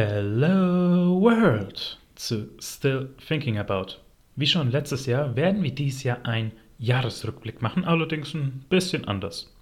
Hello 0.00 1.20
World 1.20 1.98
zu 2.14 2.50
Still 2.60 3.10
Thinking 3.26 3.58
About. 3.58 3.96
Wie 4.36 4.46
schon 4.46 4.70
letztes 4.70 5.06
Jahr 5.06 5.34
werden 5.34 5.64
wir 5.64 5.74
dieses 5.74 6.04
Jahr 6.04 6.24
einen 6.24 6.52
Jahresrückblick 6.78 7.62
machen, 7.62 7.84
allerdings 7.84 8.32
ein 8.32 8.64
bisschen 8.68 9.08
anders. 9.08 9.52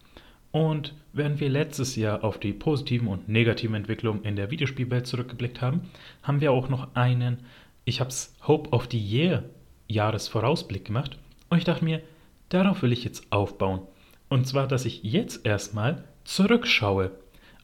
Und 0.52 0.92
während 1.14 1.40
wir 1.40 1.48
letztes 1.48 1.96
Jahr 1.96 2.22
auf 2.22 2.38
die 2.38 2.52
positiven 2.52 3.08
und 3.08 3.30
negativen 3.30 3.76
Entwicklungen 3.76 4.24
in 4.24 4.36
der 4.36 4.50
Videospielwelt 4.50 5.06
zurückgeblickt 5.06 5.62
haben, 5.62 5.88
haben 6.22 6.42
wir 6.42 6.52
auch 6.52 6.68
noch 6.68 6.94
einen, 6.94 7.38
ich 7.86 8.02
hab's 8.02 8.36
Hope 8.46 8.68
of 8.72 8.88
the 8.90 8.98
Year 8.98 9.42
Jahresvorausblick 9.88 10.84
gemacht. 10.84 11.16
Und 11.48 11.56
ich 11.56 11.64
dachte 11.64 11.82
mir, 11.82 12.02
darauf 12.50 12.82
will 12.82 12.92
ich 12.92 13.04
jetzt 13.04 13.32
aufbauen. 13.32 13.80
Und 14.28 14.46
zwar, 14.46 14.68
dass 14.68 14.84
ich 14.84 15.02
jetzt 15.02 15.46
erstmal 15.46 16.04
zurückschaue. 16.24 17.12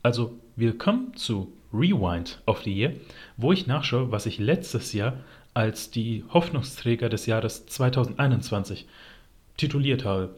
Also 0.02 0.38
willkommen 0.56 1.14
zu 1.16 1.52
Rewind 1.72 2.40
of 2.46 2.62
the 2.62 2.72
Year, 2.72 2.92
wo 3.36 3.52
ich 3.52 3.66
nachschaue, 3.66 4.10
was 4.10 4.26
ich 4.26 4.38
letztes 4.38 4.92
Jahr 4.92 5.18
als 5.54 5.90
die 5.90 6.24
Hoffnungsträger 6.32 7.08
des 7.08 7.26
Jahres 7.26 7.66
2021 7.66 8.86
tituliert 9.56 10.04
habe. 10.04 10.34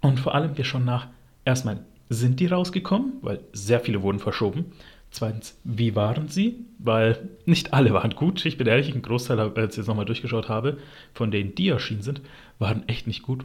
Und 0.00 0.20
vor 0.20 0.34
allem 0.34 0.56
wir 0.56 0.64
schon 0.64 0.84
nach, 0.84 1.08
erstmal, 1.44 1.84
sind 2.10 2.40
die 2.40 2.46
rausgekommen? 2.46 3.14
Weil 3.22 3.40
sehr 3.52 3.80
viele 3.80 4.02
wurden 4.02 4.18
verschoben. 4.18 4.66
Zweitens, 5.10 5.58
wie 5.64 5.94
waren 5.94 6.28
sie? 6.28 6.66
Weil 6.78 7.30
nicht 7.46 7.72
alle 7.72 7.94
waren 7.94 8.14
gut. 8.14 8.44
Ich 8.44 8.58
bin 8.58 8.66
ehrlich, 8.66 8.92
ein 8.92 9.00
Großteil, 9.00 9.38
als 9.38 9.74
ich 9.74 9.78
jetzt 9.78 9.86
nochmal 9.86 10.04
durchgeschaut 10.04 10.48
habe, 10.48 10.78
von 11.14 11.30
denen, 11.30 11.54
die 11.54 11.68
erschienen 11.68 12.02
sind, 12.02 12.20
waren 12.58 12.86
echt 12.88 13.06
nicht 13.06 13.22
gut. 13.22 13.44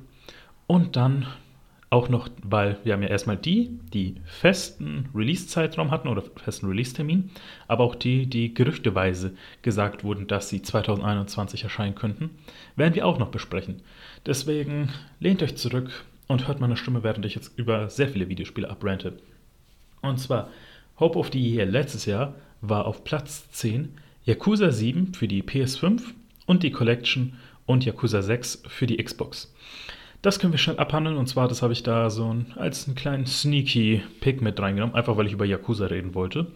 Und 0.67 0.95
dann 0.95 1.27
auch 1.89 2.07
noch, 2.07 2.29
weil 2.43 2.77
wir 2.83 2.93
haben 2.93 3.01
ja 3.01 3.09
erstmal 3.09 3.37
die, 3.37 3.79
die 3.93 4.15
festen 4.25 5.09
Release-Zeitraum 5.15 5.89
hatten 5.89 6.07
oder 6.07 6.21
festen 6.21 6.67
Release-Termin, 6.67 7.31
aber 7.67 7.83
auch 7.83 7.95
die, 7.95 8.27
die 8.27 8.53
gerüchteweise 8.53 9.33
gesagt 9.63 10.03
wurden, 10.03 10.27
dass 10.27 10.49
sie 10.49 10.61
2021 10.61 11.63
erscheinen 11.63 11.95
könnten, 11.95 12.29
werden 12.75 12.93
wir 12.93 13.07
auch 13.07 13.17
noch 13.17 13.29
besprechen. 13.29 13.81
Deswegen 14.25 14.89
lehnt 15.19 15.41
euch 15.41 15.55
zurück 15.55 16.05
und 16.27 16.47
hört 16.47 16.59
meine 16.59 16.77
Stimme, 16.77 17.03
während 17.03 17.25
ich 17.25 17.33
jetzt 17.33 17.57
über 17.57 17.89
sehr 17.89 18.09
viele 18.09 18.29
Videospiele 18.29 18.69
abrante. 18.69 19.17
Und 20.01 20.19
zwar 20.19 20.49
Hope 20.99 21.17
of 21.17 21.31
the 21.33 21.39
Year 21.39 21.65
letztes 21.65 22.05
Jahr 22.05 22.35
war 22.61 22.85
auf 22.85 23.03
Platz 23.03 23.49
10 23.51 23.93
Yakuza 24.25 24.71
7 24.71 25.13
für 25.15 25.27
die 25.27 25.41
PS5 25.41 26.01
und 26.45 26.61
die 26.61 26.71
Collection 26.71 27.33
und 27.65 27.85
Yakuza 27.85 28.21
6 28.21 28.63
für 28.67 28.85
die 28.85 28.97
Xbox. 29.03 29.51
Das 30.21 30.39
können 30.39 30.51
wir 30.51 30.57
schnell 30.57 30.77
abhandeln 30.77 31.17
und 31.17 31.27
zwar, 31.27 31.47
das 31.47 31.61
habe 31.61 31.71
ich 31.73 31.83
da 31.83 32.09
so 32.09 32.33
ein, 32.33 32.53
als 32.55 32.87
einen 32.87 32.95
kleinen 32.95 33.25
sneaky 33.25 34.03
Pick 34.19 34.41
mit 34.41 34.59
reingenommen, 34.59 34.95
einfach 34.95 35.15
weil 35.15 35.27
ich 35.27 35.33
über 35.33 35.45
Yakuza 35.45 35.85
reden 35.85 36.13
wollte. 36.13 36.47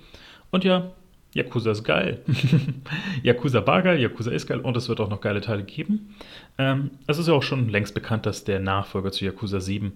Und 0.51 0.65
ja, 0.65 0.91
Yakuza 1.33 1.71
ist 1.71 1.83
geil. 1.83 2.21
Yakuza 3.23 3.65
war 3.65 3.81
geil, 3.81 3.99
Yakuza 3.99 4.31
ist 4.31 4.47
geil 4.47 4.59
und 4.59 4.75
es 4.75 4.89
wird 4.89 4.99
auch 4.99 5.09
noch 5.09 5.21
geile 5.21 5.41
Teile 5.41 5.63
geben. 5.63 6.15
Ähm, 6.57 6.91
es 7.07 7.17
ist 7.17 7.27
ja 7.27 7.33
auch 7.33 7.43
schon 7.43 7.69
längst 7.69 7.93
bekannt, 7.93 8.25
dass 8.25 8.43
der 8.43 8.59
Nachfolger 8.59 9.11
zu 9.11 9.25
Yakuza 9.25 9.59
7, 9.59 9.93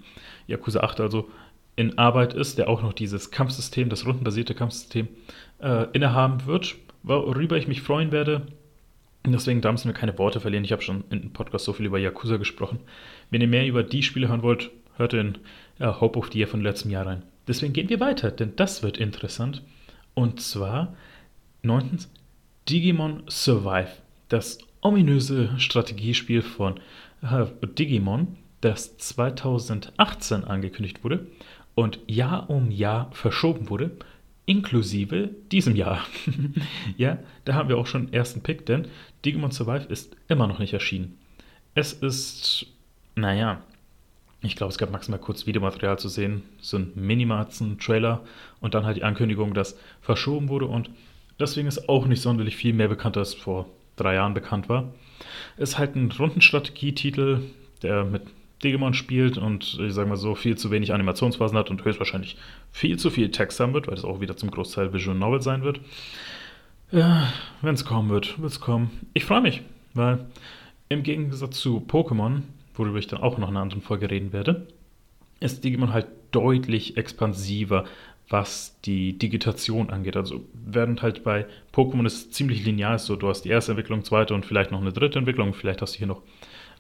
Yakuza 0.48 0.80
8 0.80 1.02
also 1.02 1.30
in 1.76 1.98
Arbeit 1.98 2.34
ist, 2.34 2.58
der 2.58 2.70
auch 2.70 2.82
noch 2.82 2.94
dieses 2.94 3.32
Kampfsystem, 3.32 3.90
das 3.90 4.06
rundenbasierte 4.06 4.56
Kampfsystem 4.56 5.10
äh, 5.60 5.86
innehaben 5.94 6.46
wird, 6.46 6.76
worüber 7.04 7.58
ich 7.58 7.68
mich 7.68 7.82
freuen 7.82 8.12
werde. 8.12 8.48
Deswegen, 9.26 9.62
da 9.62 9.72
müssen 9.72 9.90
wir 9.90 9.94
keine 9.94 10.18
Worte 10.18 10.40
verlieren. 10.40 10.64
Ich 10.64 10.72
habe 10.72 10.82
schon 10.82 11.04
in 11.10 11.22
dem 11.22 11.34
Podcast 11.34 11.66
so 11.66 11.74
viel 11.74 11.86
über 11.86 12.00
Yakuza 12.00 12.38
gesprochen. 12.38 12.80
Wenn 13.30 13.42
ihr 13.42 13.48
mehr 13.48 13.68
über 13.68 13.84
die 13.84 14.04
Spiele 14.04 14.30
hören 14.30 14.42
wollt, 14.44 14.72
hört 14.96 15.14
in 15.14 15.38
ja, 15.80 16.00
Hope 16.00 16.18
of 16.18 16.30
the 16.32 16.40
Year 16.40 16.48
von 16.48 16.62
letztem 16.62 16.92
Jahr 16.92 17.06
rein. 17.06 17.24
Deswegen 17.48 17.74
gehen 17.74 17.90
wir 17.90 18.00
weiter, 18.00 18.32
denn 18.32 18.56
das 18.56 18.84
wird 18.84 18.98
interessant. 18.98 19.64
Und 20.14 20.42
zwar, 20.42 20.96
neuntens, 21.62 22.10
Digimon 22.70 23.24
Survive. 23.30 23.90
Das 24.30 24.60
ominöse 24.82 25.58
Strategiespiel 25.58 26.42
von 26.42 26.80
äh, 27.22 27.46
Digimon, 27.66 28.38
das 28.62 28.98
2018 28.98 30.44
angekündigt 30.44 31.04
wurde 31.04 31.28
und 31.76 32.00
Jahr 32.08 32.50
um 32.50 32.72
Jahr 32.72 33.12
verschoben 33.12 33.70
wurde 33.70 33.92
inklusive 34.48 35.30
diesem 35.52 35.76
Jahr. 35.76 36.04
ja, 36.98 37.20
da 37.46 37.54
haben 37.54 37.70
wir 37.70 37.78
auch 37.78 37.86
schon 37.86 38.12
ersten 38.12 38.42
Pick, 38.42 38.66
denn 38.66 38.88
Digimon 39.24 39.52
Survive 39.52 39.86
ist 39.90 40.16
immer 40.28 40.48
noch 40.48 40.58
nicht 40.58 40.74
erschienen. 40.74 41.18
Es 41.76 41.94
ist, 41.94 42.66
naja, 43.14 43.62
ich 44.42 44.56
glaube, 44.56 44.72
es 44.72 44.78
gab 44.78 44.90
maximal 44.92 45.20
kurz 45.20 45.46
Videomaterial 45.46 46.00
zu 46.00 46.10
sehen, 46.10 46.44
so 46.62 46.78
ein 46.78 46.92
Minimatzen, 46.96 47.78
Trailer 47.78 48.24
und 48.62 48.74
dann 48.74 48.86
halt 48.86 48.98
die 48.98 49.04
Ankündigung, 49.04 49.54
dass 49.54 49.78
verschoben 50.02 50.50
wurde 50.50 50.66
und 50.66 50.90
deswegen 51.40 51.68
ist 51.68 51.90
auch 51.90 52.08
nicht 52.08 52.22
sonderlich 52.22 52.56
viel 52.56 52.74
mehr 52.74 52.88
bekannt, 52.88 53.18
als 53.18 53.34
vor 53.34 53.68
drei 53.98 54.16
Jahren 54.16 54.34
bekannt 54.34 54.70
war. 54.70 54.94
Es 55.58 55.72
ist 55.72 55.78
halt 55.78 55.96
ein 55.96 56.12
Rundenstrategietitel, 56.12 57.42
der 57.82 58.06
mit 58.06 58.24
Digimon 58.64 58.94
spielt 58.94 59.38
und 59.38 59.78
ich 59.80 59.94
sage 59.94 60.10
mal 60.10 60.16
so 60.16 60.36
viel 60.36 60.58
zu 60.58 60.72
wenig 60.72 60.94
Animationsphasen 60.94 61.58
hat 61.58 61.70
und 61.70 61.84
höchstwahrscheinlich 61.86 62.38
viel 62.72 62.98
zu 62.98 63.10
viel 63.10 63.30
Text 63.30 63.60
haben 63.60 63.74
wird, 63.74 63.88
weil 63.88 63.94
es 63.94 64.04
auch 64.04 64.20
wieder 64.20 64.36
zum 64.36 64.50
Großteil 64.50 64.94
Visual 64.94 65.16
Novel 65.16 65.42
sein 65.42 65.64
wird. 65.64 65.80
Ja, 66.92 67.32
wenn 67.62 67.76
es 67.76 67.86
kommen 67.86 68.10
wird, 68.10 68.40
wird 68.42 68.52
es 68.52 68.60
kommen. 68.60 68.90
Ich 69.14 69.26
freue 69.26 69.42
mich, 69.42 69.62
weil 69.94 70.26
im 70.90 71.04
Gegensatz 71.04 71.60
zu 71.60 71.84
Pokémon, 71.88 72.42
worüber 72.74 72.98
ich 72.98 73.08
dann 73.08 73.22
auch 73.22 73.38
noch 73.38 73.50
in 73.50 73.56
einer 73.56 73.64
anderen 73.64 73.82
Folge 73.82 74.10
reden 74.10 74.34
werde, 74.34 74.68
ist 75.40 75.64
Digimon 75.64 75.94
halt 75.94 76.08
deutlich 76.32 76.98
expansiver, 76.98 77.86
was 78.30 78.80
die 78.82 79.18
Digitation 79.18 79.90
angeht. 79.90 80.18
Also 80.18 80.46
während 80.54 81.02
halt 81.02 81.24
bei 81.24 81.46
Pokémon 81.74 82.06
ist 82.06 82.34
ziemlich 82.34 82.66
linear 82.66 83.00
so, 83.00 83.16
du 83.16 83.28
hast 83.30 83.44
die 83.44 83.50
erste 83.50 83.74
Entwicklung, 83.74 84.04
zweite 84.04 84.34
und 84.34 84.46
vielleicht 84.46 84.72
noch 84.72 84.82
eine 84.82 84.92
dritte 84.92 85.20
Entwicklung, 85.20 85.54
vielleicht 85.54 85.82
hast 85.82 85.96
du 85.96 86.00
hier 86.00 86.08
noch 86.08 86.22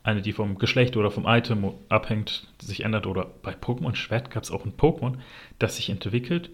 eine, 0.08 0.22
die 0.22 0.34
vom 0.34 0.58
Geschlecht 0.58 0.96
oder 0.98 1.12
vom 1.12 1.26
Item 1.28 1.74
abhängt, 1.90 2.48
sich 2.60 2.84
ändert. 2.84 3.06
Oder 3.06 3.28
bei 3.44 3.54
Pokémon 3.54 3.94
Schwert 3.94 4.32
gab 4.32 4.44
es 4.44 4.52
auch 4.52 4.66
ein 4.66 4.78
Pokémon, 4.78 5.18
das 5.60 5.76
sich 5.76 5.90
entwickelt, 5.90 6.50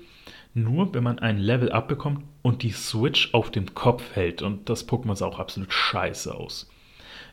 nur 0.54 0.94
wenn 0.94 1.04
man 1.04 1.20
ein 1.20 1.38
Level 1.38 1.72
abbekommt 1.72 2.24
und 2.42 2.64
die 2.64 2.72
Switch 2.72 3.34
auf 3.34 3.52
dem 3.52 3.74
Kopf 3.76 4.16
hält. 4.16 4.42
Und 4.42 4.70
das 4.70 4.88
Pokémon 4.88 5.16
sah 5.16 5.28
auch 5.28 5.40
absolut 5.40 5.72
scheiße 5.72 6.34
aus. 6.34 6.70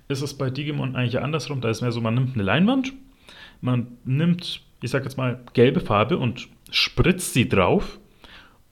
Ist 0.08 0.22
es 0.22 0.36
bei 0.36 0.50
Digimon 0.50 0.94
eigentlich 0.94 1.20
andersrum? 1.20 1.60
Da 1.60 1.70
ist 1.70 1.80
mehr 1.80 1.92
so, 1.92 2.00
man 2.00 2.14
nimmt 2.14 2.34
eine 2.34 2.42
Leinwand, 2.42 2.92
man 3.60 3.98
nimmt, 4.04 4.62
ich 4.82 4.90
sag 4.90 5.04
jetzt 5.04 5.16
mal, 5.16 5.40
gelbe 5.54 5.80
Farbe 5.80 6.18
und 6.18 6.48
spritzt 6.70 7.32
sie 7.32 7.48
drauf 7.48 7.98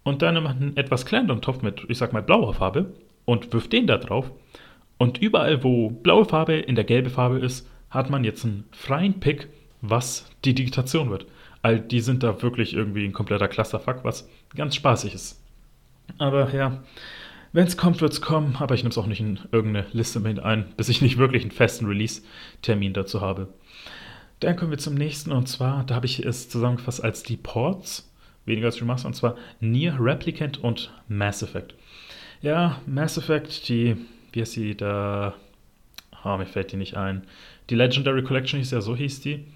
und 0.02 0.22
dann 0.22 0.42
macht 0.42 0.56
einen 0.56 0.76
etwas 0.76 1.06
kleineren 1.06 1.40
Topf 1.40 1.62
mit, 1.62 1.84
ich 1.88 1.98
sag 1.98 2.12
mal, 2.12 2.22
blauer 2.22 2.54
Farbe 2.54 2.92
und 3.24 3.52
wirft 3.52 3.72
den 3.72 3.86
da 3.86 3.98
drauf 3.98 4.30
und 4.98 5.18
überall, 5.18 5.62
wo 5.62 5.90
blaue 5.90 6.24
Farbe 6.24 6.54
in 6.54 6.74
der 6.74 6.84
gelbe 6.84 7.10
Farbe 7.10 7.38
ist, 7.38 7.68
hat 7.90 8.10
man 8.10 8.24
jetzt 8.24 8.44
einen 8.44 8.64
freien 8.72 9.20
Pick, 9.20 9.48
was 9.80 10.28
die 10.44 10.54
Digitation 10.54 11.10
wird. 11.10 11.26
All 11.62 11.80
die 11.80 12.00
sind 12.00 12.22
da 12.22 12.42
wirklich 12.42 12.74
irgendwie 12.74 13.04
ein 13.04 13.12
kompletter 13.12 13.48
Clusterfuck, 13.48 14.04
was 14.04 14.28
ganz 14.54 14.74
spaßig 14.74 15.14
ist. 15.14 15.42
Aber 16.18 16.52
ja, 16.54 16.82
wenn 17.52 17.66
es 17.66 17.76
kommt, 17.76 18.00
wird 18.00 18.12
es 18.12 18.20
kommen, 18.20 18.56
aber 18.58 18.74
ich 18.74 18.82
nehme 18.82 18.90
es 18.90 18.98
auch 18.98 19.06
nicht 19.06 19.20
in 19.20 19.40
irgendeine 19.52 19.86
Liste 19.92 20.20
mit 20.20 20.40
ein, 20.40 20.66
bis 20.76 20.88
ich 20.88 21.00
nicht 21.00 21.18
wirklich 21.18 21.42
einen 21.42 21.50
festen 21.50 21.86
Release-Termin 21.86 22.92
dazu 22.92 23.20
habe. 23.20 23.48
Dann 24.40 24.56
kommen 24.56 24.70
wir 24.70 24.78
zum 24.78 24.94
nächsten 24.94 25.32
und 25.32 25.48
zwar, 25.48 25.84
da 25.84 25.96
habe 25.96 26.06
ich 26.06 26.24
es 26.24 26.48
zusammengefasst 26.48 27.02
als 27.02 27.22
die 27.22 27.36
Ports, 27.36 28.12
weniger 28.44 28.66
als 28.66 28.80
Remaster, 28.80 29.08
und 29.08 29.14
zwar 29.14 29.36
Nier 29.60 29.96
Replicant 29.98 30.62
und 30.62 30.92
Mass 31.08 31.42
Effect. 31.42 31.74
Ja, 32.40 32.80
Mass 32.86 33.18
Effect, 33.18 33.68
die 33.68 33.96
wie 34.32 34.40
heißt 34.40 34.52
sie 34.52 34.76
da? 34.76 35.34
Ah, 36.22 36.36
mir 36.36 36.46
fällt 36.46 36.72
die 36.72 36.76
nicht 36.76 36.96
ein. 36.96 37.22
Die 37.70 37.74
Legendary 37.74 38.22
Collection 38.22 38.58
hieß 38.58 38.70
ja, 38.70 38.80
so 38.80 38.96
hieß 38.96 39.20
die. 39.20 39.46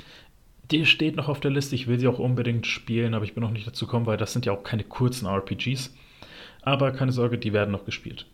Die 0.70 0.86
steht 0.86 1.16
noch 1.16 1.28
auf 1.28 1.40
der 1.40 1.50
Liste. 1.50 1.74
Ich 1.74 1.86
will 1.86 1.98
sie 1.98 2.06
auch 2.06 2.18
unbedingt 2.18 2.66
spielen, 2.66 3.14
aber 3.14 3.24
ich 3.24 3.34
bin 3.34 3.42
noch 3.42 3.50
nicht 3.50 3.66
dazu 3.66 3.86
gekommen, 3.86 4.06
weil 4.06 4.16
das 4.16 4.32
sind 4.32 4.46
ja 4.46 4.52
auch 4.52 4.62
keine 4.62 4.84
kurzen 4.84 5.26
RPGs. 5.26 5.94
Aber 6.62 6.92
keine 6.92 7.12
Sorge, 7.12 7.38
die 7.38 7.52
werden 7.52 7.72
noch 7.72 7.84
gespielt. 7.84 8.26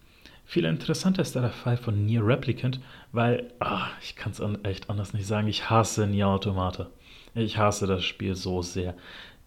Viel 0.45 0.65
interessanter 0.65 1.23
ist 1.23 1.37
da 1.37 1.41
der 1.41 1.51
Fall 1.51 1.77
von 1.77 2.07
Nier 2.07 2.27
Replicant, 2.27 2.81
weil, 3.13 3.53
ah, 3.61 3.89
ich 4.03 4.17
kann 4.17 4.33
es 4.33 4.43
echt 4.63 4.89
anders 4.89 5.13
nicht 5.13 5.27
sagen, 5.27 5.47
ich 5.47 5.69
hasse 5.69 6.07
Nier 6.07 6.29
Automata. 6.29 6.89
Ich 7.35 7.59
hasse 7.59 7.87
das 7.87 8.05
Spiel 8.05 8.35
so 8.35 8.63
sehr. 8.63 8.95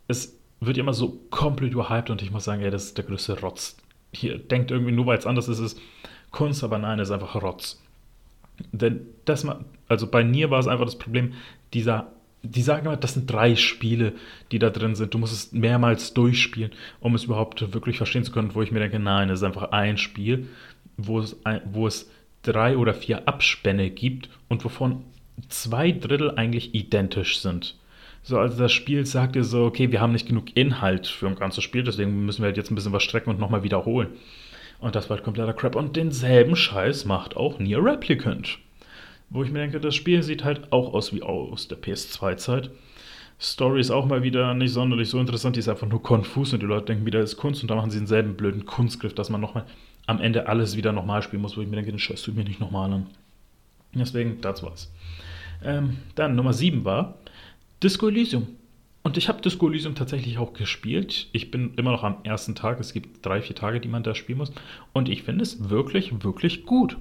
Es 0.07 0.37
wird 0.59 0.77
immer 0.77 0.93
so 0.93 1.19
komplett 1.31 1.73
überhyped 1.73 2.11
und 2.11 2.21
ich 2.21 2.31
muss 2.31 2.43
sagen, 2.43 2.61
ey, 2.61 2.69
das 2.69 2.85
ist 2.85 2.97
der 2.97 3.05
größte 3.05 3.39
Rotz. 3.39 3.77
Hier 4.13 4.37
denkt 4.37 4.69
irgendwie 4.69 4.91
nur, 4.91 5.07
weil 5.07 5.17
es 5.17 5.25
anders 5.25 5.47
ist, 5.47 5.59
ist 5.59 5.81
Kunst, 6.31 6.63
aber 6.63 6.77
nein, 6.77 6.99
ist 6.99 7.11
einfach 7.11 7.35
Rotz. 7.41 7.81
Denn 8.71 9.01
das, 9.25 9.45
also 9.87 10.07
bei 10.07 10.23
Nier 10.23 10.49
war 10.49 10.59
es 10.59 10.67
einfach 10.67 10.85
das 10.85 10.97
Problem, 10.97 11.33
dieser, 11.73 12.11
die 12.43 12.61
sagen 12.61 12.85
immer, 12.85 12.97
das 12.97 13.13
sind 13.13 13.29
drei 13.29 13.55
Spiele, 13.55 14.13
die 14.51 14.59
da 14.59 14.69
drin 14.69 14.95
sind. 14.95 15.13
Du 15.13 15.17
musst 15.17 15.33
es 15.33 15.51
mehrmals 15.51 16.13
durchspielen, 16.13 16.71
um 16.99 17.15
es 17.15 17.25
überhaupt 17.25 17.73
wirklich 17.73 17.97
verstehen 17.97 18.23
zu 18.23 18.31
können, 18.31 18.55
wo 18.55 18.61
ich 18.61 18.71
mir 18.71 18.79
denke, 18.79 18.99
nein, 18.99 19.29
es 19.29 19.39
ist 19.39 19.43
einfach 19.43 19.71
ein 19.71 19.97
Spiel, 19.97 20.47
wo 20.97 21.19
es, 21.19 21.37
wo 21.65 21.87
es 21.87 22.09
drei 22.43 22.77
oder 22.77 22.93
vier 22.93 23.27
Abspänne 23.27 23.89
gibt 23.89 24.29
und 24.49 24.63
wovon 24.65 25.03
zwei 25.49 25.91
Drittel 25.91 26.31
eigentlich 26.31 26.73
identisch 26.73 27.39
sind. 27.39 27.75
So, 28.23 28.37
also 28.37 28.57
das 28.57 28.71
Spiel 28.71 29.05
sagt 29.05 29.35
dir 29.35 29.43
so, 29.43 29.65
okay, 29.65 29.91
wir 29.91 29.99
haben 29.99 30.11
nicht 30.11 30.27
genug 30.27 30.55
Inhalt 30.55 31.07
für 31.07 31.27
ein 31.27 31.35
ganzes 31.35 31.63
Spiel, 31.63 31.83
deswegen 31.83 32.25
müssen 32.25 32.43
wir 32.43 32.47
halt 32.47 32.57
jetzt 32.57 32.69
ein 32.71 32.75
bisschen 32.75 32.93
was 32.93 33.03
strecken 33.03 33.31
und 33.31 33.39
nochmal 33.39 33.63
wiederholen. 33.63 34.09
Und 34.81 34.95
das 34.95 35.09
war 35.09 35.17
halt 35.17 35.23
kompletter 35.23 35.53
Crap. 35.53 35.75
Und 35.75 35.95
denselben 35.95 36.55
Scheiß 36.55 37.05
macht 37.05 37.37
auch 37.37 37.59
Nier 37.59 37.83
Replicant. 37.83 38.57
Wo 39.29 39.43
ich 39.43 39.51
mir 39.51 39.59
denke, 39.59 39.79
das 39.79 39.95
Spiel 39.95 40.23
sieht 40.23 40.43
halt 40.43 40.73
auch 40.73 40.93
aus 40.93 41.13
wie 41.13 41.21
aus 41.21 41.67
der 41.69 41.77
PS2-Zeit. 41.77 42.69
Story 43.39 43.79
ist 43.79 43.91
auch 43.91 44.05
mal 44.05 44.23
wieder 44.23 44.53
nicht 44.53 44.73
sonderlich 44.73 45.09
so 45.09 45.19
interessant, 45.19 45.55
die 45.55 45.61
ist 45.61 45.69
einfach 45.69 45.87
nur 45.87 46.03
konfus 46.03 46.53
und 46.53 46.61
die 46.61 46.67
Leute 46.67 46.87
denken 46.87 47.07
wieder, 47.07 47.21
ist 47.21 47.37
Kunst 47.37 47.63
und 47.63 47.71
da 47.71 47.75
machen 47.75 47.89
sie 47.89 47.97
denselben 47.97 48.35
blöden 48.35 48.67
Kunstgriff, 48.67 49.15
dass 49.15 49.31
man 49.31 49.41
nochmal 49.41 49.65
am 50.05 50.21
Ende 50.21 50.47
alles 50.47 50.77
wieder 50.77 50.91
nochmal 50.91 51.23
spielen 51.23 51.41
muss, 51.41 51.57
wo 51.57 51.61
ich 51.61 51.67
mir 51.67 51.77
denke, 51.77 51.91
den 51.91 51.97
Scheiß 51.97 52.21
tut 52.21 52.35
mir 52.35 52.43
nicht 52.43 52.59
nochmal 52.59 52.91
an. 52.91 53.07
Deswegen, 53.93 54.41
das 54.41 54.61
war's. 54.61 54.91
Ähm, 55.63 55.97
dann 56.15 56.35
Nummer 56.35 56.53
7 56.53 56.85
war 56.85 57.15
Disco 57.81 58.09
Elysium. 58.09 58.47
Und 59.03 59.17
ich 59.17 59.29
habe 59.29 59.41
Disco 59.41 59.67
Elysium 59.67 59.95
tatsächlich 59.95 60.37
auch 60.37 60.53
gespielt. 60.53 61.27
Ich 61.31 61.49
bin 61.49 61.73
immer 61.75 61.91
noch 61.91 62.03
am 62.03 62.17
ersten 62.23 62.53
Tag. 62.53 62.79
Es 62.79 62.93
gibt 62.93 63.25
drei, 63.25 63.41
vier 63.41 63.55
Tage, 63.55 63.79
die 63.79 63.87
man 63.87 64.03
da 64.03 64.13
spielen 64.13 64.37
muss. 64.37 64.51
Und 64.93 65.09
ich 65.09 65.23
finde 65.23 65.41
es 65.43 65.69
wirklich, 65.69 66.23
wirklich 66.23 66.65
gut. 66.65 66.97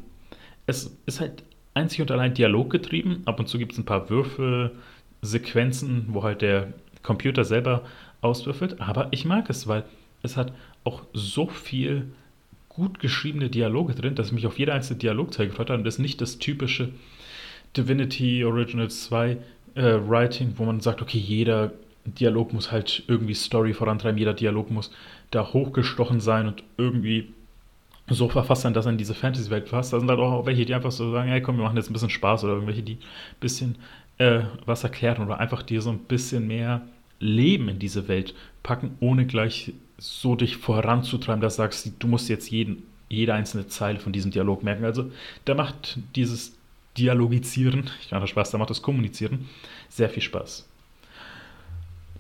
Es 0.66 0.96
ist 1.04 1.20
halt 1.20 1.42
einzig 1.74 2.00
und 2.00 2.10
allein 2.10 2.32
Dialog 2.32 2.70
getrieben. 2.70 3.22
Ab 3.26 3.38
und 3.38 3.48
zu 3.48 3.58
gibt 3.58 3.72
es 3.72 3.78
ein 3.78 3.84
paar 3.84 4.08
Würfelsequenzen, 4.08 6.06
wo 6.08 6.22
halt 6.22 6.40
der 6.40 6.72
Computer 7.02 7.44
selber 7.44 7.84
auswürfelt. 8.22 8.80
Aber 8.80 9.08
ich 9.10 9.26
mag 9.26 9.50
es, 9.50 9.66
weil 9.66 9.84
es 10.22 10.38
hat 10.38 10.52
auch 10.84 11.02
so 11.12 11.48
viel 11.48 12.10
gut 12.70 12.98
geschriebene 12.98 13.50
Dialoge 13.50 13.94
drin, 13.94 14.14
dass 14.14 14.28
ich 14.28 14.32
mich 14.32 14.46
auf 14.46 14.58
jede 14.58 14.72
einzelne 14.72 15.00
Dialogzeile 15.00 15.50
gefreut 15.50 15.68
habe. 15.68 15.78
Und 15.80 15.84
das 15.84 15.96
ist 15.96 16.00
nicht 16.00 16.22
das 16.22 16.38
typische 16.38 16.90
Divinity 17.76 18.42
Original 18.44 18.90
2 18.90 19.36
äh, 19.74 19.82
Writing, 19.82 20.54
wo 20.56 20.64
man 20.64 20.80
sagt, 20.80 21.02
okay, 21.02 21.18
jeder 21.18 21.72
Dialog 22.04 22.52
muss 22.52 22.72
halt 22.72 23.04
irgendwie 23.08 23.34
Story 23.34 23.74
vorantreiben, 23.74 24.18
jeder 24.18 24.34
Dialog 24.34 24.70
muss 24.70 24.90
da 25.30 25.52
hochgestochen 25.52 26.20
sein 26.20 26.48
und 26.48 26.62
irgendwie 26.76 27.32
so 28.08 28.28
verfasst 28.28 28.62
sein, 28.62 28.74
dass 28.74 28.86
er 28.86 28.92
in 28.92 28.98
diese 28.98 29.14
Fantasy-Welt 29.14 29.70
passt. 29.70 29.92
Da 29.92 30.00
sind 30.00 30.08
halt 30.08 30.18
auch 30.18 30.46
welche, 30.46 30.64
die 30.64 30.74
einfach 30.74 30.90
so 30.90 31.12
sagen, 31.12 31.28
hey 31.28 31.40
komm, 31.40 31.56
wir 31.56 31.64
machen 31.64 31.76
jetzt 31.76 31.90
ein 31.90 31.92
bisschen 31.92 32.10
Spaß 32.10 32.44
oder 32.44 32.54
irgendwelche, 32.54 32.82
die 32.82 32.94
ein 32.94 33.40
bisschen 33.40 33.76
äh, 34.18 34.42
was 34.66 34.84
erklären 34.84 35.24
oder 35.24 35.38
einfach 35.38 35.62
dir 35.62 35.80
so 35.82 35.90
ein 35.90 35.98
bisschen 35.98 36.46
mehr 36.46 36.82
Leben 37.20 37.68
in 37.68 37.78
diese 37.78 38.08
Welt 38.08 38.34
packen, 38.62 38.96
ohne 39.00 39.26
gleich 39.26 39.72
so 39.98 40.34
dich 40.34 40.56
voranzutreiben, 40.56 41.40
dass 41.40 41.56
du 41.56 41.62
sagst, 41.62 41.92
du 41.98 42.08
musst 42.08 42.28
jetzt 42.28 42.50
jeden, 42.50 42.84
jede 43.08 43.34
einzelne 43.34 43.68
Zeile 43.68 44.00
von 44.00 44.12
diesem 44.12 44.30
Dialog 44.30 44.62
merken. 44.62 44.84
Also 44.84 45.10
da 45.44 45.54
macht 45.54 45.98
dieses 46.16 46.56
Dialogizieren, 46.96 47.90
ich 48.02 48.10
mache 48.10 48.26
Spaß, 48.26 48.50
da 48.50 48.58
macht 48.58 48.70
das 48.70 48.82
Kommunizieren 48.82 49.48
sehr 49.88 50.08
viel 50.08 50.22
Spaß. 50.22 50.69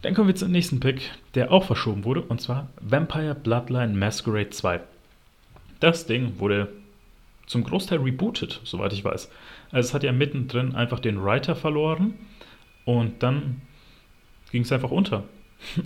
Dann 0.02 0.14
kommen 0.14 0.28
wir 0.28 0.34
zum 0.34 0.50
nächsten 0.50 0.80
Pick, 0.80 1.10
der 1.34 1.52
auch 1.52 1.64
verschoben 1.64 2.04
wurde, 2.04 2.22
und 2.22 2.40
zwar 2.40 2.68
Vampire 2.80 3.34
Bloodline 3.34 3.94
Masquerade 3.94 4.50
2. 4.50 4.80
Das 5.78 6.06
Ding 6.06 6.38
wurde 6.38 6.68
zum 7.46 7.64
Großteil 7.64 7.98
rebootet, 7.98 8.60
soweit 8.64 8.92
ich 8.92 9.04
weiß. 9.04 9.30
Also 9.72 9.88
es 9.88 9.94
hat 9.94 10.02
ja 10.02 10.12
mittendrin 10.12 10.74
einfach 10.74 11.00
den 11.00 11.22
Writer 11.22 11.56
verloren 11.56 12.14
und 12.84 13.22
dann 13.22 13.62
ging 14.52 14.62
es 14.62 14.72
einfach 14.72 14.90
unter. 14.90 15.24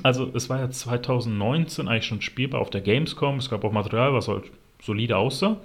Also 0.05 0.31
es 0.33 0.49
war 0.49 0.61
ja 0.61 0.71
2019 0.71 1.89
eigentlich 1.89 2.07
schon 2.07 2.23
spielbar 2.23 2.61
auf 2.61 2.71
der 2.71 2.81
Gamescom. 2.81 3.39
Es 3.39 3.51
gab 3.51 3.65
auch 3.65 3.73
Material, 3.73 4.15
was 4.15 4.29
halt 4.29 4.45
solide 4.81 5.17
aussah. 5.17 5.57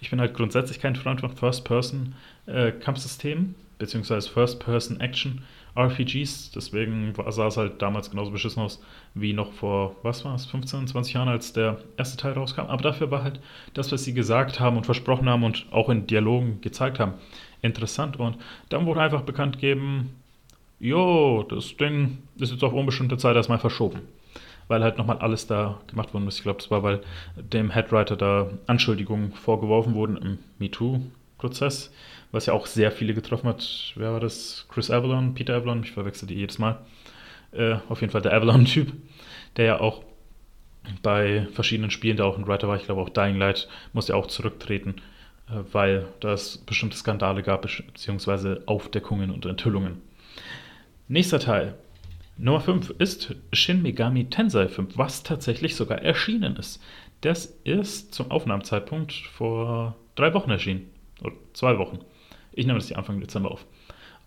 Ich 0.00 0.10
bin 0.10 0.20
halt 0.20 0.34
grundsätzlich 0.34 0.80
kein 0.80 0.96
Freund 0.96 1.20
von 1.20 1.30
First-Person-Kampfsystemen, 1.30 3.50
äh, 3.50 3.54
beziehungsweise 3.78 4.28
First-Person-Action. 4.30 5.44
RPGs, 5.74 6.50
deswegen 6.50 7.14
sah 7.28 7.46
es 7.46 7.56
halt 7.56 7.80
damals 7.80 8.10
genauso 8.10 8.30
beschissen 8.30 8.62
aus 8.62 8.82
wie 9.14 9.32
noch 9.32 9.52
vor, 9.52 9.96
was 10.02 10.24
war 10.24 10.34
es, 10.34 10.44
15, 10.46 10.86
20 10.88 11.14
Jahren, 11.14 11.28
als 11.28 11.52
der 11.52 11.78
erste 11.96 12.18
Teil 12.18 12.32
rauskam. 12.32 12.62
Aber 12.62 12.82
dafür 12.82 13.10
war 13.10 13.22
halt 13.22 13.40
das, 13.72 13.90
was 13.90 14.04
sie 14.04 14.12
gesagt 14.12 14.60
haben 14.60 14.76
und 14.76 14.84
versprochen 14.84 15.28
haben 15.28 15.44
und 15.44 15.66
auch 15.70 15.88
in 15.88 16.06
Dialogen 16.06 16.60
gezeigt 16.60 16.98
haben, 16.98 17.14
interessant. 17.62 18.18
Und 18.18 18.36
dann 18.68 18.84
wurde 18.84 19.00
einfach 19.00 19.22
bekannt 19.22 19.54
gegeben, 19.54 20.14
jo, 20.78 21.42
das 21.48 21.76
Ding 21.76 22.18
ist 22.36 22.52
jetzt 22.52 22.64
auf 22.64 22.74
unbestimmte 22.74 23.16
Zeit 23.16 23.36
erstmal 23.36 23.58
verschoben. 23.58 24.00
Weil 24.68 24.82
halt 24.82 24.98
nochmal 24.98 25.18
alles 25.18 25.46
da 25.46 25.80
gemacht 25.86 26.12
worden 26.12 26.28
ist. 26.28 26.36
Ich 26.36 26.42
glaube, 26.42 26.60
das 26.60 26.70
war, 26.70 26.82
weil 26.82 27.02
dem 27.36 27.70
Headwriter 27.70 28.16
da 28.16 28.50
Anschuldigungen 28.66 29.32
vorgeworfen 29.32 29.94
wurden 29.94 30.16
im 30.16 30.38
MeToo-Prozess 30.58 31.92
was 32.32 32.46
ja 32.46 32.54
auch 32.54 32.66
sehr 32.66 32.90
viele 32.90 33.14
getroffen 33.14 33.48
hat. 33.48 33.92
Wer 33.94 34.12
war 34.12 34.20
das? 34.20 34.66
Chris 34.70 34.90
Avalon, 34.90 35.34
Peter 35.34 35.54
Avalon, 35.54 35.82
ich 35.84 35.92
verwechsel 35.92 36.26
die 36.26 36.34
jedes 36.34 36.58
Mal. 36.58 36.84
Äh, 37.52 37.76
auf 37.88 38.00
jeden 38.00 38.10
Fall 38.10 38.22
der 38.22 38.32
Avalon-Typ, 38.32 38.92
der 39.56 39.64
ja 39.66 39.80
auch 39.80 40.02
bei 41.02 41.46
verschiedenen 41.52 41.90
Spielen, 41.90 42.16
der 42.16 42.26
auch 42.26 42.38
ein 42.38 42.46
Writer 42.46 42.66
war, 42.66 42.76
ich 42.76 42.84
glaube 42.84 43.02
auch 43.02 43.10
Dying 43.10 43.36
Light, 43.36 43.68
musste 43.92 44.14
ja 44.14 44.18
auch 44.18 44.26
zurücktreten, 44.26 44.96
äh, 45.48 45.60
weil 45.72 46.06
es 46.22 46.58
bestimmte 46.58 46.96
Skandale 46.96 47.42
gab, 47.42 47.62
beziehungsweise 47.62 48.62
Aufdeckungen 48.66 49.30
und 49.30 49.46
Enthüllungen. 49.46 50.00
Nächster 51.08 51.38
Teil. 51.38 51.74
Nummer 52.38 52.60
5 52.60 52.94
ist 52.98 53.34
Shin 53.52 53.82
Megami 53.82 54.30
Tensei 54.30 54.66
5, 54.66 54.96
was 54.96 55.22
tatsächlich 55.22 55.76
sogar 55.76 55.98
erschienen 55.98 56.56
ist. 56.56 56.82
Das 57.20 57.46
ist 57.64 58.14
zum 58.14 58.30
Aufnahmezeitpunkt 58.30 59.12
vor 59.12 59.96
drei 60.14 60.32
Wochen 60.32 60.50
erschienen. 60.50 60.90
Oder 61.20 61.34
zwei 61.52 61.78
Wochen. 61.78 62.00
Ich 62.52 62.66
nehme 62.66 62.78
das 62.78 62.88
hier 62.88 62.98
Anfang 62.98 63.20
Dezember 63.20 63.50
auf. 63.50 63.66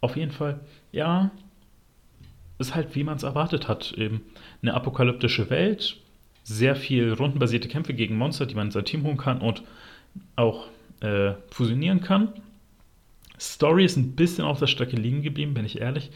Auf 0.02 0.16
jeden 0.16 0.32
Fall, 0.32 0.60
ja, 0.92 1.32
ist 2.58 2.76
halt, 2.76 2.96
wie 2.96 3.04
man 3.04 3.18
es 3.18 3.24
erwartet 3.24 3.68
hat. 3.68 3.94
Eben 3.94 4.22
eine 4.62 4.74
apokalyptische 4.74 5.50
Welt, 5.50 5.98
sehr 6.44 6.76
viel 6.76 7.14
rundenbasierte 7.14 7.68
Kämpfe 7.68 7.94
gegen 7.94 8.18
Monster, 8.18 8.46
die 8.46 8.56
man 8.56 8.68
in 8.68 8.72
sein 8.72 8.86
Team 8.86 9.04
holen 9.04 9.18
kann 9.18 9.42
und 9.42 9.64
auch 10.36 10.68
äh, 11.02 11.34
fusionieren 11.50 12.02
kann. 12.02 12.30
Story 13.40 13.84
ist 13.84 13.98
ein 13.98 14.16
bisschen 14.16 14.46
auf 14.46 14.60
der 14.60 14.68
Strecke 14.68 14.96
liegen 14.96 15.22
geblieben, 15.22 15.54
bin 15.54 15.66
ich 15.66 15.82
ehrlich. 15.82 16.12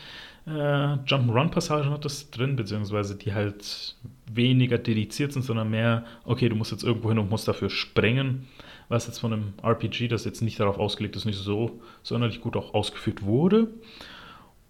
Äh, 0.47 0.51
Jump'n'Run-Passagen 0.51 1.89
hat 1.91 2.06
das 2.06 2.31
drin, 2.31 2.56
beziehungsweise 2.56 3.15
die 3.15 3.33
halt 3.33 3.95
weniger 4.31 4.77
dediziert 4.77 5.33
sind, 5.33 5.44
sondern 5.44 5.69
mehr, 5.69 6.06
okay, 6.23 6.47
du 6.47 6.56
musst 6.56 6.71
jetzt 6.71 6.83
irgendwo 6.83 7.09
hin 7.09 7.19
und 7.19 7.29
musst 7.29 7.47
dafür 7.47 7.69
sprengen 7.69 8.47
was 8.89 9.07
jetzt 9.07 9.19
von 9.19 9.31
einem 9.31 9.53
RPG, 9.63 10.07
das 10.07 10.25
jetzt 10.25 10.41
nicht 10.41 10.59
darauf 10.59 10.77
ausgelegt 10.77 11.15
ist, 11.15 11.25
nicht 11.25 11.38
so 11.38 11.80
sonderlich 12.03 12.41
gut 12.41 12.57
auch 12.57 12.74
ausgeführt 12.74 13.24
wurde. 13.24 13.68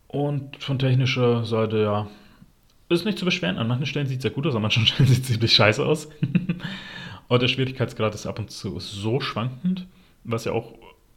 Und 0.08 0.62
von 0.62 0.78
technischer 0.78 1.46
Seite, 1.46 1.82
ja, 1.82 2.08
ist 2.90 3.06
nicht 3.06 3.20
zu 3.20 3.26
beschweren. 3.26 3.58
An 3.58 3.68
manchen 3.68 3.86
Stellen 3.86 4.08
sieht 4.08 4.18
es 4.18 4.24
sehr 4.24 4.32
gut 4.32 4.46
aus, 4.46 4.56
an 4.56 4.62
manchen 4.62 4.86
Stellen 4.88 5.08
sieht 5.08 5.24
es 5.24 5.28
ziemlich 5.28 5.54
scheiße 5.54 5.86
aus. 5.86 6.10
und 7.28 7.42
der 7.42 7.48
Schwierigkeitsgrad 7.48 8.14
ist 8.14 8.26
ab 8.26 8.40
und 8.40 8.52
zu 8.52 8.80
so 8.80 9.22
schwankend, 9.22 9.88
was 10.24 10.46
ja 10.46 10.52
auch 10.52 10.74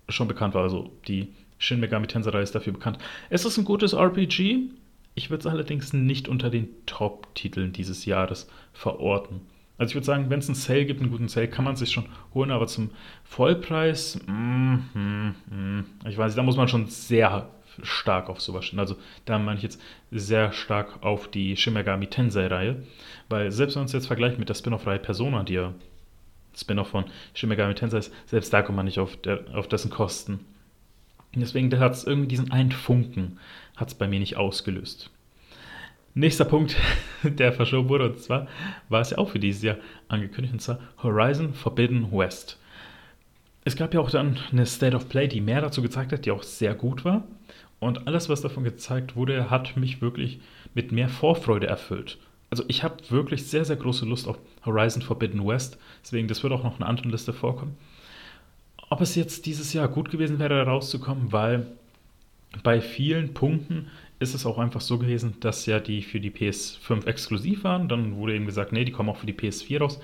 schon 0.09 0.29
bekannt 0.29 0.55
war. 0.55 0.63
Also 0.63 0.93
die 1.09 1.29
Shin 1.59 1.81
Megami 1.81 2.07
Tensei 2.07 2.41
ist 2.41 2.55
dafür 2.55 2.73
bekannt. 2.73 2.99
Es 3.31 3.45
ist 3.45 3.59
ein 3.59 3.65
gutes 3.65 3.95
RPG. 3.95 4.71
Ich 5.15 5.31
würde 5.31 5.41
es 5.41 5.47
allerdings 5.47 5.93
nicht 5.93 6.29
unter 6.29 6.51
den 6.51 6.69
Top-Titeln 6.87 7.73
dieses 7.73 8.05
Jahres 8.05 8.49
verorten. 8.73 9.41
Also 9.83 9.91
ich 9.91 9.95
würde 9.97 10.07
sagen, 10.07 10.31
wenn 10.31 10.39
es 10.39 10.47
einen 10.47 10.55
Sale 10.55 10.85
gibt, 10.85 11.01
einen 11.01 11.11
guten 11.11 11.27
Sale, 11.27 11.49
kann 11.49 11.65
man 11.65 11.75
sich 11.75 11.91
schon 11.91 12.05
holen, 12.35 12.53
aber 12.53 12.69
zum 12.69 12.91
Vollpreis, 13.25 14.17
mm, 14.29 14.75
mm, 14.95 15.35
mm, 15.51 15.85
ich 16.07 16.17
weiß 16.17 16.29
nicht, 16.29 16.39
da 16.39 16.45
muss 16.45 16.57
man 16.57 16.69
schon 16.69 16.87
sehr 16.87 17.51
stark 17.83 18.29
auf 18.29 18.41
sowas 18.41 18.65
stehen. 18.65 18.79
Also 18.79 18.95
da 19.25 19.41
meine 19.41 19.57
ich 19.57 19.65
jetzt 19.65 19.81
sehr 20.13 20.53
stark 20.53 21.03
auf 21.03 21.27
die 21.27 21.57
Shimegami 21.57 22.07
Tensei-Reihe, 22.07 22.85
weil 23.29 23.51
selbst 23.51 23.75
wenn 23.75 23.81
man 23.81 23.87
es 23.87 23.93
jetzt 23.93 24.07
vergleicht 24.07 24.39
mit 24.39 24.49
der 24.49 24.55
Spin-off-Reihe 24.55 25.01
Persona, 25.01 25.43
die 25.43 25.55
ja 25.55 25.75
Spin-off 26.57 26.91
von 26.91 27.07
Shimegami 27.35 27.75
Tensei 27.75 27.99
ist, 27.99 28.15
selbst 28.27 28.53
da 28.53 28.63
kommt 28.63 28.77
man 28.77 28.87
nicht 28.87 29.01
auf, 29.01 29.17
der, 29.17 29.41
auf 29.53 29.67
dessen 29.67 29.91
Kosten. 29.91 30.39
Deswegen 31.35 31.77
hat 31.81 31.95
es 31.95 32.05
irgendwie 32.05 32.29
diesen 32.29 32.53
einen 32.53 32.71
Funken, 32.71 33.41
hat 33.75 33.99
bei 33.99 34.07
mir 34.07 34.21
nicht 34.21 34.37
ausgelöst. 34.37 35.11
Nächster 36.15 36.45
Punkt, 36.45 36.77
der 37.23 37.53
verschoben 37.53 37.89
wurde, 37.89 38.11
und 38.11 38.19
zwar 38.21 38.47
war 38.91 39.01
es 39.01 39.11
ja 39.11 39.19
auch 39.19 39.31
für 39.31 39.39
dieses 39.39 39.63
Jahr 39.63 39.77
angekündigt, 40.09 40.53
und 40.53 40.61
zwar 40.61 40.79
Horizon 41.03 41.55
Forbidden 41.55 42.13
West. 42.13 42.59
Es 43.65 43.77
gab 43.77 43.95
ja 43.95 44.01
auch 44.01 44.11
dann 44.11 44.39
eine 44.51 44.67
State 44.67 44.95
of 44.95 45.09
Play, 45.09 45.29
die 45.29 45.41
mehr 45.41 45.63
dazu 45.63 45.81
gezeigt 45.81 46.13
hat, 46.13 46.27
die 46.27 46.31
auch 46.31 46.43
sehr 46.43 46.75
gut 46.75 47.05
war. 47.05 47.25
Und 47.79 48.07
alles, 48.07 48.29
was 48.29 48.43
davon 48.43 48.65
gezeigt 48.65 49.17
wurde, 49.17 49.51
hat 49.51 49.77
mich 49.77 50.03
wirklich 50.03 50.41
mit 50.75 50.93
mehr 50.93 51.09
Vorfreude 51.09 51.67
erfüllt. 51.67 52.19
Also 52.51 52.65
ich 52.69 52.83
habe 52.83 52.97
wirklich 53.09 53.47
sehr, 53.47 53.65
sehr 53.65 53.77
große 53.77 54.05
Lust 54.05 54.29
auf 54.29 54.39
Horizon 54.67 55.01
Forbidden 55.01 55.47
West. 55.47 55.79
Deswegen, 56.03 56.29
das 56.29 56.43
wird 56.43 56.53
auch 56.53 56.63
noch 56.63 56.77
in 56.77 56.83
einer 56.83 56.91
anderen 56.91 57.11
Liste 57.11 57.33
vorkommen. 57.33 57.77
Ob 58.91 59.01
es 59.01 59.15
jetzt 59.15 59.47
dieses 59.47 59.73
Jahr 59.73 59.89
gut 59.89 60.11
gewesen 60.11 60.39
wäre, 60.39 60.67
rauszukommen, 60.67 61.33
weil 61.33 61.67
bei 62.63 62.81
vielen 62.81 63.33
Punkten 63.33 63.89
ist 64.23 64.35
es 64.35 64.47
auch 64.47 64.59
einfach 64.59 64.81
so 64.81 64.99
gewesen, 64.99 65.35
dass 65.41 65.67
ja 65.67 65.81
die 65.81 66.03
für 66.03 66.21
die 66.21 66.31
PS5 66.31 67.07
exklusiv 67.07 67.65
waren. 67.65 67.89
Dann 67.89 68.17
wurde 68.17 68.35
eben 68.35 68.47
gesagt, 68.47 68.73
nee, 68.73 68.85
die 68.85 68.93
kommen 68.93 69.09
auch 69.09 69.19
für 69.19 69.27
die 69.27 69.35
PS4 69.35 69.81
raus. 69.81 70.01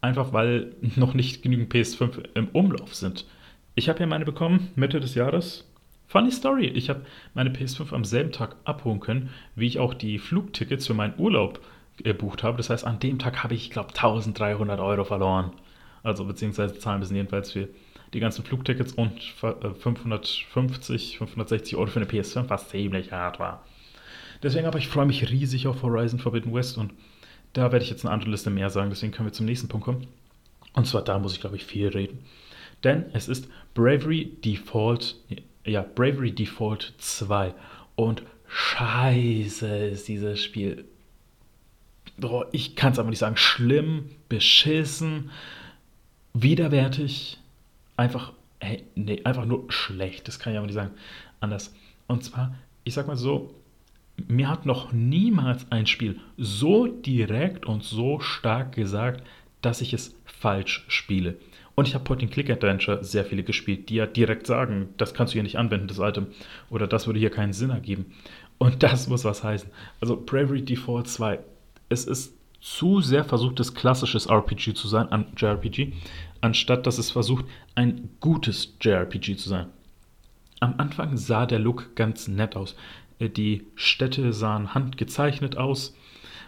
Einfach 0.00 0.32
weil 0.32 0.74
noch 0.96 1.14
nicht 1.14 1.42
genügend 1.42 1.72
PS5 1.72 2.30
im 2.34 2.48
Umlauf 2.48 2.94
sind. 2.94 3.26
Ich 3.74 3.88
habe 3.88 4.00
ja 4.00 4.06
meine 4.06 4.24
bekommen, 4.24 4.70
Mitte 4.74 5.00
des 5.00 5.14
Jahres. 5.14 5.64
Funny 6.08 6.32
Story. 6.32 6.66
Ich 6.66 6.88
habe 6.88 7.02
meine 7.34 7.50
PS5 7.50 7.92
am 7.92 8.04
selben 8.04 8.32
Tag 8.32 8.56
abholen 8.64 9.00
können, 9.00 9.30
wie 9.54 9.66
ich 9.66 9.78
auch 9.78 9.92
die 9.92 10.18
Flugtickets 10.18 10.86
für 10.86 10.94
meinen 10.94 11.14
Urlaub 11.18 11.60
gebucht 11.98 12.42
habe. 12.42 12.56
Das 12.56 12.70
heißt, 12.70 12.86
an 12.86 12.98
dem 12.98 13.18
Tag 13.18 13.44
habe 13.44 13.54
ich, 13.54 13.64
ich 13.64 13.70
glaube, 13.70 13.90
1300 13.90 14.80
Euro 14.80 15.04
verloren. 15.04 15.52
Also 16.02 16.24
beziehungsweise 16.24 16.78
zahlen 16.78 17.00
müssen 17.00 17.16
jedenfalls 17.16 17.52
für 17.52 17.68
die 18.14 18.20
ganzen 18.20 18.44
Flugtickets 18.44 18.92
und 18.92 19.22
550, 19.22 21.14
äh, 21.14 21.18
560 21.18 21.76
Euro 21.76 21.88
für 21.88 22.00
eine 22.00 22.08
PS5, 22.08 22.48
was 22.48 22.68
ziemlich 22.68 23.12
hart 23.12 23.38
war. 23.38 23.64
Deswegen 24.42 24.66
aber 24.66 24.78
ich 24.78 24.88
freue 24.88 25.06
mich 25.06 25.30
riesig 25.30 25.66
auf 25.66 25.82
Horizon 25.82 26.20
Forbidden 26.20 26.54
West 26.54 26.78
und 26.78 26.92
da 27.52 27.72
werde 27.72 27.84
ich 27.84 27.90
jetzt 27.90 28.04
eine 28.04 28.14
andere 28.14 28.30
Liste 28.30 28.50
mehr 28.50 28.70
sagen, 28.70 28.90
deswegen 28.90 29.12
können 29.12 29.28
wir 29.28 29.32
zum 29.32 29.46
nächsten 29.46 29.68
Punkt 29.68 29.84
kommen. 29.84 30.06
Und 30.74 30.86
zwar 30.86 31.02
da 31.02 31.18
muss 31.18 31.34
ich 31.34 31.40
glaube 31.40 31.56
ich 31.56 31.64
viel 31.64 31.88
reden. 31.88 32.20
Denn 32.84 33.06
es 33.12 33.28
ist 33.28 33.48
Bravery 33.74 34.36
Default, 34.44 35.16
ja, 35.64 35.82
Bravery 35.82 36.32
Default 36.32 36.94
2 36.98 37.54
und 37.96 38.22
scheiße 38.48 39.88
ist 39.88 40.08
dieses 40.08 40.42
Spiel. 40.42 40.84
Ich 42.52 42.76
kann 42.76 42.92
es 42.92 42.98
aber 42.98 43.10
nicht 43.10 43.18
sagen. 43.18 43.36
Schlimm, 43.36 44.10
beschissen, 44.28 45.30
widerwärtig, 46.34 47.38
einfach, 47.98 48.32
hey, 48.60 48.84
nee, 48.94 49.20
einfach 49.24 49.44
nur 49.44 49.70
schlecht. 49.70 50.28
Das 50.28 50.38
kann 50.38 50.52
ich 50.52 50.58
aber 50.58 50.66
nicht 50.66 50.74
sagen. 50.74 50.92
Anders. 51.40 51.74
Und 52.06 52.24
zwar, 52.24 52.54
ich 52.84 52.94
sag 52.94 53.06
mal 53.06 53.16
so, 53.16 53.54
mir 54.26 54.48
hat 54.48 54.66
noch 54.66 54.92
niemals 54.92 55.70
ein 55.70 55.86
Spiel 55.86 56.18
so 56.36 56.86
direkt 56.86 57.66
und 57.66 57.84
so 57.84 58.20
stark 58.20 58.74
gesagt, 58.74 59.22
dass 59.60 59.80
ich 59.80 59.92
es 59.92 60.14
falsch 60.24 60.84
spiele. 60.88 61.36
Und 61.74 61.86
ich 61.86 61.94
habe 61.94 62.04
Point-and-Click-Adventure 62.04 63.04
sehr 63.04 63.24
viele 63.24 63.44
gespielt, 63.44 63.88
die 63.88 63.96
ja 63.96 64.06
direkt 64.06 64.46
sagen, 64.46 64.88
das 64.96 65.14
kannst 65.14 65.32
du 65.32 65.34
hier 65.34 65.44
nicht 65.44 65.58
anwenden, 65.58 65.86
das 65.86 65.98
Item. 65.98 66.28
Oder 66.70 66.88
das 66.88 67.06
würde 67.06 67.20
hier 67.20 67.30
keinen 67.30 67.52
Sinn 67.52 67.70
ergeben. 67.70 68.06
Und 68.58 68.82
das 68.82 69.06
muss 69.08 69.24
was 69.24 69.44
heißen. 69.44 69.70
Also 70.00 70.20
Bravery 70.20 70.62
Default 70.62 71.06
2. 71.06 71.38
Es 71.88 72.04
ist 72.04 72.34
zu 72.60 73.00
sehr 73.00 73.24
versuchtes 73.24 73.74
klassisches 73.74 74.26
RPG 74.26 74.74
zu 74.74 74.88
sein, 74.88 75.10
an 75.10 75.26
JRPG, 75.36 75.92
anstatt 76.40 76.86
dass 76.86 76.98
es 76.98 77.10
versucht, 77.10 77.44
ein 77.74 78.10
gutes 78.20 78.74
JRPG 78.80 79.36
zu 79.36 79.48
sein. 79.48 79.66
Am 80.60 80.74
Anfang 80.78 81.16
sah 81.16 81.46
der 81.46 81.60
Look 81.60 81.94
ganz 81.94 82.26
nett 82.26 82.56
aus. 82.56 82.74
Äh, 83.18 83.28
die 83.28 83.64
Städte 83.74 84.32
sahen 84.32 84.74
handgezeichnet 84.74 85.56
aus, 85.56 85.94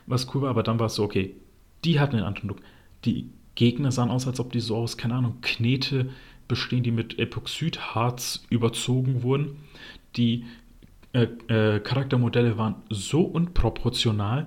was 0.06 0.34
cool 0.34 0.42
war, 0.42 0.50
aber 0.50 0.62
dann 0.62 0.78
war 0.78 0.86
es 0.86 0.96
so, 0.96 1.04
okay, 1.04 1.36
die 1.84 2.00
hatten 2.00 2.16
einen 2.16 2.24
anderen 2.24 2.48
Look. 2.48 2.60
Die 3.04 3.30
Gegner 3.54 3.92
sahen 3.92 4.10
aus, 4.10 4.26
als 4.26 4.40
ob 4.40 4.52
die 4.52 4.60
so 4.60 4.76
aus, 4.76 4.96
keine 4.96 5.14
Ahnung, 5.14 5.38
Knete 5.42 6.10
bestehen, 6.48 6.82
die 6.82 6.90
mit 6.90 7.18
Epoxidharz 7.18 8.44
überzogen 8.50 9.22
wurden. 9.22 9.58
Die 10.16 10.44
äh, 11.12 11.28
äh, 11.48 11.80
Charaktermodelle 11.80 12.58
waren 12.58 12.76
so 12.90 13.22
unproportional 13.22 14.46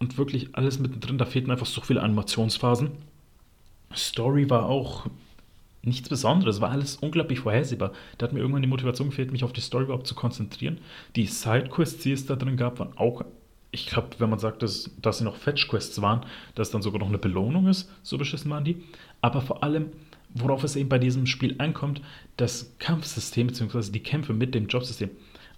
und 0.00 0.18
wirklich 0.18 0.56
alles 0.56 0.78
mittendrin, 0.80 1.18
da 1.18 1.26
fehlten 1.26 1.50
einfach 1.50 1.66
so 1.66 1.80
viele 1.80 2.02
Animationsphasen. 2.02 2.90
Story 3.94 4.48
war 4.50 4.66
auch 4.66 5.06
nichts 5.82 6.08
Besonderes, 6.08 6.60
war 6.60 6.70
alles 6.70 6.96
unglaublich 6.96 7.40
vorhersehbar. 7.40 7.92
Da 8.18 8.24
hat 8.24 8.32
mir 8.32 8.40
irgendwann 8.40 8.62
die 8.62 8.68
Motivation 8.68 9.10
gefehlt, 9.10 9.30
mich 9.30 9.44
auf 9.44 9.52
die 9.52 9.60
Story 9.60 9.84
überhaupt 9.84 10.06
zu 10.06 10.14
konzentrieren. 10.14 10.78
Die 11.16 11.26
Sidequests, 11.26 12.02
die 12.02 12.12
es 12.12 12.26
da 12.26 12.36
drin 12.36 12.56
gab, 12.56 12.78
waren 12.78 12.96
auch, 12.96 13.24
ich 13.70 13.86
glaube, 13.86 14.08
wenn 14.18 14.30
man 14.30 14.38
sagt, 14.38 14.62
dass, 14.62 14.90
dass 15.00 15.18
sie 15.18 15.24
noch 15.24 15.36
Fetch-Quests 15.36 16.00
waren, 16.02 16.26
dass 16.54 16.70
dann 16.70 16.82
sogar 16.82 16.98
noch 16.98 17.08
eine 17.08 17.18
Belohnung 17.18 17.68
ist, 17.68 17.90
so 18.02 18.18
beschissen 18.18 18.50
waren 18.50 18.64
die. 18.64 18.82
Aber 19.20 19.42
vor 19.42 19.62
allem, 19.62 19.86
worauf 20.34 20.64
es 20.64 20.76
eben 20.76 20.88
bei 20.88 20.98
diesem 20.98 21.26
Spiel 21.26 21.56
ankommt, 21.58 22.00
das 22.36 22.74
Kampfsystem 22.78 23.48
bzw. 23.48 23.90
die 23.90 24.02
Kämpfe 24.02 24.32
mit 24.32 24.54
dem 24.54 24.66
Jobsystem. 24.66 25.10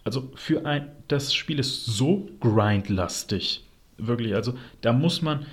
Also 0.04 0.30
für 0.34 0.66
ein, 0.66 0.90
das 1.08 1.32
Spiel 1.32 1.58
ist 1.58 1.86
so 1.86 2.28
grindlastig, 2.40 3.64
wirklich. 4.06 4.34
Also 4.34 4.54
da 4.80 4.92
muss 4.92 5.22
man 5.22 5.46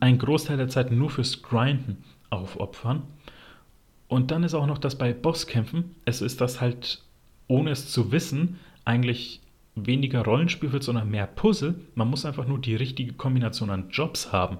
einen 0.00 0.18
Großteil 0.18 0.56
der 0.56 0.68
Zeit 0.68 0.90
nur 0.92 1.10
fürs 1.10 1.42
Grinden 1.42 2.04
aufopfern. 2.30 3.02
Und 4.08 4.30
dann 4.30 4.44
ist 4.44 4.54
auch 4.54 4.66
noch 4.66 4.78
das 4.78 4.98
bei 4.98 5.12
Bosskämpfen, 5.14 5.94
es 6.04 6.20
ist 6.20 6.40
das 6.40 6.60
halt, 6.60 7.02
ohne 7.48 7.70
es 7.70 7.90
zu 7.90 8.12
wissen, 8.12 8.58
eigentlich 8.84 9.40
weniger 9.74 10.22
Rollenspiel 10.22 10.72
wird, 10.72 10.82
sondern 10.82 11.10
mehr 11.10 11.26
Puzzle. 11.26 11.76
Man 11.94 12.08
muss 12.08 12.26
einfach 12.26 12.46
nur 12.46 12.58
die 12.58 12.74
richtige 12.74 13.14
Kombination 13.14 13.70
an 13.70 13.88
Jobs 13.90 14.32
haben. 14.32 14.58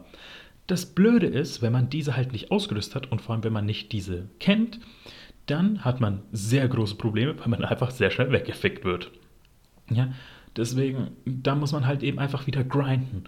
Das 0.66 0.86
Blöde 0.86 1.26
ist, 1.26 1.60
wenn 1.60 1.72
man 1.72 1.90
diese 1.90 2.16
halt 2.16 2.32
nicht 2.32 2.50
ausgerüstet 2.50 2.94
hat 2.94 3.12
und 3.12 3.20
vor 3.20 3.34
allem, 3.34 3.44
wenn 3.44 3.52
man 3.52 3.66
nicht 3.66 3.92
diese 3.92 4.28
kennt, 4.38 4.80
dann 5.46 5.84
hat 5.84 6.00
man 6.00 6.22
sehr 6.32 6.66
große 6.68 6.94
Probleme, 6.94 7.38
weil 7.38 7.48
man 7.48 7.64
einfach 7.64 7.90
sehr 7.90 8.10
schnell 8.10 8.32
weggefickt 8.32 8.84
wird. 8.84 9.10
Ja, 9.90 10.12
deswegen, 10.56 11.08
da 11.24 11.54
muss 11.54 11.72
man 11.72 11.86
halt 11.86 12.02
eben 12.02 12.18
einfach 12.18 12.46
wieder 12.46 12.64
grinden. 12.64 13.24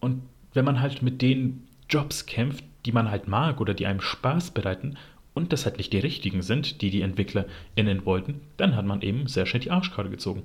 Und 0.00 0.22
wenn 0.52 0.64
man 0.64 0.80
halt 0.80 1.02
mit 1.02 1.22
den 1.22 1.66
Jobs 1.88 2.26
kämpft, 2.26 2.64
die 2.86 2.92
man 2.92 3.10
halt 3.10 3.28
mag 3.28 3.60
oder 3.60 3.74
die 3.74 3.86
einem 3.86 4.00
Spaß 4.00 4.52
bereiten 4.52 4.96
und 5.34 5.52
das 5.52 5.64
halt 5.64 5.78
nicht 5.78 5.92
die 5.92 5.98
richtigen 5.98 6.42
sind, 6.42 6.82
die 6.82 6.90
die 6.90 7.02
EntwicklerInnen 7.02 8.04
wollten, 8.04 8.40
dann 8.56 8.76
hat 8.76 8.86
man 8.86 9.02
eben 9.02 9.26
sehr 9.26 9.46
schnell 9.46 9.62
die 9.62 9.70
Arschkarte 9.70 10.10
gezogen. 10.10 10.42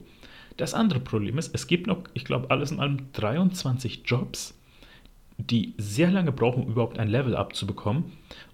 Das 0.57 0.73
andere 0.73 0.99
Problem 0.99 1.37
ist, 1.37 1.53
es 1.53 1.67
gibt 1.67 1.87
noch, 1.87 2.03
ich 2.13 2.23
glaube, 2.23 2.49
alles 2.49 2.71
in 2.71 2.79
allem 2.79 3.11
23 3.13 4.03
Jobs, 4.05 4.57
die 5.37 5.73
sehr 5.77 6.11
lange 6.11 6.31
brauchen, 6.31 6.63
um 6.63 6.71
überhaupt 6.71 6.97
ein 6.97 7.09
Level 7.09 7.35
abzubekommen. 7.35 8.13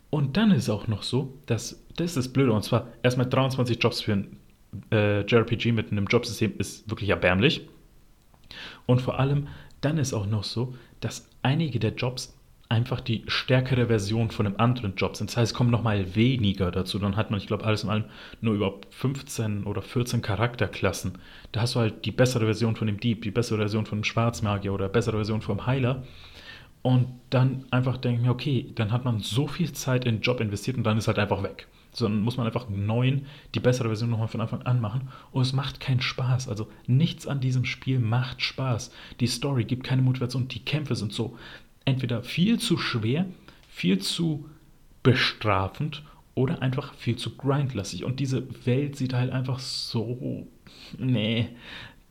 Und 0.10 0.36
dann 0.36 0.52
ist 0.52 0.64
es 0.64 0.70
auch 0.70 0.88
noch 0.88 1.04
so, 1.04 1.34
dass, 1.46 1.84
das 1.96 2.08
ist 2.08 2.18
das 2.18 2.34
Blöde, 2.34 2.54
und 2.54 2.64
zwar 2.64 2.88
erstmal 3.04 3.30
23 3.30 3.82
Jobs 3.82 4.02
für 4.02 4.14
ein 4.14 4.38
äh, 4.92 5.22
JRPG 5.22 5.72
mit 5.72 5.92
einem 5.92 6.06
Jobsystem 6.06 6.54
ist 6.58 6.90
wirklich 6.90 7.10
erbärmlich. 7.10 7.68
Und 8.86 9.02
vor 9.02 9.20
allem, 9.20 9.48
dann 9.82 9.98
ist 9.98 10.14
auch 10.14 10.26
noch 10.26 10.44
so, 10.44 10.76
dass 11.00 11.28
einige 11.42 11.80
der 11.80 11.94
Jobs 11.94 12.38
einfach 12.72 13.02
die 13.02 13.24
stärkere 13.28 13.88
Version 13.88 14.32
von 14.32 14.46
einem 14.46 14.56
anderen 14.56 14.96
Job 14.96 15.18
sind. 15.18 15.30
Das 15.30 15.36
heißt, 15.36 15.52
es 15.52 15.58
kommen 15.58 15.72
nochmal 15.72 16.16
weniger 16.16 16.72
dazu. 16.72 17.00
Dann 17.00 17.18
hat 17.18 17.30
man, 17.30 17.40
ich 17.40 17.48
glaube, 17.48 17.66
alles 17.66 17.84
in 17.84 17.90
allem 17.90 18.06
nur 18.40 18.54
über 18.54 18.80
15 18.92 19.66
oder 19.66 19.82
14 19.82 20.22
Charakterklassen. 20.22 21.18
Da 21.52 21.62
hast 21.62 21.76
du 21.76 21.82
halt 21.82 22.06
die 22.06 22.12
bessere 22.12 22.46
Version 22.46 22.78
von 22.78 22.88
dem 22.88 22.98
Dieb, 22.98 23.24
die 23.24 23.32
bessere 23.32 23.58
Version 23.58 23.86
von 23.86 24.00
dem 24.00 24.04
Schwarzmagier 24.06 24.74
oder 24.74 24.88
bessere 24.88 25.18
Version 25.18 25.42
vom 25.42 25.66
Heiler. 25.66 26.04
Und 26.82 27.08
dann 27.30 27.66
einfach 27.72 27.98
denken, 27.98 28.30
okay, 28.30 28.72
dann 28.74 28.94
hat 28.94 29.04
man 29.04 29.20
so 29.20 29.48
viel 29.48 29.74
Zeit 29.74 30.06
in 30.06 30.16
den 30.16 30.22
Job 30.22 30.40
investiert 30.40 30.78
und 30.78 30.84
dann 30.84 30.98
ist 30.98 31.10
halt 31.10 31.20
einfach 31.20 31.44
weg. 31.44 31.68
Sondern 31.92 32.22
muss 32.22 32.38
man 32.38 32.46
einfach 32.46 32.70
neuen, 32.70 33.26
die 33.54 33.60
bessere 33.60 33.90
Version 33.90 34.10
nochmal 34.10 34.28
von 34.28 34.42
Anfang 34.42 34.62
an 34.62 34.80
machen. 34.80 35.10
Und 35.32 35.42
es 35.42 35.54
macht 35.54 35.80
keinen 35.80 36.02
Spaß. 36.02 36.48
Also 36.48 36.70
nichts 36.88 37.28
an 37.28 37.42
diesem 37.42 37.66
Spiel 37.66 38.00
macht 38.00 38.42
Spaß. 38.42 38.92
Die 39.20 39.28
Story 39.28 39.66
gibt 39.66 39.84
keine 39.84 40.02
Motivation. 40.02 40.48
Die 40.48 40.64
Kämpfe 40.64 40.96
sind 40.96 41.14
so 41.14 41.38
entweder 41.86 42.24
viel 42.24 42.60
zu 42.60 42.78
schwer, 42.78 43.26
viel 43.70 44.00
zu 44.00 44.50
bestrafend 45.04 46.04
oder 46.36 46.62
einfach 46.62 46.94
viel 46.96 47.18
zu 47.18 47.36
grindlastig. 47.36 48.04
Und 48.04 48.20
diese 48.20 48.48
Welt 48.66 48.96
sieht 48.96 49.14
halt 49.14 49.32
einfach 49.32 49.60
so. 49.60 50.48
Nee. 50.98 51.50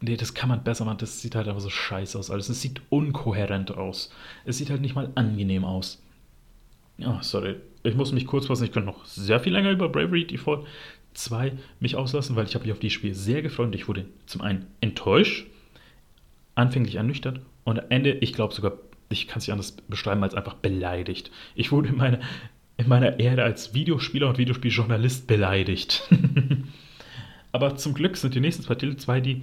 Nee, 0.03 0.17
das 0.17 0.35
kann 0.35 0.49
man 0.49 0.65
besser 0.65 0.85
machen. 0.85 0.99
Das 0.99 1.21
sieht 1.21 1.35
halt 1.35 1.49
einfach 1.49 1.61
so 1.61 1.71
scheiße 1.71 2.19
aus. 2.19 2.31
Alles. 2.31 2.49
Es 2.49 2.63
sieht 2.63 2.81
unkohärent 2.89 3.71
aus. 3.73 4.13
Es 4.45 4.59
sieht 4.59 4.71
halt 4.71 4.81
nicht 4.81 4.95
mal 4.95 5.11
angenehm 5.15 5.65
aus. 5.65 6.03
Oh, 7.03 7.19
sorry. 7.21 7.57
Ich 7.83 7.95
muss 7.95 8.13
mich 8.13 8.27
kurz 8.27 8.47
fassen. 8.47 8.65
Ich 8.65 8.73
könnte 8.73 8.89
noch 8.89 9.05
sehr 9.05 9.41
viel 9.41 9.53
länger 9.53 9.71
über 9.71 9.89
Bravery 9.89 10.27
Default 10.27 10.67
2 11.15 11.53
mich 11.81 11.97
auslassen, 11.97 12.37
weil 12.37 12.47
ich 12.47 12.55
habe 12.55 12.65
mich 12.65 12.73
auf 12.73 12.79
dieses 12.79 12.95
Spiel 12.95 13.15
sehr 13.15 13.43
gefreut. 13.43 13.67
Und 13.67 13.75
ich 13.75 13.89
wurde 13.89 14.07
zum 14.27 14.43
einen 14.43 14.67
enttäuscht, 14.81 15.47
anfänglich 16.55 16.97
ernüchtert 16.97 17.41
und 17.65 17.81
am 17.81 17.87
Ende, 17.89 18.13
ich 18.13 18.33
glaube 18.33 18.55
sogar 18.55 18.73
ich 19.11 19.27
kann 19.27 19.39
es 19.39 19.47
nicht 19.47 19.53
anders 19.53 19.73
beschreiben 19.73 20.23
als 20.23 20.35
einfach 20.35 20.55
beleidigt. 20.55 21.31
Ich 21.55 21.73
wurde 21.73 21.89
in, 21.89 21.97
meine, 21.97 22.21
in 22.77 22.89
meiner 22.89 23.19
Erde 23.19 23.43
als 23.43 23.75
Videospieler 23.75 24.29
und 24.29 24.39
Videospieljournalist 24.39 25.27
beleidigt. 25.27 26.09
Aber 27.53 27.77
zum 27.77 27.95
Glück 27.95 28.17
sind 28.17 28.35
die 28.35 28.41
nächsten 28.41 28.63
zwei 28.63 28.77
Titel 28.77 28.97
zwei, 28.97 29.21
die 29.21 29.43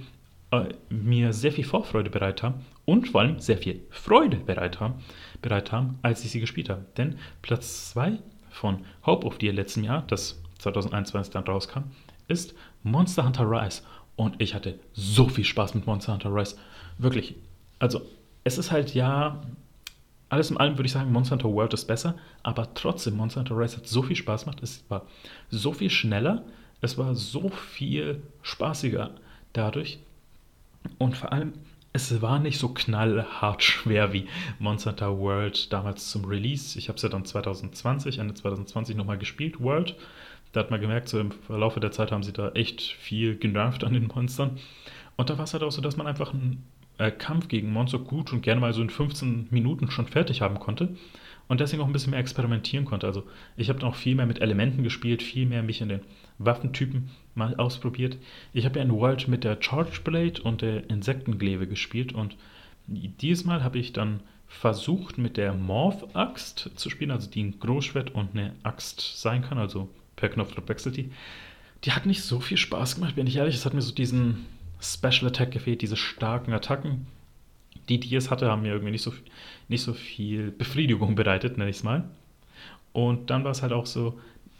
äh, 0.50 0.68
mir 0.88 1.34
sehr 1.34 1.52
viel 1.52 1.64
Vorfreude 1.64 2.08
bereit 2.08 2.42
haben 2.42 2.64
und 2.86 3.08
vor 3.08 3.20
allem 3.20 3.38
sehr 3.38 3.58
viel 3.58 3.80
Freude 3.90 4.38
bereit 4.38 4.80
haben, 4.80 4.94
bereit 5.42 5.72
haben 5.72 5.98
als 6.02 6.24
ich 6.24 6.30
sie 6.30 6.40
gespielt 6.40 6.68
habe. 6.68 6.84
Denn 6.96 7.18
Platz 7.42 7.90
2 7.90 8.18
von 8.50 8.84
Hope 9.06 9.26
of 9.26 9.38
Dear 9.38 9.54
letzten 9.54 9.84
Jahr, 9.84 10.02
das 10.06 10.40
2021 10.58 11.32
dann 11.32 11.44
rauskam, 11.44 11.84
ist 12.26 12.54
Monster 12.82 13.24
Hunter 13.24 13.50
Rise. 13.50 13.82
Und 14.16 14.40
ich 14.40 14.54
hatte 14.54 14.78
so 14.92 15.28
viel 15.28 15.44
Spaß 15.44 15.74
mit 15.74 15.86
Monster 15.86 16.12
Hunter 16.12 16.34
Rise. 16.34 16.56
Wirklich. 16.98 17.36
Also 17.78 18.02
es 18.44 18.58
ist 18.58 18.70
halt 18.70 18.94
ja, 18.94 19.40
alles 20.28 20.50
in 20.50 20.56
allem 20.56 20.76
würde 20.76 20.86
ich 20.86 20.92
sagen, 20.92 21.12
Monster 21.12 21.36
Hunter 21.36 21.52
World 21.52 21.74
ist 21.74 21.86
besser, 21.86 22.14
aber 22.42 22.74
trotzdem, 22.74 23.16
Monster 23.16 23.40
Hunter 23.40 23.56
Rise 23.56 23.76
hat 23.76 23.86
so 23.86 24.02
viel 24.02 24.16
Spaß 24.16 24.44
gemacht, 24.44 24.62
es 24.62 24.84
war 24.88 25.06
so 25.50 25.72
viel 25.72 25.90
schneller, 25.90 26.44
es 26.80 26.98
war 26.98 27.14
so 27.14 27.48
viel 27.48 28.22
spaßiger 28.42 29.10
dadurch 29.52 30.00
und 30.98 31.16
vor 31.16 31.32
allem, 31.32 31.52
es 31.92 32.20
war 32.20 32.38
nicht 32.38 32.58
so 32.58 32.68
knallhart 32.68 33.62
schwer 33.62 34.12
wie 34.12 34.26
Monster 34.58 34.90
Hunter 34.90 35.18
World 35.18 35.72
damals 35.72 36.10
zum 36.10 36.24
Release. 36.24 36.78
Ich 36.78 36.88
habe 36.88 36.96
es 36.96 37.02
ja 37.02 37.08
dann 37.08 37.24
2020, 37.24 38.18
Ende 38.18 38.34
2020 38.34 38.96
nochmal 38.96 39.18
gespielt, 39.18 39.60
World. 39.60 39.96
Da 40.52 40.60
hat 40.60 40.70
man 40.70 40.80
gemerkt, 40.80 41.08
so 41.08 41.18
im 41.18 41.30
Verlauf 41.30 41.74
der 41.74 41.92
Zeit 41.92 42.12
haben 42.12 42.22
sie 42.22 42.32
da 42.32 42.50
echt 42.50 42.82
viel 42.82 43.36
genervt 43.36 43.84
an 43.84 43.94
den 43.94 44.06
Monstern. 44.06 44.58
Und 45.16 45.30
da 45.30 45.36
war 45.36 45.44
es 45.44 45.52
halt 45.52 45.62
auch 45.62 45.72
so, 45.72 45.80
dass 45.80 45.96
man 45.96 46.06
einfach 46.06 46.32
ein 46.32 46.64
äh, 46.98 47.10
Kampf 47.10 47.48
gegen 47.48 47.72
Monster 47.72 47.98
gut 47.98 48.32
und 48.32 48.42
gerne 48.42 48.60
mal 48.60 48.72
so 48.72 48.82
in 48.82 48.90
15 48.90 49.48
Minuten 49.50 49.90
schon 49.90 50.06
fertig 50.06 50.40
haben 50.42 50.58
konnte. 50.58 50.96
und 51.48 51.60
deswegen 51.60 51.82
auch 51.82 51.86
ein 51.86 51.92
bisschen 51.92 52.10
mehr 52.10 52.20
experimentieren 52.20 52.84
konnte. 52.84 53.06
Also 53.06 53.24
ich 53.56 53.70
habe 53.70 53.78
dann 53.78 53.88
auch 53.88 53.94
viel 53.94 54.14
mehr 54.14 54.26
mit 54.26 54.40
Elementen 54.42 54.82
gespielt, 54.82 55.22
viel 55.22 55.46
mehr 55.46 55.62
mich 55.62 55.80
in 55.80 55.88
den 55.88 56.00
Waffentypen 56.38 57.10
mal 57.38 57.56
ausprobiert. 57.56 58.18
Ich 58.52 58.64
habe 58.64 58.78
ja 58.78 58.84
in 58.84 58.92
World 58.92 59.28
mit 59.28 59.44
der 59.44 59.56
Charge 59.60 60.00
Blade 60.04 60.42
und 60.42 60.60
der 60.60 60.90
Insektenglaive 60.90 61.66
gespielt 61.66 62.12
und 62.12 62.36
dieses 62.86 63.44
Mal 63.44 63.62
habe 63.62 63.78
ich 63.78 63.92
dann 63.92 64.20
versucht 64.48 65.18
mit 65.18 65.36
der 65.36 65.52
Morph-Axt 65.52 66.70
zu 66.74 66.90
spielen, 66.90 67.10
also 67.10 67.30
die 67.30 67.42
ein 67.42 67.60
Großschwert 67.60 68.14
und 68.14 68.30
eine 68.32 68.54
Axt 68.62 69.20
sein 69.20 69.42
kann, 69.42 69.58
also 69.58 69.88
per 70.16 70.30
Knopfdruck 70.30 70.68
wechselt 70.68 70.96
die. 70.96 71.10
Die 71.84 71.92
hat 71.92 72.06
nicht 72.06 72.22
so 72.22 72.40
viel 72.40 72.56
Spaß 72.56 72.96
gemacht, 72.96 73.14
bin 73.14 73.26
ich 73.26 73.36
ehrlich. 73.36 73.54
Es 73.54 73.66
hat 73.66 73.74
mir 73.74 73.82
so 73.82 73.94
diesen 73.94 74.46
Special 74.80 75.26
Attack 75.26 75.52
gefehlt, 75.52 75.82
diese 75.82 75.96
starken 75.96 76.52
Attacken. 76.52 77.06
Die, 77.88 78.00
die 78.00 78.14
es 78.16 78.30
hatte, 78.30 78.50
haben 78.50 78.62
mir 78.62 78.72
irgendwie 78.72 78.90
nicht 78.90 79.02
so, 79.02 79.12
nicht 79.68 79.82
so 79.82 79.92
viel 79.92 80.50
Befriedigung 80.50 81.14
bereitet, 81.14 81.56
nenne 81.56 81.70
ich 81.70 81.76
es 81.76 81.84
mal. 81.84 82.08
Und 82.92 83.30
dann 83.30 83.44
war 83.44 83.52
es 83.52 83.62
halt 83.62 83.72
auch 83.72 83.86
so, 83.86 84.18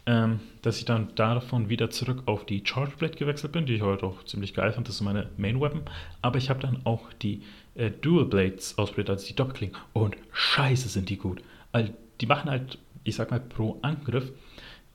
ähm, 0.08 0.40
dass 0.62 0.78
ich 0.78 0.86
dann 0.86 1.14
davon 1.16 1.68
wieder 1.68 1.90
zurück 1.90 2.22
auf 2.24 2.46
die 2.46 2.62
Charge 2.64 2.92
Blade 2.96 3.18
gewechselt 3.18 3.52
bin, 3.52 3.66
die 3.66 3.74
ich 3.74 3.82
heute 3.82 4.06
auch 4.06 4.24
ziemlich 4.24 4.54
geil 4.54 4.72
fand. 4.72 4.88
Das 4.88 4.94
ist 4.94 5.02
meine 5.02 5.28
Main 5.36 5.60
Weapon. 5.60 5.82
Aber 6.22 6.38
ich 6.38 6.48
habe 6.48 6.60
dann 6.60 6.80
auch 6.84 7.12
die 7.20 7.42
äh, 7.74 7.90
Dual 7.90 8.24
Blades 8.24 8.78
ausprobiert, 8.78 9.10
also 9.10 9.26
die 9.26 9.36
Doppelklingen. 9.36 9.76
Und 9.92 10.16
scheiße 10.32 10.88
sind 10.88 11.10
die 11.10 11.18
gut. 11.18 11.42
Also, 11.72 11.92
die 12.22 12.26
machen 12.26 12.50
halt, 12.50 12.78
ich 13.04 13.16
sag 13.16 13.30
mal, 13.30 13.38
pro 13.38 13.78
Angriff 13.82 14.32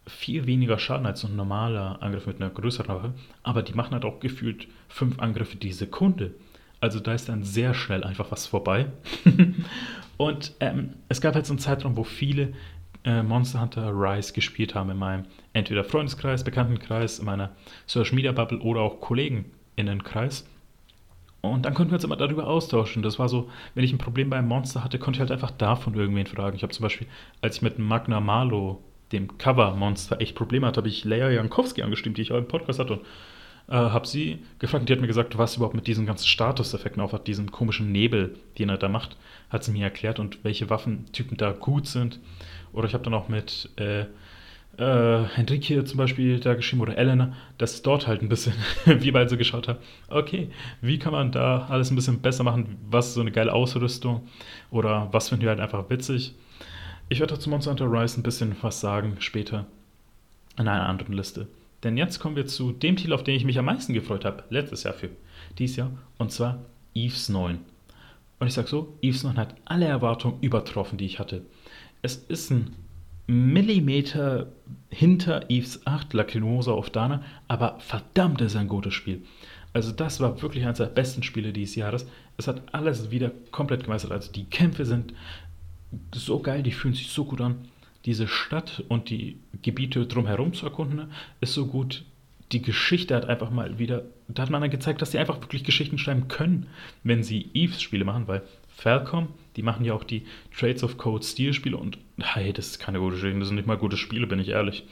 viel 0.07 0.47
weniger 0.47 0.79
Schaden 0.79 1.05
als 1.05 1.21
so 1.21 1.27
ein 1.27 1.35
normaler 1.35 2.01
Angriff 2.01 2.25
mit 2.25 2.41
einer 2.41 2.49
größeren 2.49 2.95
Waffe. 2.95 3.13
Aber 3.43 3.61
die 3.61 3.73
machen 3.73 3.93
halt 3.93 4.05
auch 4.05 4.19
gefühlt 4.19 4.67
fünf 4.89 5.19
Angriffe 5.19 5.57
die 5.57 5.73
Sekunde. 5.73 6.31
Also 6.81 6.99
da 6.99 7.13
ist 7.13 7.29
dann 7.29 7.43
sehr 7.43 7.75
schnell 7.75 8.03
einfach 8.03 8.31
was 8.31 8.47
vorbei. 8.47 8.87
und 10.17 10.53
ähm, 10.59 10.95
es 11.07 11.21
gab 11.21 11.35
halt 11.35 11.45
so 11.45 11.53
einen 11.53 11.59
Zeitraum, 11.59 11.97
wo 11.97 12.03
viele 12.03 12.53
äh, 13.05 13.23
Monster 13.23 13.61
Hunter 13.61 13.91
Rise 13.93 14.33
gespielt 14.33 14.75
haben 14.75 14.89
in 14.89 14.97
meinem 14.97 15.25
entweder 15.53 15.83
Freundeskreis, 15.83 16.43
Bekanntenkreis, 16.43 17.19
in 17.19 17.25
meiner 17.25 17.51
Social 17.85 18.15
Media 18.15 18.31
Bubble 18.31 18.59
oder 18.59 18.81
auch 18.81 19.01
Kolleginnenkreis. 19.01 20.47
Und 21.41 21.65
dann 21.65 21.73
konnten 21.73 21.91
wir 21.91 21.95
uns 21.95 22.05
immer 22.05 22.15
darüber 22.15 22.47
austauschen. 22.47 23.03
Das 23.03 23.19
war 23.19 23.27
so, 23.27 23.49
wenn 23.75 23.83
ich 23.83 23.91
ein 23.91 23.97
Problem 23.97 24.29
beim 24.29 24.47
Monster 24.47 24.83
hatte, 24.83 24.97
konnte 24.97 25.17
ich 25.17 25.19
halt 25.19 25.31
einfach 25.31 25.51
davon 25.51 25.93
irgendwen 25.93 26.25
fragen. 26.25 26.55
Ich 26.55 26.63
habe 26.63 26.71
zum 26.71 26.83
Beispiel, 26.83 27.07
als 27.41 27.57
ich 27.57 27.61
mit 27.61 27.79
Magna 27.79 28.21
Malo, 28.21 28.81
dem 29.11 29.37
Cover-Monster, 29.37 30.21
echt 30.21 30.35
Probleme 30.35 30.65
hatte, 30.65 30.77
habe 30.77 30.87
ich 30.87 31.03
Leia 31.03 31.29
Jankowski 31.29 31.81
angestimmt, 31.81 32.17
die 32.17 32.21
ich 32.21 32.31
auch 32.31 32.37
im 32.37 32.47
Podcast 32.47 32.79
hatte. 32.79 32.93
Und 32.93 33.01
äh, 33.67 33.73
habe 33.73 34.07
sie 34.07 34.39
gefragt 34.59 34.81
und 34.81 34.89
die 34.89 34.93
hat 34.93 35.01
mir 35.01 35.07
gesagt, 35.07 35.37
was 35.37 35.55
überhaupt 35.55 35.75
mit 35.75 35.87
diesen 35.87 36.05
ganzen 36.05 36.27
Statuseffekten 36.27 37.01
auf 37.01 37.13
hat, 37.13 37.27
diesem 37.27 37.51
komischen 37.51 37.91
Nebel, 37.91 38.35
den 38.57 38.69
er 38.69 38.77
da 38.77 38.89
macht, 38.89 39.17
hat 39.49 39.63
sie 39.63 39.71
mir 39.71 39.83
erklärt 39.83 40.19
und 40.19 40.43
welche 40.43 40.69
Waffentypen 40.69 41.37
da 41.37 41.51
gut 41.51 41.87
sind. 41.87 42.19
Oder 42.73 42.87
ich 42.87 42.93
habe 42.93 43.03
dann 43.03 43.13
auch 43.13 43.29
mit 43.29 43.69
äh, 43.77 44.05
äh, 44.77 45.25
Henrike 45.35 45.83
zum 45.85 45.97
Beispiel 45.97 46.39
da 46.39 46.55
geschrieben 46.55 46.81
oder 46.81 46.97
Elena, 46.97 47.33
dass 47.57 47.81
dort 47.83 48.07
halt 48.07 48.21
ein 48.21 48.29
bisschen, 48.29 48.53
wie 48.85 49.11
beide 49.11 49.29
so 49.29 49.37
geschaut 49.37 49.67
haben, 49.67 49.79
okay, 50.09 50.49
wie 50.81 50.99
kann 50.99 51.11
man 51.11 51.31
da 51.31 51.67
alles 51.69 51.91
ein 51.91 51.95
bisschen 51.95 52.19
besser 52.19 52.43
machen, 52.43 52.77
was 52.89 53.09
ist 53.09 53.13
so 53.13 53.21
eine 53.21 53.31
geile 53.31 53.53
Ausrüstung 53.53 54.27
oder 54.71 55.09
was 55.11 55.29
finden 55.29 55.43
wir 55.43 55.49
halt 55.49 55.59
einfach 55.59 55.89
witzig. 55.89 56.33
Ich 57.09 57.19
werde 57.19 57.37
zu 57.37 57.49
Monster 57.49 57.71
Hunter 57.71 57.91
Rise 57.91 58.19
ein 58.19 58.23
bisschen 58.23 58.55
was 58.61 58.79
sagen 58.79 59.17
später 59.19 59.67
in 60.57 60.67
einer 60.67 60.87
anderen 60.87 61.13
Liste. 61.13 61.47
Denn 61.83 61.97
jetzt 61.97 62.19
kommen 62.19 62.35
wir 62.35 62.47
zu 62.47 62.71
dem 62.71 62.95
Titel, 62.95 63.13
auf 63.13 63.23
den 63.23 63.35
ich 63.35 63.45
mich 63.45 63.59
am 63.59 63.65
meisten 63.65 63.93
gefreut 63.93 64.25
habe, 64.25 64.43
letztes 64.49 64.83
Jahr 64.83 64.93
für 64.93 65.09
dieses 65.57 65.75
Jahr, 65.75 65.91
und 66.17 66.31
zwar 66.31 66.65
Eves 66.93 67.29
9. 67.29 67.59
Und 68.39 68.47
ich 68.47 68.53
sage 68.53 68.67
so, 68.67 68.97
Eves 69.01 69.23
9 69.23 69.37
hat 69.37 69.55
alle 69.65 69.85
Erwartungen 69.85 70.39
übertroffen, 70.41 70.97
die 70.97 71.05
ich 71.05 71.19
hatte. 71.19 71.45
Es 72.01 72.15
ist 72.15 72.51
ein 72.51 72.75
Millimeter 73.27 74.47
hinter 74.89 75.49
Eves 75.49 75.85
8, 75.85 76.13
Lacrimosa 76.13 76.71
auf 76.71 76.89
Dana, 76.89 77.23
aber 77.47 77.79
verdammt 77.79 78.41
ist 78.41 78.55
ein 78.55 78.67
gutes 78.67 78.93
Spiel. 78.93 79.23
Also 79.71 79.91
das 79.91 80.19
war 80.19 80.41
wirklich 80.41 80.65
eines 80.65 80.77
der 80.77 80.85
besten 80.85 81.23
Spiele 81.23 81.51
dieses 81.51 81.75
Jahres. 81.75 82.05
Es 82.37 82.47
hat 82.47 82.61
alles 82.73 83.11
wieder 83.11 83.31
komplett 83.51 83.83
gemeistert. 83.83 84.11
Also 84.11 84.31
die 84.31 84.45
Kämpfe 84.45 84.85
sind 84.85 85.13
so 86.13 86.39
geil, 86.39 86.63
die 86.63 86.71
fühlen 86.71 86.93
sich 86.93 87.09
so 87.09 87.25
gut 87.25 87.41
an 87.41 87.67
diese 88.05 88.27
Stadt 88.27 88.83
und 88.89 89.09
die 89.09 89.37
Gebiete 89.61 90.05
drumherum 90.05 90.53
zu 90.53 90.65
erkunden, 90.65 91.11
ist 91.41 91.53
so 91.53 91.65
gut. 91.67 92.03
Die 92.51 92.61
Geschichte 92.61 93.15
hat 93.15 93.25
einfach 93.25 93.49
mal 93.49 93.79
wieder, 93.79 94.03
da 94.27 94.43
hat 94.43 94.49
man 94.49 94.61
dann 94.61 94.69
gezeigt, 94.69 95.01
dass 95.01 95.11
sie 95.11 95.17
einfach 95.17 95.41
wirklich 95.41 95.63
Geschichten 95.63 95.97
schreiben 95.97 96.27
können, 96.27 96.67
wenn 97.03 97.23
sie 97.23 97.49
Eves-Spiele 97.53 98.05
machen, 98.05 98.27
weil 98.27 98.43
Falcom, 98.67 99.29
die 99.55 99.63
machen 99.63 99.85
ja 99.85 99.93
auch 99.93 100.03
die 100.03 100.23
Trades 100.55 100.83
of 100.83 100.97
Code 100.97 101.25
Steel-Spiele 101.25 101.77
und 101.77 101.97
hey, 102.19 102.51
das 102.53 102.67
ist 102.67 102.79
keine 102.79 102.99
gute 102.99 103.15
Geschichte, 103.15 103.39
das 103.39 103.47
sind 103.47 103.55
nicht 103.55 103.67
mal 103.67 103.77
gute 103.77 103.97
Spiele, 103.97 104.27
bin 104.27 104.39
ich 104.39 104.49
ehrlich. 104.49 104.83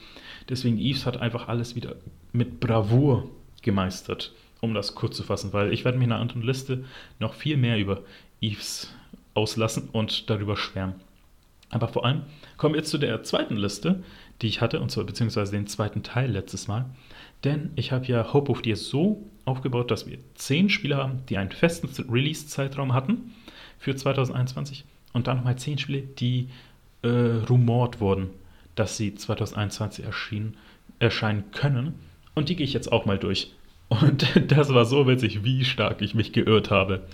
Deswegen 0.48 0.78
Eves 0.78 1.06
hat 1.06 1.18
einfach 1.18 1.48
alles 1.48 1.76
wieder 1.76 1.96
mit 2.32 2.60
Bravour 2.60 3.28
gemeistert, 3.62 4.32
um 4.60 4.74
das 4.74 4.94
kurz 4.94 5.16
zu 5.16 5.22
fassen, 5.22 5.52
weil 5.52 5.72
ich 5.72 5.84
werde 5.84 5.98
mich 5.98 6.06
in 6.06 6.12
einer 6.12 6.20
anderen 6.20 6.42
Liste 6.42 6.84
noch 7.20 7.34
viel 7.34 7.56
mehr 7.56 7.78
über 7.78 8.02
Eves 8.40 8.92
auslassen 9.34 9.88
und 9.92 10.30
darüber 10.30 10.56
schwärmen. 10.56 10.94
Aber 11.72 11.88
vor 11.88 12.04
allem 12.04 12.22
kommen 12.58 12.74
wir 12.74 12.80
jetzt 12.80 12.90
zu 12.90 12.98
der 12.98 13.24
zweiten 13.24 13.56
Liste, 13.56 14.04
die 14.40 14.46
ich 14.46 14.60
hatte, 14.60 14.78
und 14.78 14.90
zwar 14.90 15.04
beziehungsweise 15.04 15.52
den 15.52 15.66
zweiten 15.66 16.02
Teil 16.04 16.30
letztes 16.30 16.68
Mal. 16.68 16.84
Denn 17.44 17.70
ich 17.74 17.90
habe 17.90 18.06
ja 18.06 18.32
Hope 18.32 18.52
of 18.52 18.62
Deer 18.62 18.76
so 18.76 19.26
aufgebaut, 19.46 19.90
dass 19.90 20.06
wir 20.06 20.18
zehn 20.34 20.68
Spiele 20.68 20.98
haben, 20.98 21.24
die 21.28 21.38
einen 21.38 21.50
festen 21.50 21.88
Release-Zeitraum 22.10 22.92
hatten 22.92 23.32
für 23.78 23.96
2021 23.96 24.84
und 25.12 25.26
dann 25.26 25.38
nochmal 25.38 25.56
zehn 25.56 25.78
Spiele, 25.78 26.02
die 26.02 26.50
äh, 27.02 27.08
rumort 27.08 28.00
wurden, 28.00 28.30
dass 28.74 28.96
sie 28.96 29.14
2021 29.14 30.04
erschienen, 30.04 30.56
erscheinen 30.98 31.50
können. 31.52 31.94
Und 32.34 32.48
die 32.48 32.56
gehe 32.56 32.64
ich 32.64 32.74
jetzt 32.74 32.92
auch 32.92 33.06
mal 33.06 33.18
durch. 33.18 33.52
Und 33.88 34.26
das 34.52 34.72
war 34.72 34.84
so 34.84 35.06
witzig, 35.06 35.42
wie 35.42 35.64
stark 35.64 36.02
ich 36.02 36.14
mich 36.14 36.32
geirrt 36.32 36.70
habe. 36.70 37.06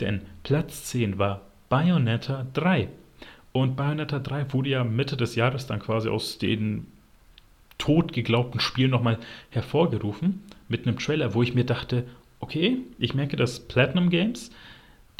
Denn 0.00 0.22
Platz 0.42 0.84
10 0.86 1.18
war 1.18 1.42
Bayonetta 1.68 2.46
3. 2.54 2.88
Und 3.54 3.76
Bayonetta 3.76 4.18
3 4.18 4.52
wurde 4.52 4.70
ja 4.70 4.82
Mitte 4.82 5.16
des 5.16 5.36
Jahres 5.36 5.68
dann 5.68 5.78
quasi 5.78 6.08
aus 6.08 6.38
den 6.38 6.88
tot 7.78 8.12
geglaubten 8.12 8.58
Spielen 8.58 8.90
nochmal 8.90 9.16
hervorgerufen 9.50 10.42
mit 10.68 10.88
einem 10.88 10.98
Trailer, 10.98 11.34
wo 11.34 11.42
ich 11.44 11.54
mir 11.54 11.64
dachte, 11.64 12.04
okay, 12.40 12.78
ich 12.98 13.14
merke, 13.14 13.36
dass 13.36 13.60
Platinum 13.60 14.10
Games, 14.10 14.50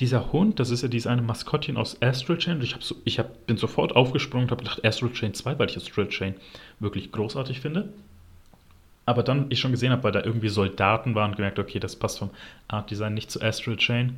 dieser 0.01 0.33
Hund, 0.33 0.59
das 0.59 0.71
ist 0.71 0.83
ja 0.83 0.89
dieses 0.89 1.07
eine 1.07 1.23
Maskottchen 1.23 1.77
aus 1.77 2.03
Astral 2.03 2.39
Chain, 2.39 2.61
ich, 2.61 2.75
hab 2.75 2.83
so, 2.83 2.97
ich 3.05 3.21
hab, 3.21 3.47
bin 3.47 3.57
sofort 3.57 3.95
aufgesprungen 3.95 4.47
und 4.47 4.51
habe 4.51 4.65
gedacht, 4.65 4.85
Astral 4.85 5.13
Chain 5.13 5.33
2, 5.33 5.57
weil 5.61 5.71
ich 5.71 5.77
Astral 5.77 6.09
Chain 6.09 6.35
wirklich 6.81 7.13
großartig 7.13 7.61
finde. 7.61 7.93
Aber 9.07 9.23
dann 9.23 9.47
ich 9.51 9.61
schon 9.61 9.71
gesehen 9.71 9.93
habe, 9.93 10.03
weil 10.03 10.13
da 10.13 10.25
irgendwie 10.25 10.49
Soldaten 10.49 11.15
waren, 11.15 11.37
gemerkt, 11.37 11.61
okay, 11.61 11.79
das 11.79 11.95
passt 11.95 12.19
vom 12.19 12.31
Art 12.67 12.91
Design 12.91 13.15
nicht 13.15 13.31
zu 13.31 13.41
Astral 13.41 13.77
Chain. 13.77 14.17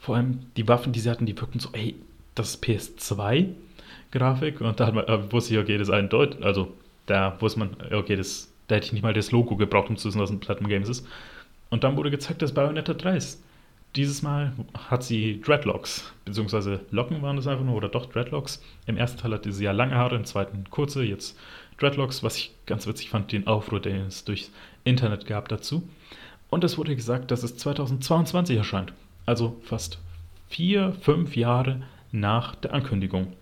Vor 0.00 0.16
allem 0.16 0.46
die 0.56 0.66
Waffen, 0.66 0.92
die 0.92 0.98
sie 0.98 1.10
hatten, 1.10 1.26
die 1.26 1.38
wirkten 1.38 1.60
so, 1.60 1.68
ey, 1.74 1.94
das 2.34 2.54
ist 2.54 2.64
PS2-Grafik 2.64 4.60
und 4.60 4.80
da 4.80 4.90
man, 4.90 5.06
äh, 5.06 5.32
wusste 5.32 5.54
ich, 5.54 5.60
okay, 5.60 5.78
das 5.78 5.88
ist 5.88 5.94
eindeutig, 5.94 6.44
also 6.44 6.72
da 7.06 7.36
wusste 7.40 7.60
man, 7.60 7.76
okay, 7.92 8.16
das, 8.16 8.52
da 8.68 8.76
hätte 8.76 8.86
ich 8.86 8.92
nicht 8.92 9.02
mal 9.02 9.12
das 9.12 9.32
Logo 9.32 9.56
gebraucht, 9.56 9.90
um 9.90 9.96
zu 9.96 10.08
wissen, 10.08 10.20
was 10.20 10.30
ein 10.30 10.40
Platinum 10.40 10.70
Games 10.70 10.88
ist. 10.88 11.06
Und 11.70 11.84
dann 11.84 11.96
wurde 11.96 12.10
gezeigt, 12.10 12.42
dass 12.42 12.52
Bayonetta 12.52 12.94
3 12.94 13.16
ist. 13.16 13.42
Dieses 13.96 14.22
Mal 14.22 14.52
hat 14.88 15.02
sie 15.02 15.40
Dreadlocks, 15.42 16.12
beziehungsweise 16.24 16.80
Locken 16.90 17.20
waren 17.20 17.36
das 17.36 17.46
einfach 17.46 17.64
nur, 17.64 17.74
oder 17.74 17.90
doch 17.90 18.06
Dreadlocks. 18.06 18.62
Im 18.86 18.96
ersten 18.96 19.20
Teil 19.20 19.32
hatte 19.32 19.52
sie 19.52 19.64
ja 19.64 19.72
lange 19.72 19.94
Haare, 19.94 20.16
im 20.16 20.24
zweiten 20.24 20.64
kurze, 20.70 21.02
jetzt 21.02 21.38
Dreadlocks, 21.78 22.22
was 22.22 22.36
ich 22.36 22.54
ganz 22.64 22.86
witzig 22.86 23.10
fand, 23.10 23.32
den 23.32 23.46
Aufruhr, 23.46 23.80
den 23.80 24.06
es 24.06 24.24
durchs 24.24 24.50
Internet 24.84 25.26
gab 25.26 25.48
dazu. 25.48 25.86
Und 26.48 26.64
es 26.64 26.78
wurde 26.78 26.96
gesagt, 26.96 27.30
dass 27.30 27.42
es 27.42 27.56
2022 27.56 28.56
erscheint. 28.56 28.92
Also 29.26 29.56
fast 29.62 29.98
vier, 30.48 30.92
fünf 31.00 31.36
Jahre 31.36 31.82
nach 32.12 32.54
der 32.54 32.74
Ankündigung. 32.74 33.32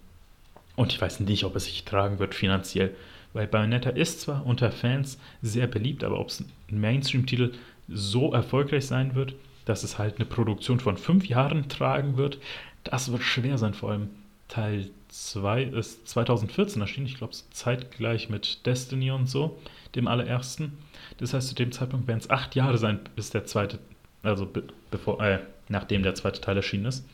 Und 0.77 0.93
ich 0.93 1.01
weiß 1.01 1.21
nicht, 1.21 1.45
ob 1.45 1.57
es 1.57 1.67
sich 1.67 1.85
tragen 1.85 2.19
wird 2.19 2.35
finanziell, 2.35 2.95
weil 3.33 3.47
Bayonetta 3.47 3.91
ist 3.91 4.23
zwar 4.23 4.47
unter 4.47 4.73
Fans 4.73 5.19
sehr 5.43 5.67
beliebt, 5.67 6.05
aber 6.05 6.19
ob 6.19 6.29
es 6.29 6.41
ein 6.71 6.81
Mainstream-Titel 6.81 7.53
so 7.89 8.33
erfolgreich 8.33 8.87
sein 8.87 9.15
wird, 9.15 9.35
dass 9.65 9.83
es 9.83 9.99
halt 9.99 10.17
eine 10.17 10.25
Produktion 10.25 10.81
von 10.81 10.97
fünf 10.97 11.27
Jahren 11.29 11.69
tragen 11.69 12.17
wird, 12.17 12.39
das 12.85 13.13
wird 13.13 13.23
schwer 13.23 13.59
sein. 13.59 13.75
Vor 13.75 13.91
allem 13.91 14.11
Teil 14.49 14.91
2 15.09 15.65
ist 15.65 16.09
2014 16.09 16.81
erschienen, 16.81 17.07
ich 17.07 17.19
glaube 17.19 17.35
zeitgleich 17.51 18.31
mit 18.31 18.65
Destiny 18.67 19.11
und 19.11 19.29
so, 19.29 19.59
dem 19.95 20.09
allerersten. 20.09 20.79
Das 21.19 21.35
heißt, 21.35 21.49
zu 21.49 21.55
dem 21.55 21.73
Zeitpunkt 21.73 22.09
werden 22.09 22.21
es 22.21 22.31
acht 22.31 22.55
Jahre 22.55 22.79
sein, 22.79 23.01
bis 23.17 23.31
der 23.31 23.45
zweite, 23.45 23.79
also 24.23 24.49
bevor, 24.91 25.23
äh, 25.23 25.41
nachdem 25.69 26.03
der 26.03 26.15
zweite 26.15 26.41
Teil 26.41 26.57
erschienen 26.57 26.87
ist. 26.87 27.07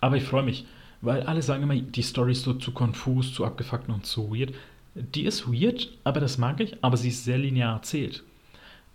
Aber 0.00 0.16
ich 0.16 0.24
freue 0.24 0.42
mich, 0.42 0.66
weil 1.00 1.22
alle 1.22 1.42
sagen 1.42 1.62
immer, 1.62 1.76
die 1.76 2.02
Story 2.02 2.32
ist 2.32 2.44
so 2.44 2.54
zu 2.54 2.72
konfus, 2.72 3.34
zu 3.34 3.44
abgefuckt 3.44 3.88
und 3.88 4.06
zu 4.06 4.34
weird. 4.34 4.54
Die 4.94 5.24
ist 5.24 5.46
weird, 5.52 5.90
aber 6.04 6.20
das 6.20 6.38
mag 6.38 6.60
ich, 6.60 6.82
aber 6.82 6.96
sie 6.96 7.08
ist 7.08 7.24
sehr 7.24 7.38
linear 7.38 7.74
erzählt. 7.74 8.22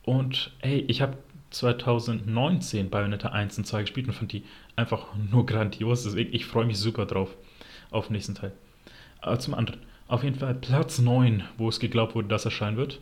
Und 0.03 0.51
hey, 0.59 0.85
ich 0.87 1.01
habe 1.01 1.17
2019 1.51 2.89
Bayonetta 2.89 3.29
1 3.29 3.57
und 3.57 3.65
2 3.65 3.81
gespielt 3.81 4.07
und 4.07 4.13
fand 4.13 4.31
die 4.31 4.43
einfach 4.75 5.07
nur 5.31 5.45
grandios. 5.45 6.03
Deswegen, 6.03 6.33
ich 6.33 6.45
freue 6.45 6.65
mich 6.65 6.77
super 6.77 7.05
drauf 7.05 7.35
auf 7.91 8.07
den 8.07 8.13
nächsten 8.13 8.35
Teil. 8.35 8.51
Aber 9.21 9.39
zum 9.39 9.53
anderen, 9.53 9.79
auf 10.07 10.23
jeden 10.23 10.39
Fall 10.39 10.55
Platz 10.55 10.99
9, 10.99 11.43
wo 11.57 11.69
es 11.69 11.79
geglaubt 11.79 12.15
wurde, 12.15 12.27
dass 12.27 12.45
erscheinen 12.45 12.77
wird. 12.77 12.99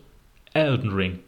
Elden 0.54 0.90
Ring. 0.90 1.20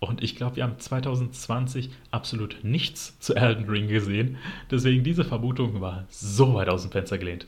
Und 0.00 0.22
ich 0.22 0.34
glaube, 0.34 0.56
wir 0.56 0.62
haben 0.62 0.78
2020 0.78 1.90
absolut 2.10 2.64
nichts 2.64 3.18
zu 3.20 3.34
Elden 3.34 3.68
Ring 3.68 3.86
gesehen. 3.88 4.38
Deswegen 4.70 5.04
diese 5.04 5.24
Vermutung 5.24 5.82
war 5.82 6.06
so 6.08 6.54
weit 6.54 6.70
aus 6.70 6.82
dem 6.82 6.90
Fenster 6.90 7.18
gelehnt. 7.18 7.46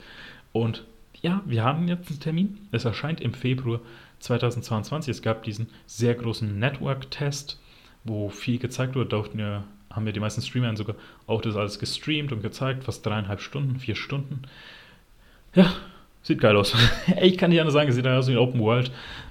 Und 0.53 0.85
ja, 1.23 1.43
wir 1.47 1.65
haben 1.65 1.89
jetzt 1.89 2.11
einen 2.11 2.21
Termin. 2.21 2.59
Es 2.71 2.85
erscheint 2.85 3.23
im 3.23 3.33
Februar 3.33 3.81
2022. 4.19 5.11
Es 5.11 5.23
gab 5.23 5.45
diesen 5.45 5.69
sehr 5.87 6.15
großen 6.15 6.59
Network-Test, 6.59 7.59
wo 8.05 8.29
viel 8.29 8.59
gezeigt 8.59 8.97
wurde. 8.97 9.09
Da 9.09 9.65
haben 9.91 10.05
wir 10.05 10.13
die 10.13 10.21
meisten 10.21 10.43
Streamer 10.43 10.77
sogar 10.77 10.97
auch 11.27 11.41
das 11.41 11.57
alles 11.57 11.79
gestreamt 11.79 12.33
und 12.33 12.43
gezeigt. 12.43 12.85
Fast 12.85 13.07
dreieinhalb 13.07 13.41
Stunden, 13.41 13.79
vier 13.79 13.95
Stunden. 13.95 14.43
Ja, 15.55 15.73
sieht 16.23 16.41
geil 16.41 16.57
aus. 16.57 16.75
ich 17.23 17.39
kann 17.39 17.49
nicht 17.49 17.61
anders 17.61 17.75
sagen, 17.75 17.89
es 17.89 17.95
sieht 17.95 18.07
aus 18.07 18.29
wie 18.29 18.37
Open 18.37 18.61
World 18.61 18.91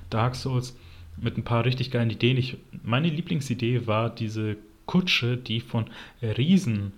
Dark 0.09 0.35
Souls 0.35 0.75
mit 1.17 1.37
ein 1.37 1.43
paar 1.43 1.65
richtig 1.65 1.91
geilen 1.91 2.09
Ideen. 2.09 2.37
Ich, 2.37 2.57
meine 2.83 3.09
Lieblingsidee 3.09 3.87
war 3.87 4.09
diese 4.09 4.57
Kutsche, 4.85 5.37
die 5.37 5.59
von 5.59 5.85
Riesen 6.21 6.93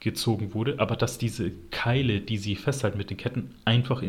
gezogen 0.00 0.54
wurde, 0.54 0.78
aber 0.78 0.96
dass 0.96 1.18
diese 1.18 1.50
Keile, 1.70 2.20
die 2.20 2.38
sie 2.38 2.56
festhalten 2.56 2.98
mit 2.98 3.10
den 3.10 3.16
Ketten, 3.16 3.54
einfach 3.64 4.02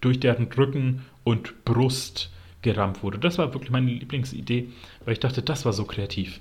durch 0.00 0.20
deren 0.20 0.46
Rücken 0.52 1.02
und 1.24 1.64
Brust 1.64 2.30
gerammt 2.62 3.02
wurde. 3.02 3.18
Das 3.18 3.38
war 3.38 3.54
wirklich 3.54 3.70
meine 3.70 3.90
Lieblingsidee, 3.90 4.68
weil 5.04 5.12
ich 5.12 5.20
dachte, 5.20 5.42
das 5.42 5.64
war 5.64 5.72
so 5.72 5.84
kreativ. 5.84 6.40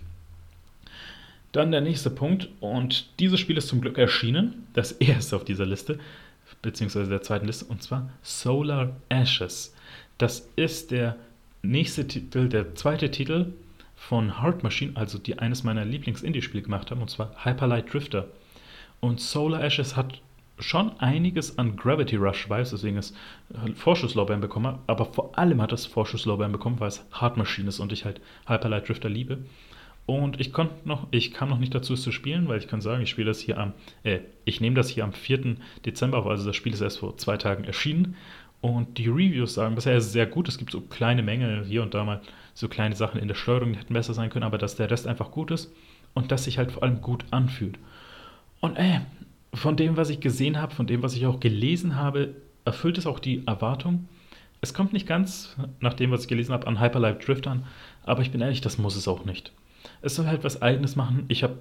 Dann 1.51 1.71
der 1.71 1.81
nächste 1.81 2.09
Punkt, 2.09 2.49
und 2.59 3.07
dieses 3.19 3.39
Spiel 3.39 3.57
ist 3.57 3.67
zum 3.67 3.79
Glück 3.79 3.97
erschienen, 3.97 4.67
das 4.73 4.91
erste 5.11 5.35
auf 5.35 5.45
dieser 5.45 5.65
Liste, 5.65 5.99
beziehungsweise 6.61 7.09
der 7.09 7.21
zweiten 7.21 7.45
Liste, 7.45 7.65
und 7.65 7.81
zwar 7.81 8.09
Solar 8.23 8.95
Ashes. 9.07 9.73
Das 10.17 10.49
ist 10.55 10.91
der 10.91 11.15
nächste 11.69 12.07
Titel, 12.07 12.49
der 12.49 12.75
zweite 12.75 13.11
Titel 13.11 13.53
von 13.95 14.41
Heart 14.41 14.63
Machine, 14.63 14.91
also 14.95 15.17
die 15.17 15.39
eines 15.39 15.63
meiner 15.63 15.85
Lieblings-Indie-Spiele 15.85 16.63
gemacht 16.63 16.91
haben, 16.91 17.01
und 17.01 17.09
zwar 17.09 17.43
Hyperlight 17.43 17.93
Drifter. 17.93 18.27
Und 18.99 19.19
Solar 19.19 19.63
Ashes 19.63 19.95
hat 19.95 20.21
schon 20.59 20.97
einiges 20.99 21.57
an 21.57 21.75
Gravity 21.75 22.15
Rush 22.15 22.49
Vibes, 22.49 22.69
deswegen 22.69 22.97
es 22.97 23.13
Vorschusslorbeeren 23.75 24.41
bekommen 24.41 24.79
aber 24.87 25.05
vor 25.05 25.37
allem 25.37 25.61
hat 25.61 25.73
es 25.73 25.85
Vorschusslorbeeren 25.85 26.53
bekommen, 26.53 26.79
weil 26.79 26.87
es 26.87 27.05
Hard 27.11 27.37
Machine 27.37 27.67
ist 27.67 27.79
und 27.79 27.91
ich 27.91 28.05
halt 28.05 28.21
Hyperlight 28.47 28.87
Drifter 28.87 29.09
liebe. 29.09 29.39
Und 30.05 30.39
ich 30.39 30.53
konnte 30.53 30.87
noch, 30.87 31.07
ich 31.09 31.33
kam 31.33 31.49
noch 31.49 31.57
nicht 31.57 31.73
dazu, 31.73 31.93
es 31.93 32.03
zu 32.03 32.11
spielen, 32.11 32.47
weil 32.47 32.59
ich 32.59 32.67
kann 32.67 32.79
sagen, 32.79 33.01
ich 33.01 33.09
spiele 33.09 33.27
das 33.27 33.39
hier 33.39 33.57
am, 33.57 33.73
äh, 34.03 34.19
ich 34.45 34.61
nehme 34.61 34.75
das 34.75 34.89
hier 34.89 35.03
am 35.03 35.13
4. 35.13 35.57
Dezember 35.83 36.19
auf, 36.19 36.27
also 36.27 36.45
das 36.45 36.55
Spiel 36.55 36.73
ist 36.73 36.81
erst 36.81 36.99
vor 36.99 37.17
zwei 37.17 37.37
Tagen 37.37 37.63
erschienen. 37.63 38.15
Und 38.65 38.97
die 38.97 39.09
Reviews 39.09 39.53
sagen 39.53 39.75
bisher 39.75 39.95
ist 39.95 40.05
es 40.05 40.11
sehr 40.11 40.25
gut. 40.25 40.47
Es 40.47 40.57
gibt 40.57 40.71
so 40.71 40.81
kleine 40.81 41.21
Mängel 41.21 41.63
hier 41.65 41.83
und 41.83 41.93
da 41.93 42.03
mal 42.03 42.21
so 42.55 42.67
kleine 42.67 42.95
Sachen 42.95 43.21
in 43.21 43.27
der 43.27 43.35
Steuerung, 43.35 43.73
die 43.73 43.77
hätten 43.77 43.93
besser 43.93 44.15
sein 44.15 44.31
können, 44.31 44.43
aber 44.43 44.57
dass 44.57 44.75
der 44.75 44.89
Rest 44.89 45.05
einfach 45.05 45.29
gut 45.29 45.51
ist 45.51 45.71
und 46.15 46.31
dass 46.31 46.45
sich 46.45 46.57
halt 46.57 46.71
vor 46.71 46.81
allem 46.81 46.99
gut 46.99 47.25
anfühlt. 47.29 47.77
Und 48.61 48.75
ey, 48.77 49.01
von 49.53 49.77
dem, 49.77 49.97
was 49.97 50.09
ich 50.09 50.19
gesehen 50.19 50.59
habe, 50.59 50.73
von 50.73 50.87
dem, 50.87 51.03
was 51.03 51.15
ich 51.15 51.27
auch 51.27 51.39
gelesen 51.39 51.95
habe, 51.95 52.33
erfüllt 52.65 52.97
es 52.97 53.05
auch 53.05 53.19
die 53.19 53.45
Erwartung. 53.45 54.07
Es 54.61 54.73
kommt 54.73 54.93
nicht 54.93 55.05
ganz, 55.05 55.55
nach 55.79 55.93
dem, 55.93 56.09
was 56.09 56.21
ich 56.23 56.27
gelesen 56.27 56.51
habe, 56.51 56.65
an 56.65 56.81
Hyperlife 56.81 57.23
Drift 57.23 57.45
an, 57.45 57.67
aber 58.03 58.23
ich 58.23 58.31
bin 58.31 58.41
ehrlich, 58.41 58.61
das 58.61 58.79
muss 58.79 58.95
es 58.95 59.07
auch 59.07 59.25
nicht. 59.25 59.51
Es 60.01 60.15
soll 60.15 60.25
halt 60.25 60.43
was 60.43 60.63
Eigenes 60.63 60.95
machen. 60.95 61.25
Ich 61.27 61.43
habe 61.43 61.59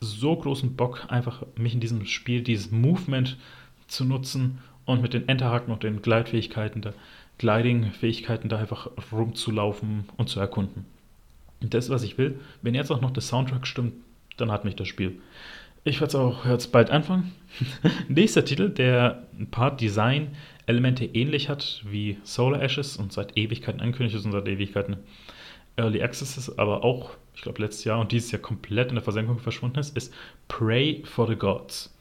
so 0.00 0.36
großen 0.36 0.76
Bock, 0.76 1.06
einfach 1.08 1.44
mich 1.56 1.72
in 1.72 1.80
diesem 1.80 2.04
Spiel, 2.04 2.42
dieses 2.42 2.70
Movement 2.70 3.38
zu 3.86 4.04
nutzen 4.04 4.58
und 4.84 5.02
mit 5.02 5.14
den 5.14 5.28
Enterhaken 5.28 5.72
und 5.72 5.82
den 5.82 6.02
Gleitfähigkeiten, 6.02 6.82
der 6.82 6.94
Gliding-Fähigkeiten 7.38 8.48
da 8.48 8.58
einfach 8.58 8.88
rumzulaufen 9.12 10.04
und 10.16 10.28
zu 10.28 10.40
erkunden. 10.40 10.84
Und 11.60 11.74
das, 11.74 11.90
was 11.90 12.02
ich 12.02 12.18
will, 12.18 12.38
wenn 12.62 12.74
jetzt 12.74 12.90
auch 12.90 13.00
noch 13.00 13.10
der 13.10 13.22
Soundtrack 13.22 13.66
stimmt, 13.66 13.94
dann 14.36 14.50
hat 14.50 14.64
mich 14.64 14.76
das 14.76 14.88
Spiel. 14.88 15.20
Ich 15.84 16.00
werde 16.00 16.08
es 16.08 16.14
auch 16.14 16.46
jetzt 16.46 16.72
bald 16.72 16.90
anfangen. 16.90 17.32
Nächster 18.08 18.44
Titel, 18.44 18.68
der 18.70 19.26
ein 19.38 19.48
paar 19.48 19.76
Design-Elemente 19.76 21.04
ähnlich 21.04 21.48
hat 21.48 21.82
wie 21.84 22.18
Solar 22.22 22.62
Ashes 22.62 22.96
und 22.96 23.12
seit 23.12 23.36
Ewigkeiten 23.36 23.80
angekündigt 23.80 24.16
ist 24.16 24.24
und 24.24 24.32
seit 24.32 24.46
Ewigkeiten 24.46 24.98
Early 25.76 26.02
Access 26.02 26.36
ist, 26.36 26.58
aber 26.58 26.84
auch, 26.84 27.12
ich 27.34 27.42
glaube, 27.42 27.62
letztes 27.62 27.84
Jahr 27.84 27.98
und 27.98 28.12
dieses 28.12 28.30
Jahr 28.30 28.42
komplett 28.42 28.90
in 28.90 28.94
der 28.94 29.04
Versenkung 29.04 29.38
verschwunden 29.38 29.78
ist, 29.78 29.96
ist 29.96 30.12
Pray 30.48 31.02
for 31.04 31.26
the 31.26 31.36
Gods. 31.36 31.92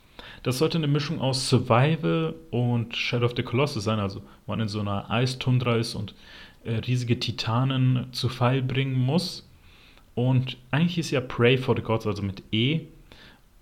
Das 0.44 0.58
sollte 0.58 0.78
eine 0.80 0.88
Mischung 0.88 1.22
aus 1.22 1.50
Survival 1.50 2.34
und 2.50 2.96
Shadow 2.96 3.26
of 3.26 3.34
the 3.36 3.44
Colossus 3.44 3.84
sein, 3.84 4.00
also 4.00 4.24
man 4.48 4.60
in 4.60 4.68
so 4.68 4.80
einer 4.80 5.10
Eistundra 5.12 5.76
ist 5.76 5.94
und 5.94 6.16
äh, 6.64 6.76
riesige 6.76 7.20
Titanen 7.20 8.08
zu 8.12 8.28
Fall 8.28 8.64
bringen 8.64 8.98
muss. 8.98 9.48
Und 10.16 10.58
eigentlich 10.72 10.98
ist 10.98 11.12
ja 11.12 11.22
Pray 11.22 11.58
for 11.58 11.76
the 11.76 11.84
Gods, 11.84 12.08
also 12.08 12.24
mit 12.24 12.42
E, 12.52 12.82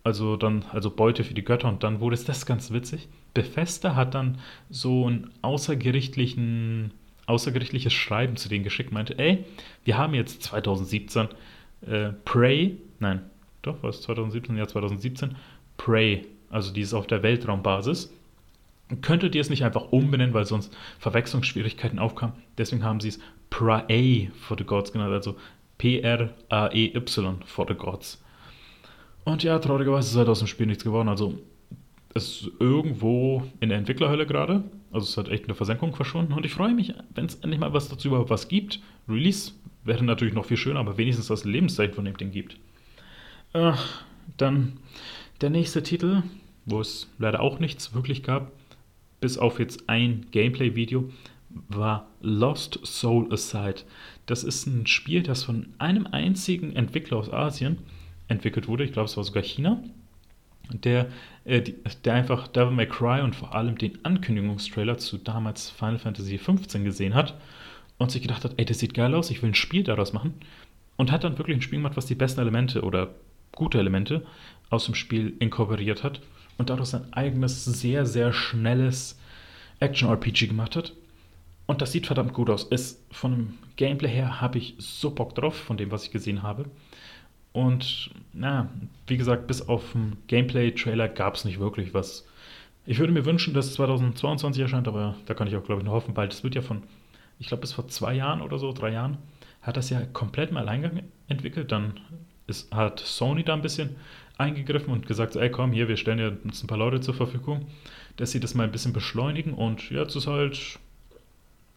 also 0.03 0.37
dann, 0.37 0.63
also 0.71 0.89
Beute 0.89 1.23
für 1.23 1.33
die 1.33 1.43
Götter 1.43 1.67
und 1.67 1.83
dann 1.83 1.99
wurde 1.99 2.13
es 2.13 2.23
das 2.23 2.45
ganz 2.45 2.71
witzig. 2.71 3.09
Bethesda 3.33 3.95
hat 3.95 4.15
dann 4.15 4.39
so 4.69 5.09
ein 5.09 5.29
außergerichtlichen, 5.41 6.91
außergerichtliches 7.25 7.93
Schreiben 7.93 8.37
zu 8.37 8.47
denen 8.47 8.63
geschickt, 8.63 8.91
meinte, 8.91 9.19
ey, 9.19 9.43
wir 9.83 9.97
haben 9.97 10.13
jetzt 10.13 10.43
2017 10.43 11.27
äh, 11.85 12.09
Prey, 12.25 12.77
nein, 12.99 13.21
doch, 13.61 13.77
was 13.81 14.01
2017, 14.01 14.57
ja 14.57 14.65
2017, 14.65 15.35
Prey, 15.77 16.25
also 16.49 16.71
dieses 16.73 16.93
auf 16.93 17.07
der 17.07 17.23
Weltraumbasis. 17.23 18.13
Könntet 19.01 19.35
ihr 19.35 19.41
es 19.41 19.49
nicht 19.49 19.63
einfach 19.63 19.91
umbenennen, 19.91 20.33
weil 20.33 20.45
sonst 20.45 20.75
Verwechslungsschwierigkeiten 20.97 21.99
aufkamen? 21.99 22.35
Deswegen 22.57 22.83
haben 22.83 22.99
sie 22.99 23.09
es 23.09 23.19
Prae 23.49 24.31
for 24.33 24.57
the 24.57 24.63
Gods 24.63 24.91
genannt, 24.91 25.13
also 25.13 25.35
P-R-A-E-Y 25.77 27.35
for 27.45 27.65
the 27.67 27.75
Gods. 27.75 28.23
Und 29.25 29.43
ja, 29.43 29.59
traurigerweise 29.59 30.09
ist 30.09 30.17
halt 30.17 30.27
aus 30.27 30.39
dem 30.39 30.47
Spiel 30.47 30.65
nichts 30.65 30.83
geworden. 30.83 31.07
Also 31.07 31.37
es 32.13 32.41
ist 32.41 32.51
irgendwo 32.59 33.43
in 33.59 33.69
der 33.69 33.77
Entwicklerhölle 33.77 34.25
gerade. 34.25 34.63
Also 34.91 35.05
es 35.05 35.17
hat 35.17 35.29
echt 35.29 35.45
eine 35.45 35.53
Versenkung 35.53 35.95
verschwunden. 35.95 36.33
Und 36.33 36.45
ich 36.45 36.53
freue 36.53 36.73
mich, 36.73 36.93
wenn 37.13 37.25
es 37.25 37.35
endlich 37.35 37.59
mal 37.59 37.73
was 37.73 37.89
dazu 37.89 38.07
überhaupt 38.07 38.31
was 38.31 38.47
gibt. 38.47 38.79
Release 39.07 39.51
wäre 39.83 40.03
natürlich 40.03 40.33
noch 40.33 40.45
viel 40.45 40.57
schöner, 40.57 40.79
aber 40.79 40.97
wenigstens 40.97 41.27
das 41.27 41.45
Lebenszeichen 41.45 41.93
von 41.93 42.05
dem 42.05 42.17
Ding 42.17 42.31
gibt. 42.31 42.57
Äh, 43.53 43.73
dann 44.37 44.77
der 45.41 45.49
nächste 45.49 45.83
Titel, 45.83 46.23
wo 46.65 46.81
es 46.81 47.07
leider 47.17 47.41
auch 47.41 47.59
nichts 47.59 47.93
wirklich 47.93 48.23
gab, 48.23 48.51
bis 49.21 49.37
auf 49.37 49.59
jetzt 49.59 49.89
ein 49.89 50.25
Gameplay-Video, 50.31 51.09
war 51.67 52.07
Lost 52.21 52.79
Soul 52.83 53.31
Aside. 53.33 53.81
Das 54.25 54.43
ist 54.43 54.67
ein 54.67 54.85
Spiel, 54.85 55.23
das 55.23 55.43
von 55.43 55.73
einem 55.79 56.07
einzigen 56.07 56.75
Entwickler 56.75 57.17
aus 57.17 57.31
Asien 57.31 57.79
entwickelt 58.27 58.67
wurde, 58.67 58.83
ich 58.83 58.91
glaube 58.91 59.07
es 59.07 59.17
war 59.17 59.23
sogar 59.23 59.41
China, 59.41 59.81
der, 60.71 61.07
äh, 61.45 61.63
der 62.03 62.13
einfach 62.13 62.47
Devil 62.47 62.75
May 62.75 62.87
Cry 62.87 63.21
und 63.21 63.35
vor 63.35 63.55
allem 63.55 63.77
den 63.77 64.03
Ankündigungstrailer 64.05 64.99
zu 64.99 65.17
damals 65.17 65.71
Final 65.71 65.97
Fantasy 65.97 66.37
XV 66.37 66.83
gesehen 66.83 67.15
hat 67.15 67.35
und 67.97 68.11
sich 68.11 68.21
gedacht 68.21 68.43
hat, 68.43 68.53
ey, 68.57 68.65
das 68.65 68.79
sieht 68.79 68.93
geil 68.93 69.15
aus, 69.15 69.31
ich 69.31 69.41
will 69.41 69.49
ein 69.49 69.55
Spiel 69.55 69.83
daraus 69.83 70.13
machen. 70.13 70.35
Und 70.95 71.11
hat 71.11 71.23
dann 71.23 71.37
wirklich 71.37 71.57
ein 71.57 71.61
Spiel 71.61 71.79
gemacht, 71.79 71.95
was 71.95 72.07
die 72.07 72.15
besten 72.15 72.41
Elemente 72.41 72.81
oder 72.81 73.15
gute 73.53 73.79
Elemente 73.79 74.25
aus 74.69 74.85
dem 74.85 74.95
Spiel 74.95 75.35
inkorporiert 75.39 76.03
hat 76.03 76.21
und 76.57 76.69
daraus 76.69 76.93
ein 76.93 77.11
eigenes, 77.13 77.65
sehr, 77.65 78.05
sehr 78.05 78.33
schnelles 78.33 79.17
Action-RPG 79.79 80.47
gemacht 80.47 80.75
hat. 80.75 80.93
Und 81.65 81.81
das 81.81 81.91
sieht 81.91 82.07
verdammt 82.07 82.33
gut 82.33 82.49
aus. 82.49 82.63
Ist, 82.63 83.05
von 83.11 83.31
dem 83.31 83.57
Gameplay 83.75 84.09
her 84.09 84.41
habe 84.41 84.57
ich 84.57 84.75
so 84.79 85.11
Bock 85.11 85.35
drauf, 85.35 85.55
von 85.55 85.77
dem, 85.77 85.91
was 85.91 86.03
ich 86.03 86.11
gesehen 86.11 86.43
habe. 86.43 86.65
Und 87.53 88.11
na, 88.33 88.69
wie 89.07 89.17
gesagt, 89.17 89.47
bis 89.47 89.61
auf 89.61 89.91
den 89.93 90.17
Gameplay-Trailer 90.27 91.07
gab 91.09 91.35
es 91.35 91.45
nicht 91.45 91.59
wirklich 91.59 91.93
was. 91.93 92.27
Ich 92.85 92.99
würde 92.99 93.13
mir 93.13 93.25
wünschen, 93.25 93.53
dass 93.53 93.67
es 93.67 93.73
2022 93.75 94.61
erscheint, 94.61 94.87
aber 94.87 95.15
da 95.25 95.33
kann 95.33 95.47
ich 95.47 95.55
auch, 95.55 95.63
glaube 95.63 95.81
ich, 95.81 95.85
nur 95.85 95.93
hoffen, 95.93 96.13
bald. 96.13 96.33
Es 96.33 96.43
wird 96.43 96.55
ja 96.55 96.61
von, 96.61 96.83
ich 97.37 97.47
glaube, 97.47 97.61
bis 97.61 97.73
vor 97.73 97.87
zwei 97.87 98.15
Jahren 98.15 98.41
oder 98.41 98.57
so, 98.57 98.73
drei 98.73 98.91
Jahren, 98.91 99.17
hat 99.61 99.77
das 99.77 99.89
ja 99.89 100.01
komplett 100.01 100.51
im 100.51 100.57
Alleingang 100.57 101.03
entwickelt. 101.27 101.71
Dann 101.71 101.99
ist, 102.47 102.73
hat 102.73 102.99
Sony 102.99 103.43
da 103.43 103.53
ein 103.53 103.61
bisschen 103.61 103.95
eingegriffen 104.39 104.93
und 104.93 105.05
gesagt, 105.05 105.35
ey 105.35 105.49
komm, 105.49 105.71
hier, 105.71 105.87
wir 105.87 105.97
stellen 105.97 106.17
dir 106.17 106.37
uns 106.43 106.63
ein 106.63 106.67
paar 106.67 106.77
Leute 106.77 107.01
zur 107.01 107.13
Verfügung, 107.13 107.67
dass 108.17 108.31
sie 108.31 108.39
das 108.39 108.55
mal 108.55 108.63
ein 108.63 108.71
bisschen 108.71 108.93
beschleunigen 108.93 109.53
und 109.53 109.89
jetzt 109.89 110.15
ist 110.15 110.27
halt 110.27 110.79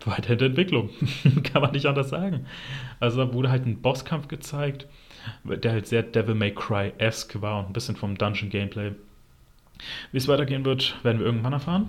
weiter 0.05 0.33
in 0.33 0.39
der 0.39 0.49
Entwicklung. 0.49 0.91
Kann 1.45 1.63
man 1.63 1.73
nicht 1.73 1.87
anders 1.87 2.09
sagen. 2.09 2.47
Also 3.01 3.25
da 3.25 3.33
wurde 3.33 3.51
halt 3.51 3.67
ein 3.67 3.83
Bosskampf 3.83 4.29
gezeigt, 4.29 4.87
der 5.45 5.73
halt 5.73 5.87
sehr 5.87 6.03
Devil 6.03 6.35
May 6.35 6.53
Cry-esque 6.53 7.41
war 7.41 7.61
und 7.61 7.71
ein 7.71 7.73
bisschen 7.73 7.97
vom 7.97 8.17
Dungeon-Gameplay. 8.17 8.93
Wie 10.13 10.19
es 10.19 10.29
weitergehen 10.29 10.65
wird, 10.65 10.97
werden 11.03 11.19
wir 11.19 11.27
irgendwann 11.27 11.53
erfahren. 11.53 11.89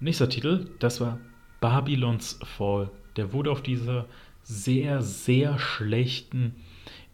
Nächster 0.00 0.28
Titel, 0.28 0.68
das 0.78 1.00
war 1.00 1.18
Babylon's 1.60 2.38
Fall. 2.42 2.90
Der 3.16 3.32
wurde 3.32 3.50
auf 3.50 3.62
dieser 3.62 4.06
sehr, 4.42 5.02
sehr 5.02 5.58
schlechten 5.58 6.54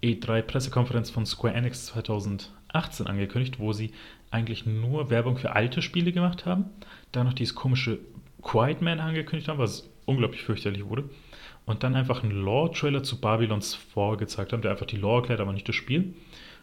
E3-Pressekonferenz 0.03 1.11
von 1.11 1.27
Square 1.27 1.55
Enix 1.55 1.95
2018 2.73 3.07
angekündigt, 3.07 3.59
wo 3.59 3.73
sie 3.73 3.93
eigentlich 4.31 4.67
nur 4.67 5.11
Werbung 5.11 5.37
für 5.37 5.55
alte 5.55 5.83
Spiele 5.83 6.13
gemacht 6.13 6.47
haben. 6.47 6.67
Dann 7.13 7.27
noch 7.27 7.35
dieses 7.35 7.55
komische 7.55 7.99
Quiet 8.43 8.81
Man 8.81 9.01
angekündigt 9.01 9.49
haben, 9.49 9.59
was 9.59 9.91
unglaublich 10.07 10.43
fürchterlich 10.43 10.87
wurde. 10.87 11.11
Und 11.67 11.83
dann 11.83 11.95
einfach 11.95 12.23
einen 12.23 12.33
Lore-Trailer 12.33 13.03
zu 13.03 13.21
Babylons 13.21 13.75
Fall 13.75 14.17
gezeigt 14.17 14.53
haben, 14.53 14.63
der 14.63 14.71
einfach 14.73 14.87
die 14.87 14.97
Lore 14.97 15.21
erklärt, 15.21 15.41
aber 15.41 15.53
nicht 15.53 15.69
das 15.69 15.77
Spiel. 15.77 16.15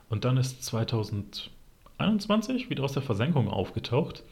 Und 0.09 0.25
dann 0.25 0.37
ist 0.37 0.63
2021 0.63 2.69
wieder 2.69 2.83
aus 2.83 2.93
der 2.93 3.03
Versenkung 3.03 3.49
aufgetaucht 3.49 4.23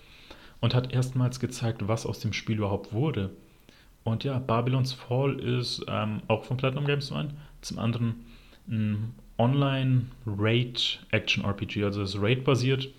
und 0.61 0.73
hat 0.73 0.93
erstmals 0.93 1.39
gezeigt, 1.39 1.87
was 1.87 2.05
aus 2.05 2.19
dem 2.19 2.33
Spiel 2.33 2.57
überhaupt 2.57 2.93
wurde. 2.93 3.31
Und 4.03 4.23
ja, 4.23 4.39
Babylons 4.39 4.93
Fall 4.93 5.39
ist 5.39 5.83
ähm, 5.87 6.21
auch 6.27 6.45
von 6.45 6.57
Platinum 6.57 6.85
Games 6.85 7.07
zum 7.07 7.17
einen, 7.17 7.33
zum 7.61 7.79
anderen 7.79 8.25
ein 8.67 9.15
Online-Raid-Action-RPG, 9.37 11.83
also 11.83 12.01
ist 12.01 12.21
Raid-basiert, 12.21 12.89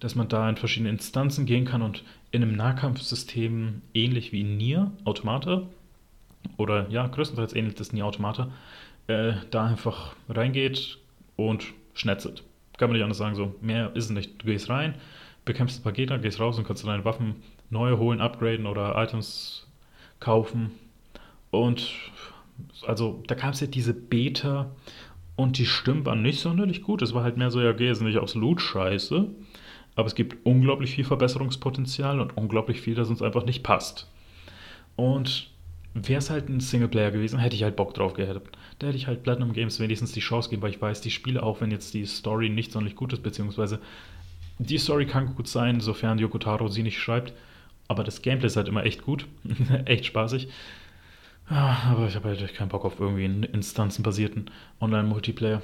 dass 0.00 0.14
man 0.14 0.28
da 0.28 0.48
in 0.48 0.56
verschiedene 0.56 0.90
Instanzen 0.90 1.46
gehen 1.46 1.64
kann 1.64 1.82
und 1.82 2.04
in 2.32 2.42
einem 2.42 2.56
Nahkampfsystem 2.56 3.82
ähnlich 3.94 4.32
wie 4.32 4.44
Nier 4.44 4.90
Automata 5.04 5.62
oder 6.56 6.88
ja, 6.90 7.06
größtenteils 7.06 7.54
ähnlich 7.54 7.76
das 7.76 7.92
Nier 7.92 8.06
Automata, 8.06 8.50
äh, 9.06 9.34
da 9.50 9.66
einfach 9.66 10.16
reingeht 10.28 10.98
und 11.36 11.66
schnetzelt. 11.94 12.42
Kann 12.76 12.90
man 12.90 12.96
nicht 12.96 13.04
anders 13.04 13.18
sagen, 13.18 13.36
so 13.36 13.54
mehr 13.60 13.94
ist 13.94 14.04
es 14.04 14.10
nicht. 14.10 14.42
Du 14.42 14.46
gehst 14.46 14.68
rein, 14.68 14.94
bekämpfst 15.44 15.80
ein 15.80 15.82
paar 15.82 15.92
Gegner, 15.92 16.18
gehst 16.18 16.40
raus 16.40 16.58
und 16.58 16.66
kannst 16.66 16.86
deine 16.86 17.04
Waffen 17.04 17.36
neu 17.70 17.96
holen, 17.96 18.20
upgraden 18.20 18.66
oder 18.66 19.00
Items 19.02 19.66
kaufen. 20.20 20.72
Und 21.50 21.90
also 22.86 23.22
da 23.26 23.34
gab 23.34 23.54
es 23.54 23.60
ja 23.60 23.66
diese 23.66 23.94
Beta 23.94 24.70
und 25.36 25.58
die 25.58 25.66
Stimmen 25.66 26.04
waren 26.06 26.22
nicht 26.22 26.40
sonderlich 26.40 26.82
gut. 26.82 27.02
Es 27.02 27.14
war 27.14 27.22
halt 27.22 27.36
mehr 27.36 27.50
so, 27.50 27.60
ja, 27.60 27.72
geh 27.72 27.86
jetzt 27.86 28.02
nicht 28.02 28.18
aufs 28.18 28.34
Loot 28.34 28.60
scheiße. 28.60 29.28
Aber 29.94 30.06
es 30.06 30.14
gibt 30.14 30.44
unglaublich 30.44 30.94
viel 30.94 31.04
Verbesserungspotenzial 31.04 32.20
und 32.20 32.36
unglaublich 32.36 32.80
viel, 32.80 32.94
das 32.94 33.08
uns 33.08 33.22
einfach 33.22 33.46
nicht 33.46 33.62
passt. 33.62 34.10
Und 34.94 35.50
wäre 35.94 36.18
es 36.18 36.30
halt 36.30 36.48
ein 36.48 36.60
Singleplayer 36.60 37.10
gewesen, 37.10 37.38
hätte 37.38 37.56
ich 37.56 37.62
halt 37.62 37.76
Bock 37.76 37.94
drauf 37.94 38.14
gehabt. 38.14 38.56
Da 38.78 38.88
hätte 38.88 38.96
ich 38.96 39.06
halt 39.06 39.22
Platinum 39.22 39.54
Games 39.54 39.80
wenigstens 39.80 40.12
die 40.12 40.20
Chance 40.20 40.48
gegeben, 40.48 40.62
weil 40.62 40.70
ich 40.70 40.82
weiß, 40.82 41.00
die 41.00 41.10
Spiele, 41.10 41.42
auch 41.42 41.60
wenn 41.60 41.70
jetzt 41.70 41.94
die 41.94 42.04
Story 42.04 42.50
nicht 42.50 42.72
sonderlich 42.72 42.96
gut 42.96 43.12
ist, 43.14 43.22
beziehungsweise 43.22 43.80
die 44.58 44.78
Story 44.78 45.06
kann 45.06 45.34
gut 45.34 45.48
sein, 45.48 45.80
sofern 45.80 46.18
Yoko 46.18 46.38
Taro 46.38 46.68
sie 46.68 46.82
nicht 46.82 46.98
schreibt, 46.98 47.32
aber 47.88 48.04
das 48.04 48.22
Gameplay 48.22 48.46
ist 48.46 48.56
halt 48.56 48.68
immer 48.68 48.84
echt 48.84 49.02
gut, 49.02 49.26
echt 49.84 50.06
spaßig. 50.06 50.48
Aber 51.48 52.08
ich 52.08 52.16
habe 52.16 52.28
halt 52.28 52.54
keinen 52.54 52.68
Bock 52.68 52.84
auf 52.84 52.98
irgendwie 52.98 53.24
einen 53.24 53.42
instanzenbasierten 53.44 54.50
Online-Multiplayer. 54.80 55.62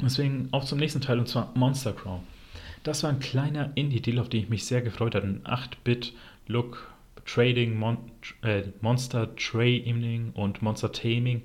Deswegen 0.00 0.48
auch 0.52 0.64
zum 0.64 0.78
nächsten 0.78 1.00
Teil 1.00 1.18
und 1.18 1.28
zwar 1.28 1.52
Monster 1.56 1.92
Crown. 1.92 2.22
Das 2.82 3.02
war 3.02 3.10
ein 3.10 3.20
kleiner 3.20 3.72
Indie-Deal, 3.74 4.18
auf 4.18 4.28
den 4.28 4.44
ich 4.44 4.48
mich 4.48 4.64
sehr 4.64 4.82
gefreut 4.82 5.14
hatte. 5.14 5.26
Ein 5.26 5.44
8-Bit-Look 5.44 6.92
Trading, 7.24 7.78
Mon 7.78 7.98
äh, 8.42 8.62
Monster 8.80 9.34
Training 9.36 10.32
und 10.34 10.62
Monster 10.62 10.90
Taming 10.90 11.42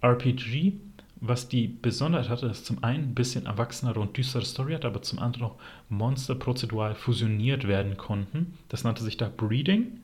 RPG, 0.00 0.74
was 1.20 1.48
die 1.48 1.66
Besonderheit 1.66 2.28
hatte, 2.28 2.46
dass 2.46 2.64
zum 2.64 2.84
einen 2.84 3.10
ein 3.10 3.14
bisschen 3.14 3.46
erwachsenere 3.46 3.98
und 3.98 4.16
düstere 4.16 4.44
Story 4.44 4.74
hat, 4.74 4.84
aber 4.84 5.02
zum 5.02 5.18
anderen 5.18 5.46
auch 5.46 5.56
Monster 5.88 6.34
prozedural 6.34 6.94
fusioniert 6.94 7.66
werden 7.66 7.96
konnten. 7.96 8.54
Das 8.68 8.84
nannte 8.84 9.02
sich 9.02 9.16
da 9.16 9.30
Breeding, 9.34 10.00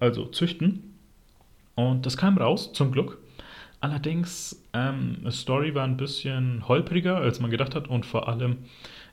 also 0.00 0.26
Züchten. 0.26 0.87
Und 1.78 2.06
das 2.06 2.16
kam 2.16 2.36
raus, 2.36 2.72
zum 2.72 2.90
Glück. 2.90 3.18
Allerdings, 3.78 4.60
ähm, 4.72 5.18
Story 5.30 5.76
war 5.76 5.84
ein 5.84 5.96
bisschen 5.96 6.66
holpriger, 6.66 7.18
als 7.18 7.38
man 7.38 7.52
gedacht 7.52 7.76
hat 7.76 7.86
und 7.86 8.04
vor 8.04 8.28
allem 8.28 8.56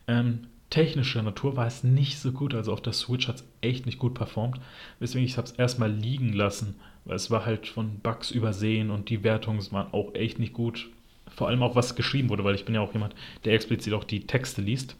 ähm, 0.08 0.48
technischer 0.72 1.22
Natur 1.22 1.56
war 1.56 1.68
es 1.68 1.84
nicht 1.84 2.18
so 2.18 2.32
gut. 2.32 2.56
Also 2.56 2.74
auf 2.74 2.82
der 2.82 2.94
Switch 2.94 3.28
hat 3.28 3.36
es 3.36 3.48
echt 3.62 3.86
nicht 3.86 4.00
gut 4.00 4.16
performt, 4.16 4.60
weswegen 4.98 5.28
ich 5.28 5.38
es 5.38 5.52
erstmal 5.52 5.92
liegen 5.92 6.34
lassen, 6.34 6.76
weil 7.04 7.18
es 7.18 7.30
war 7.30 7.46
halt 7.46 7.68
von 7.68 8.00
Bugs 8.00 8.32
übersehen 8.32 8.90
und 8.90 9.12
die 9.12 9.24
Wertungen 9.24 9.62
waren 9.72 9.94
auch 9.94 10.16
echt 10.16 10.40
nicht 10.40 10.54
gut. 10.54 10.90
Vor 11.36 11.50
allem 11.50 11.62
auch 11.62 11.76
was 11.76 11.96
geschrieben 11.96 12.30
wurde, 12.30 12.46
weil 12.46 12.56
ich 12.56 12.66
bin 12.66 12.74
ja 12.74 12.82
auch 12.82 12.94
jemand, 12.94 13.14
der 13.44 13.54
explizit 13.54 13.94
auch 13.94 14.06
die 14.06 14.26
Texte 14.26 14.64
liest. 14.64 14.96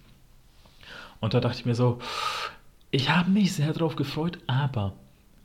Und 1.20 1.34
da 1.34 1.40
dachte 1.40 1.62
ich 1.62 1.66
mir 1.66 1.74
so, 1.74 1.98
ich 2.92 3.10
habe 3.10 3.32
mich 3.32 3.54
sehr 3.54 3.74
darauf 3.74 3.96
gefreut, 3.96 4.38
aber 4.46 4.94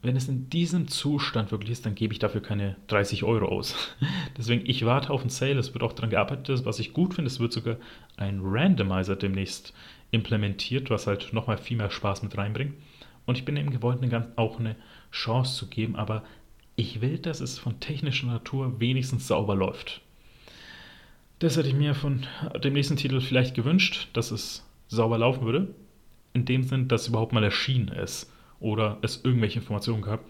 wenn 0.03 0.17
es 0.17 0.29
in 0.29 0.49
diesem 0.49 0.89
Zustand 0.89 1.51
wirklich 1.51 1.71
ist, 1.71 1.85
dann 1.85 1.95
gebe 1.95 2.13
ich 2.13 2.19
dafür 2.19 2.41
keine 2.41 2.77
30 2.87 3.23
Euro 3.25 3.47
aus. 3.47 3.75
Deswegen, 4.39 4.65
ich 4.65 4.87
warte 4.87 5.11
auf 5.11 5.21
einen 5.21 5.31
Sale, 5.31 5.59
es 5.59 5.75
wird 5.75 5.83
auch 5.83 5.93
daran 5.93 6.11
gearbeitet, 6.11 6.65
was 6.65 6.79
ich 6.79 6.95
gut 6.95 7.15
finde, 7.15 7.29
es 7.29 7.41
wird 7.41 7.53
sogar 7.53 7.77
ein 8.17 8.41
Randomizer 8.43 9.17
demnächst 9.17 9.75
implementiert, 10.11 10.91
was 10.91 11.07
halt 11.07 11.33
nochmal 11.33 11.59
viel 11.59 11.77
mehr 11.77 11.91
Spaß 11.91 12.23
mit 12.23 12.37
reinbringt. 12.37 12.75
Und 13.27 13.37
ich 13.37 13.45
bin 13.45 13.57
eben 13.57 13.71
gewollt, 13.71 14.03
eine, 14.03 14.33
auch 14.37 14.59
eine 14.59 14.77
Chance 15.13 15.57
zu 15.57 15.67
geben, 15.69 15.97
aber 15.97 16.25
ich 16.77 17.03
will, 17.03 17.19
dass 17.19 17.41
es 17.41 17.59
von 17.59 17.79
technischer 17.79 18.27
Natur 18.27 18.81
wenigstens 18.81 19.29
sauber 19.29 19.55
läuft. 19.55 20.01
Das 21.41 21.57
hätte 21.57 21.69
ich 21.69 21.75
mir 21.75 21.95
von 21.95 22.27
dem 22.65 22.73
nächsten 22.73 22.97
Titel 22.97 23.21
vielleicht 23.21 23.55
gewünscht, 23.55 24.09
dass 24.15 24.31
es 24.31 24.67
sauber 24.89 25.19
laufen 25.19 25.45
würde. 25.45 25.75
In 26.33 26.47
dem 26.47 26.63
Sinn, 26.63 26.89
dass 26.89 27.03
es 27.03 27.09
überhaupt 27.09 27.33
mal 27.33 27.45
erschienen 27.45 27.89
ist 27.89 28.31
oder 28.61 28.99
es 29.03 29.25
irgendwelche 29.25 29.59
Informationen 29.59 30.03
gab. 30.03 30.21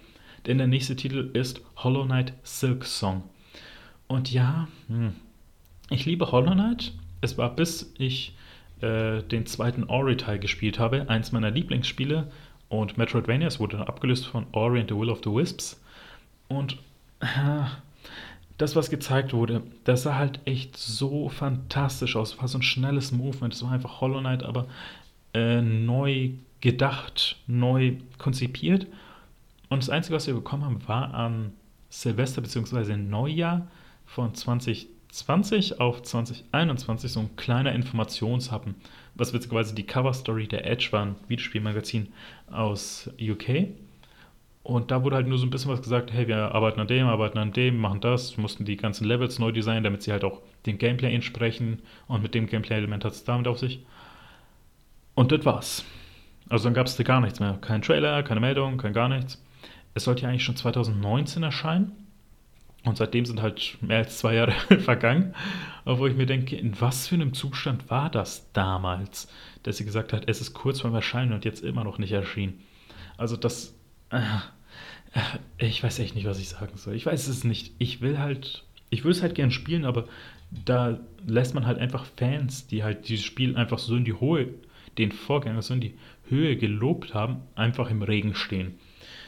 Denn 0.47 0.59
der 0.59 0.67
nächste 0.67 0.97
Titel 0.97 1.31
ist 1.35 1.61
Hollow 1.77 2.05
Knight 2.05 2.33
Silk 2.43 2.85
Song. 2.85 3.25
Und 4.07 4.33
ja, 4.33 4.69
hm, 4.89 5.13
ich 5.91 6.07
liebe 6.07 6.33
Hollow 6.33 6.53
Knight. 6.53 6.93
Es 7.21 7.37
war 7.37 7.55
bis 7.55 7.93
ich 7.99 8.35
äh, 8.81 9.23
den 9.23 9.45
zweiten 9.47 9.85
Ori-Teil 9.85 10.39
gespielt 10.39 10.79
habe, 10.79 11.09
eins 11.11 11.33
meiner 11.33 11.51
Lieblingsspiele. 11.51 12.31
Und 12.69 12.97
Metroidvania, 12.97 13.49
es 13.49 13.61
wurde 13.61 13.77
dann 13.77 13.87
abgelöst 13.87 14.27
von 14.27 14.47
Ori 14.53 14.81
and 14.81 14.89
the 14.89 14.97
Will 14.97 15.11
of 15.11 15.21
the 15.25 15.31
Wisps. 15.31 15.83
Und 16.49 16.79
äh, 17.21 17.65
das, 18.57 18.77
was 18.77 18.91
gezeigt 18.91 19.33
wurde, 19.33 19.63
das 19.85 20.05
sah 20.05 20.17
halt 20.17 20.41
echt 20.45 20.77
so 20.77 21.29
fantastisch 21.29 22.17
aus. 22.17 22.35
Es 22.35 22.39
war 22.39 22.49
so 22.49 22.59
ein 22.59 22.63
schnelles 22.63 23.13
Movement. 23.13 23.55
Es 23.55 23.63
war 23.63 23.73
einfach 23.73 24.01
Hollow 24.01 24.21
Knight, 24.21 24.43
aber 24.43 24.67
äh, 25.35 25.61
neu 25.61 26.31
gedacht, 26.61 27.37
neu 27.47 27.95
konzipiert. 28.19 28.87
Und 29.69 29.83
das 29.83 29.91
Einzige, 29.91 30.17
was 30.17 30.27
wir 30.27 30.35
bekommen 30.35 30.65
haben, 30.65 30.89
war 30.89 31.15
an 31.15 31.53
Silvester 31.89 32.41
bzw. 32.41 32.97
Neujahr 32.97 33.69
von 34.07 34.35
2020 34.35 35.81
auf 35.81 36.03
2021 36.03 37.13
so 37.13 37.21
ein 37.21 37.37
kleiner 37.37 37.73
Informationshappen, 37.73 38.75
was 39.15 39.33
witzigerweise 39.33 39.75
die 39.75 39.87
Cover-Story 39.87 40.49
der 40.49 40.67
Edge 40.67 40.89
war, 40.91 41.07
ein 41.07 41.17
Videospielmagazin 41.29 42.09
aus 42.51 43.11
UK. 43.21 43.69
Und 44.63 44.91
da 44.91 45.03
wurde 45.03 45.17
halt 45.17 45.27
nur 45.27 45.39
so 45.39 45.47
ein 45.47 45.51
bisschen 45.51 45.71
was 45.71 45.83
gesagt, 45.83 46.13
hey, 46.13 46.29
wir 46.29 46.55
arbeiten 46.55 46.81
an 46.81 46.87
dem, 46.87 47.07
arbeiten 47.07 47.39
an 47.39 47.53
dem, 47.53 47.79
machen 47.79 48.01
das, 48.01 48.37
mussten 48.37 48.65
die 48.65 48.77
ganzen 48.77 49.05
Levels 49.05 49.39
neu 49.39 49.53
designen, 49.53 49.85
damit 49.85 50.03
sie 50.03 50.13
halt 50.13 50.23
auch 50.23 50.43
dem 50.67 50.79
Gameplay 50.79 51.15
entsprechen 51.15 51.81
und 52.09 52.23
mit 52.23 52.35
dem 52.35 52.47
Gameplay-Element 52.47 53.05
hat 53.05 53.13
es 53.13 53.25
damit 53.25 53.49
auf 53.49 53.59
sich. 53.59 53.85
Und 55.15 55.33
das 55.33 55.45
war's. 55.45 55.85
Also 56.51 56.65
dann 56.65 56.75
gab 56.75 56.87
es 56.87 56.97
da 56.97 57.05
gar 57.05 57.21
nichts 57.21 57.41
mehr. 57.41 57.57
Kein 57.61 57.81
Trailer, 57.81 58.23
keine 58.23 58.41
Meldung, 58.41 58.77
kein 58.77 58.93
gar 58.93 59.09
nichts. 59.09 59.43
Es 59.95 60.05
sollte 60.05 60.23
ja 60.23 60.29
eigentlich 60.29 60.45
schon 60.45 60.57
2019 60.57 61.43
erscheinen. 61.43 61.93
Und 62.85 62.97
seitdem 62.97 63.25
sind 63.27 63.41
halt 63.41 63.77
mehr 63.81 63.99
als 63.99 64.19
zwei 64.19 64.35
Jahre 64.35 64.53
vergangen. 64.81 65.35
Obwohl 65.85 66.11
ich 66.11 66.17
mir 66.17 66.27
denke, 66.27 66.57
in 66.57 66.79
was 66.81 67.09
für 67.09 67.15
einem 67.15 67.35
Zustand 67.35 67.89
war 67.89 68.11
das 68.11 68.53
damals, 68.53 69.29
dass 69.63 69.77
sie 69.77 69.85
gesagt 69.85 70.13
hat, 70.13 70.29
es 70.29 70.41
ist 70.41 70.55
kurz 70.55 70.81
vorm 70.81 70.95
Erscheinen 70.95 71.33
und 71.33 71.45
jetzt 71.45 71.63
immer 71.63 71.85
noch 71.85 71.99
nicht 71.99 72.13
erschienen. 72.13 72.61
Also 73.17 73.37
das. 73.37 73.75
Äh, 74.11 74.19
äh, 75.59 75.67
ich 75.67 75.83
weiß 75.83 75.99
echt 76.01 76.15
nicht, 76.15 76.27
was 76.27 76.41
ich 76.41 76.49
sagen 76.49 76.77
soll. 76.77 76.95
Ich 76.95 77.07
weiß 77.07 77.29
es 77.29 77.45
nicht. 77.45 77.75
Ich 77.79 78.01
will 78.01 78.19
halt. 78.19 78.65
Ich 78.89 79.05
würde 79.05 79.17
es 79.17 79.23
halt 79.23 79.37
gern 79.37 79.53
spielen, 79.53 79.85
aber 79.85 80.09
da 80.51 80.99
lässt 81.27 81.55
man 81.55 81.65
halt 81.65 81.79
einfach 81.79 82.07
Fans, 82.17 82.67
die 82.67 82.83
halt 82.83 83.09
dieses 83.09 83.25
Spiel 83.25 83.57
einfach 83.57 83.79
so 83.79 83.95
in 83.95 84.05
die 84.05 84.15
hohe, 84.15 84.49
den 84.99 85.13
Vorgänger 85.13 85.63
so 85.63 85.75
in 85.75 85.81
die 85.81 85.95
Höhe 86.31 86.57
gelobt 86.57 87.15
haben, 87.15 87.43
einfach 87.55 87.91
im 87.91 88.03
Regen 88.03 88.35
stehen. 88.35 88.79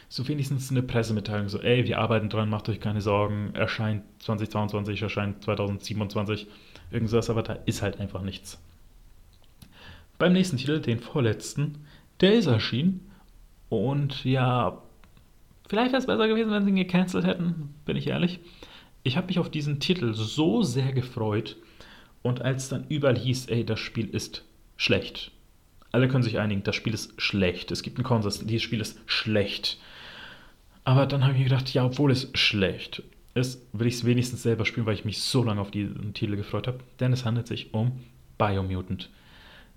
So 0.09 0.29
wenigstens 0.29 0.71
eine 0.71 0.83
Pressemitteilung, 0.83 1.49
so, 1.49 1.61
ey, 1.61 1.85
wir 1.87 1.99
arbeiten 1.99 2.29
dran, 2.29 2.51
macht 2.51 2.69
euch 2.69 2.81
keine 2.81 3.01
Sorgen, 3.01 3.55
erscheint 3.55 4.05
2022, 4.21 5.01
erscheint 5.03 5.43
2027, 5.43 6.47
irgendwas, 6.91 7.31
aber 7.31 7.43
da 7.43 7.55
ist 7.65 7.83
halt 7.83 7.99
einfach 7.99 8.23
nichts. 8.23 8.63
Beim 10.19 10.35
nächsten 10.35 10.59
Titel, 10.59 10.81
den 10.81 11.01
vorletzten, 11.01 11.79
der 12.21 12.35
ist 12.35 12.47
erschienen 12.47 13.11
und 13.71 14.25
ja, 14.25 14.83
vielleicht 15.67 15.93
wäre 15.93 16.01
es 16.01 16.07
besser 16.07 16.29
gewesen, 16.29 16.51
wenn 16.51 16.65
sie 16.65 16.71
ihn 16.71 16.77
gecancelt 16.77 17.25
hätten, 17.25 17.75
bin 17.87 17.97
ich 17.97 18.07
ehrlich. 18.07 18.41
Ich 19.03 19.17
habe 19.17 19.27
mich 19.29 19.39
auf 19.39 19.51
diesen 19.51 19.81
Titel 19.81 20.13
so 20.15 20.63
sehr 20.63 20.93
gefreut 20.93 21.57
und 22.23 22.43
als 22.43 22.69
dann 22.69 22.87
überall 22.89 23.19
hieß, 23.19 23.47
ey, 23.47 23.65
das 23.65 23.81
Spiel 23.81 24.09
ist 24.09 24.45
schlecht, 24.77 25.33
alle 25.93 26.09
können 26.09 26.23
sich 26.23 26.39
einigen, 26.39 26.63
das 26.63 26.75
Spiel 26.75 26.95
ist 26.95 27.21
schlecht. 27.21 27.71
Es 27.71 27.83
gibt 27.83 27.99
einen 27.99 28.05
Konsens, 28.05 28.45
dieses 28.45 28.63
Spiel 28.63 28.81
ist 28.81 28.99
schlecht. 29.07 29.79
Aber 30.85 31.07
dann 31.07 31.23
habe 31.23 31.33
ich 31.35 31.39
mir 31.39 31.45
gedacht, 31.45 31.73
ja, 31.73 31.85
obwohl 31.85 32.11
es 32.11 32.31
schlecht 32.35 33.03
ist, 33.35 33.67
will 33.73 33.87
ich 33.87 33.95
es 33.95 34.05
wenigstens 34.05 34.43
selber 34.43 34.65
spielen, 34.65 34.87
weil 34.87 34.95
ich 34.95 35.05
mich 35.05 35.21
so 35.21 35.43
lange 35.43 35.61
auf 35.61 35.71
diesen 35.71 36.13
Titel 36.15 36.37
gefreut 36.37 36.67
habe. 36.67 36.81
Denn 37.01 37.13
es 37.13 37.25
handelt 37.25 37.47
sich 37.47 37.73
um 37.73 38.01
Biomutant. 38.37 39.11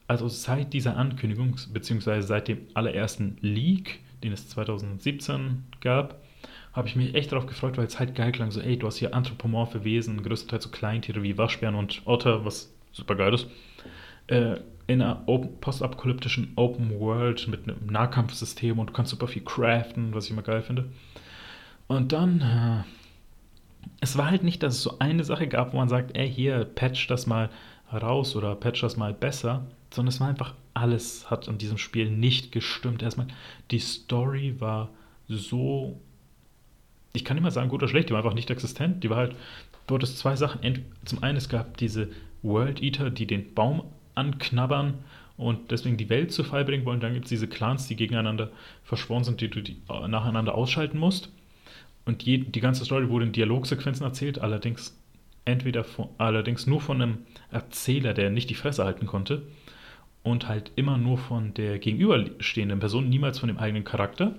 Also 0.07 0.27
seit 0.27 0.73
dieser 0.73 0.97
Ankündigung, 0.97 1.55
beziehungsweise 1.73 2.27
seit 2.27 2.47
dem 2.47 2.59
allerersten 2.73 3.37
Leak, 3.41 3.99
den 4.23 4.33
es 4.33 4.49
2017 4.49 5.63
gab, 5.81 6.21
habe 6.73 6.87
ich 6.87 6.95
mich 6.95 7.15
echt 7.15 7.31
darauf 7.31 7.47
gefreut, 7.47 7.77
weil 7.77 7.85
es 7.85 7.99
halt 7.99 8.15
geil 8.15 8.31
klang. 8.31 8.51
So, 8.51 8.59
ey, 8.59 8.77
du 8.77 8.87
hast 8.87 8.97
hier 8.97 9.15
anthropomorphe 9.15 9.83
Wesen, 9.83 10.21
größtenteils 10.21 10.65
so 10.65 10.69
Kleintiere 10.69 11.23
wie 11.23 11.37
Waschbären 11.37 11.75
und 11.75 12.01
Otter, 12.05 12.43
was 12.45 12.73
super 12.91 13.15
geil 13.15 13.33
ist. 13.33 13.47
Äh, 14.27 14.57
in 14.87 15.01
einer 15.01 15.15
postapokalyptischen 15.15 16.53
Open 16.55 16.99
World 16.99 17.47
mit 17.47 17.63
einem 17.63 17.87
Nahkampfsystem 17.87 18.77
und 18.77 18.87
du 18.87 18.93
kannst 18.93 19.11
super 19.11 19.27
viel 19.27 19.43
craften, 19.43 20.13
was 20.13 20.25
ich 20.25 20.31
immer 20.31 20.43
geil 20.43 20.61
finde. 20.61 20.85
Und 21.87 22.11
dann, 22.11 22.41
äh, 22.41 22.83
es 24.01 24.17
war 24.17 24.29
halt 24.29 24.43
nicht, 24.43 24.61
dass 24.63 24.75
es 24.75 24.83
so 24.83 24.99
eine 24.99 25.23
Sache 25.23 25.47
gab, 25.47 25.73
wo 25.73 25.77
man 25.77 25.89
sagt, 25.89 26.15
ey, 26.15 26.31
hier, 26.31 26.65
patch 26.65 27.07
das 27.07 27.27
mal 27.27 27.49
raus 27.91 28.35
oder 28.35 28.55
patch 28.55 28.81
das 28.81 28.97
mal 28.97 29.13
besser, 29.13 29.65
sondern 29.91 30.09
es 30.09 30.19
war 30.19 30.27
einfach 30.27 30.53
alles 30.73 31.31
hat 31.31 31.47
an 31.47 31.57
diesem 31.57 31.77
Spiel 31.77 32.11
nicht 32.11 32.51
gestimmt. 32.51 33.01
Erstmal, 33.01 33.27
die 33.71 33.79
Story 33.79 34.55
war 34.59 34.89
so, 35.27 35.99
ich 37.13 37.23
kann 37.23 37.35
nicht 37.35 37.43
mal 37.43 37.51
sagen 37.51 37.69
gut 37.69 37.81
oder 37.81 37.89
schlecht, 37.89 38.09
die 38.09 38.13
war 38.13 38.19
einfach 38.19 38.33
nicht 38.33 38.51
existent. 38.51 39.03
Die 39.03 39.09
war 39.09 39.17
halt, 39.17 39.35
dort 39.87 40.03
ist 40.03 40.17
zwei 40.17 40.35
Sachen. 40.35 40.85
Zum 41.05 41.23
einen, 41.23 41.37
es 41.37 41.49
gab 41.49 41.77
diese 41.77 42.09
World 42.43 42.83
Eater, 42.83 43.09
die 43.09 43.25
den 43.25 43.53
Baum 43.53 43.83
anknabbern 44.15 44.95
und 45.37 45.71
deswegen 45.71 45.97
die 45.97 46.09
Welt 46.09 46.31
zu 46.31 46.43
Fall 46.43 46.65
bringen 46.65 46.85
wollen. 46.85 46.99
Dann 46.99 47.13
gibt 47.13 47.25
es 47.25 47.29
diese 47.29 47.47
Clans, 47.47 47.87
die 47.87 47.95
gegeneinander 47.95 48.49
verschworen 48.83 49.23
sind, 49.23 49.41
die 49.41 49.49
du 49.49 49.61
die 49.61 49.77
äh, 49.89 50.07
nacheinander 50.07 50.55
ausschalten 50.55 50.97
musst. 50.97 51.29
Und 52.05 52.23
je, 52.23 52.37
die 52.37 52.61
ganze 52.61 52.85
Story 52.85 53.09
wurde 53.09 53.25
in 53.25 53.31
Dialogsequenzen 53.31 54.05
erzählt, 54.05 54.39
allerdings 54.39 54.97
entweder 55.43 55.83
von, 55.83 56.09
allerdings 56.17 56.67
nur 56.67 56.81
von 56.81 57.01
einem 57.01 57.17
Erzähler, 57.51 58.13
der 58.13 58.29
nicht 58.29 58.49
die 58.49 58.55
Fresse 58.55 58.85
halten 58.85 59.07
konnte 59.07 59.43
und 60.23 60.47
halt 60.47 60.71
immer 60.75 60.97
nur 60.97 61.17
von 61.17 61.53
der 61.53 61.79
gegenüberstehenden 61.79 62.79
Person, 62.79 63.09
niemals 63.09 63.39
von 63.39 63.47
dem 63.47 63.59
eigenen 63.59 63.83
Charakter. 63.83 64.35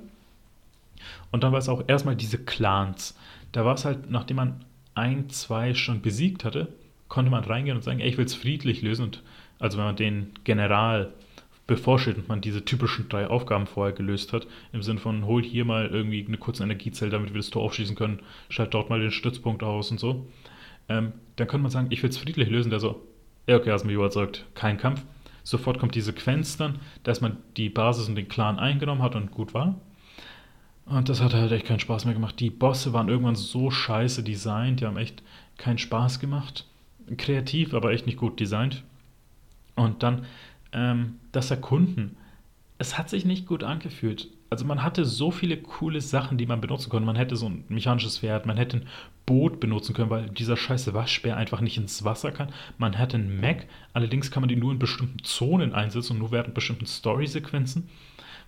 Und 1.31 1.45
dann 1.45 1.53
war 1.53 1.59
es 1.59 1.69
auch 1.69 1.85
erstmal 1.87 2.17
diese 2.17 2.39
Clans. 2.39 3.17
Da 3.53 3.65
war 3.65 3.75
es 3.75 3.85
halt, 3.85 4.11
nachdem 4.11 4.37
man 4.37 4.65
ein, 4.95 5.29
zwei 5.31 5.75
schon 5.75 6.03
besiegt 6.03 6.45
hatte, 6.45 6.69
konnte 7.09 7.31
man 7.31 7.45
reingehen 7.45 7.77
und 7.77 7.83
sagen, 7.83 8.01
ey, 8.01 8.09
ich 8.09 8.19
will 8.19 8.25
es 8.25 8.35
friedlich 8.35 8.83
lösen. 8.83 9.05
Und 9.05 9.23
also 9.59 9.79
wenn 9.79 9.85
man 9.85 9.97
den 9.97 10.31
General 10.45 11.13
bevorsteht 11.67 12.17
und 12.17 12.29
man 12.29 12.41
diese 12.41 12.65
typischen 12.65 13.09
drei 13.09 13.27
Aufgaben 13.27 13.67
vorher 13.67 13.95
gelöst 13.95 14.33
hat, 14.33 14.47
im 14.73 14.83
Sinne 14.83 15.01
von, 15.01 15.27
hol 15.27 15.43
hier 15.43 15.65
mal 15.65 15.87
irgendwie 15.87 16.25
eine 16.27 16.39
kurze 16.39 16.63
Energiezelle, 16.63 17.11
damit 17.11 17.31
wir 17.33 17.39
das 17.39 17.51
Tor 17.51 17.63
aufschließen 17.63 17.97
können, 17.97 18.21
schalt 18.49 18.73
dort 18.73 18.89
mal 18.89 19.01
den 19.01 19.11
Stützpunkt 19.11 19.63
aus 19.63 19.91
und 19.91 19.99
so, 19.99 20.27
ähm, 20.89 21.13
dann 21.37 21.49
könnte 21.49 21.63
man 21.63 21.71
sagen, 21.71 21.89
ich 21.91 22.03
will 22.03 22.11
es 22.11 22.19
friedlich 22.19 22.49
lösen. 22.49 22.71
Der 22.71 22.81
so, 22.81 23.03
ja, 23.47 23.57
okay, 23.57 23.73
hast 23.73 23.85
mich 23.85 23.95
überzeugt, 23.95 24.47
kein 24.55 24.79
Kampf. 24.79 25.03
Sofort 25.43 25.79
kommt 25.79 25.95
die 25.95 26.01
Sequenz 26.01 26.57
dann, 26.57 26.81
dass 27.05 27.21
man 27.21 27.37
die 27.57 27.69
Basis 27.69 28.09
und 28.09 28.17
den 28.17 28.29
Clan 28.29 28.59
eingenommen 28.59 29.03
hat 29.03 29.15
und 29.15 29.31
gut 29.31 29.55
war. 29.55 29.81
Und 30.87 31.09
das 31.09 31.21
hat 31.21 31.35
halt 31.35 31.51
echt 31.53 31.67
keinen 31.67 31.81
Spaß 31.81 32.05
mehr 32.05 32.15
gemacht. 32.15 32.39
Die 32.39 32.51
Bosse 32.51 32.93
waren 32.93 33.09
irgendwann 33.09 33.35
so 33.35 33.71
scheiße 33.71 34.23
designt, 34.23 34.81
die 34.81 34.87
haben 34.87 34.97
echt 34.97 35.23
keinen 35.57 35.79
Spaß 35.79 36.21
gemacht. 36.21 36.67
Kreativ, 37.17 37.75
aber 37.75 37.93
echt 37.93 38.07
nicht 38.07 38.19
gut 38.19 38.39
designt. 38.39 38.85
Und 39.77 40.03
dann 40.03 40.27
ähm, 40.73 41.21
das 41.33 41.51
Erkunden. 41.51 42.17
Es 42.79 42.99
hat 42.99 43.09
sich 43.09 43.25
nicht 43.25 43.47
gut 43.47 43.63
angefühlt. 43.63 44.29
Also 44.51 44.65
man 44.65 44.83
hatte 44.83 45.05
so 45.05 45.31
viele 45.31 45.57
coole 45.57 46.01
Sachen, 46.01 46.39
die 46.39 46.47
man 46.47 46.61
benutzen 46.61 46.91
konnte. 46.91 47.07
Man 47.07 47.17
hätte 47.17 47.37
so 47.37 47.49
ein 47.49 47.65
mechanisches 47.69 48.19
Pferd, 48.19 48.47
man 48.47 48.57
hätte 48.57 48.79
ein 48.79 48.87
Boot 49.25 49.59
benutzen 49.59 49.95
können, 49.95 50.11
weil 50.11 50.29
dieser 50.29 50.57
scheiße 50.57 50.95
Waschbär 50.95 51.37
einfach 51.37 51.61
nicht 51.61 51.77
ins 51.77 52.05
Wasser 52.05 52.31
kann. 52.31 52.53
Man 52.79 52.93
hätte 52.93 53.17
einen 53.17 53.41
Mac, 53.41 53.67
allerdings 53.93 54.31
kann 54.31 54.43
man 54.43 54.49
die 54.49 54.57
nur 54.57 54.73
in 54.73 54.79
bestimmten 54.79 55.25
Zonen 55.25 55.73
einsetzen 55.73 56.13
und 56.13 56.19
nur 56.21 56.31
während 56.31 56.55
bestimmten 56.55 56.87
Story-Sequenzen, 56.87 57.89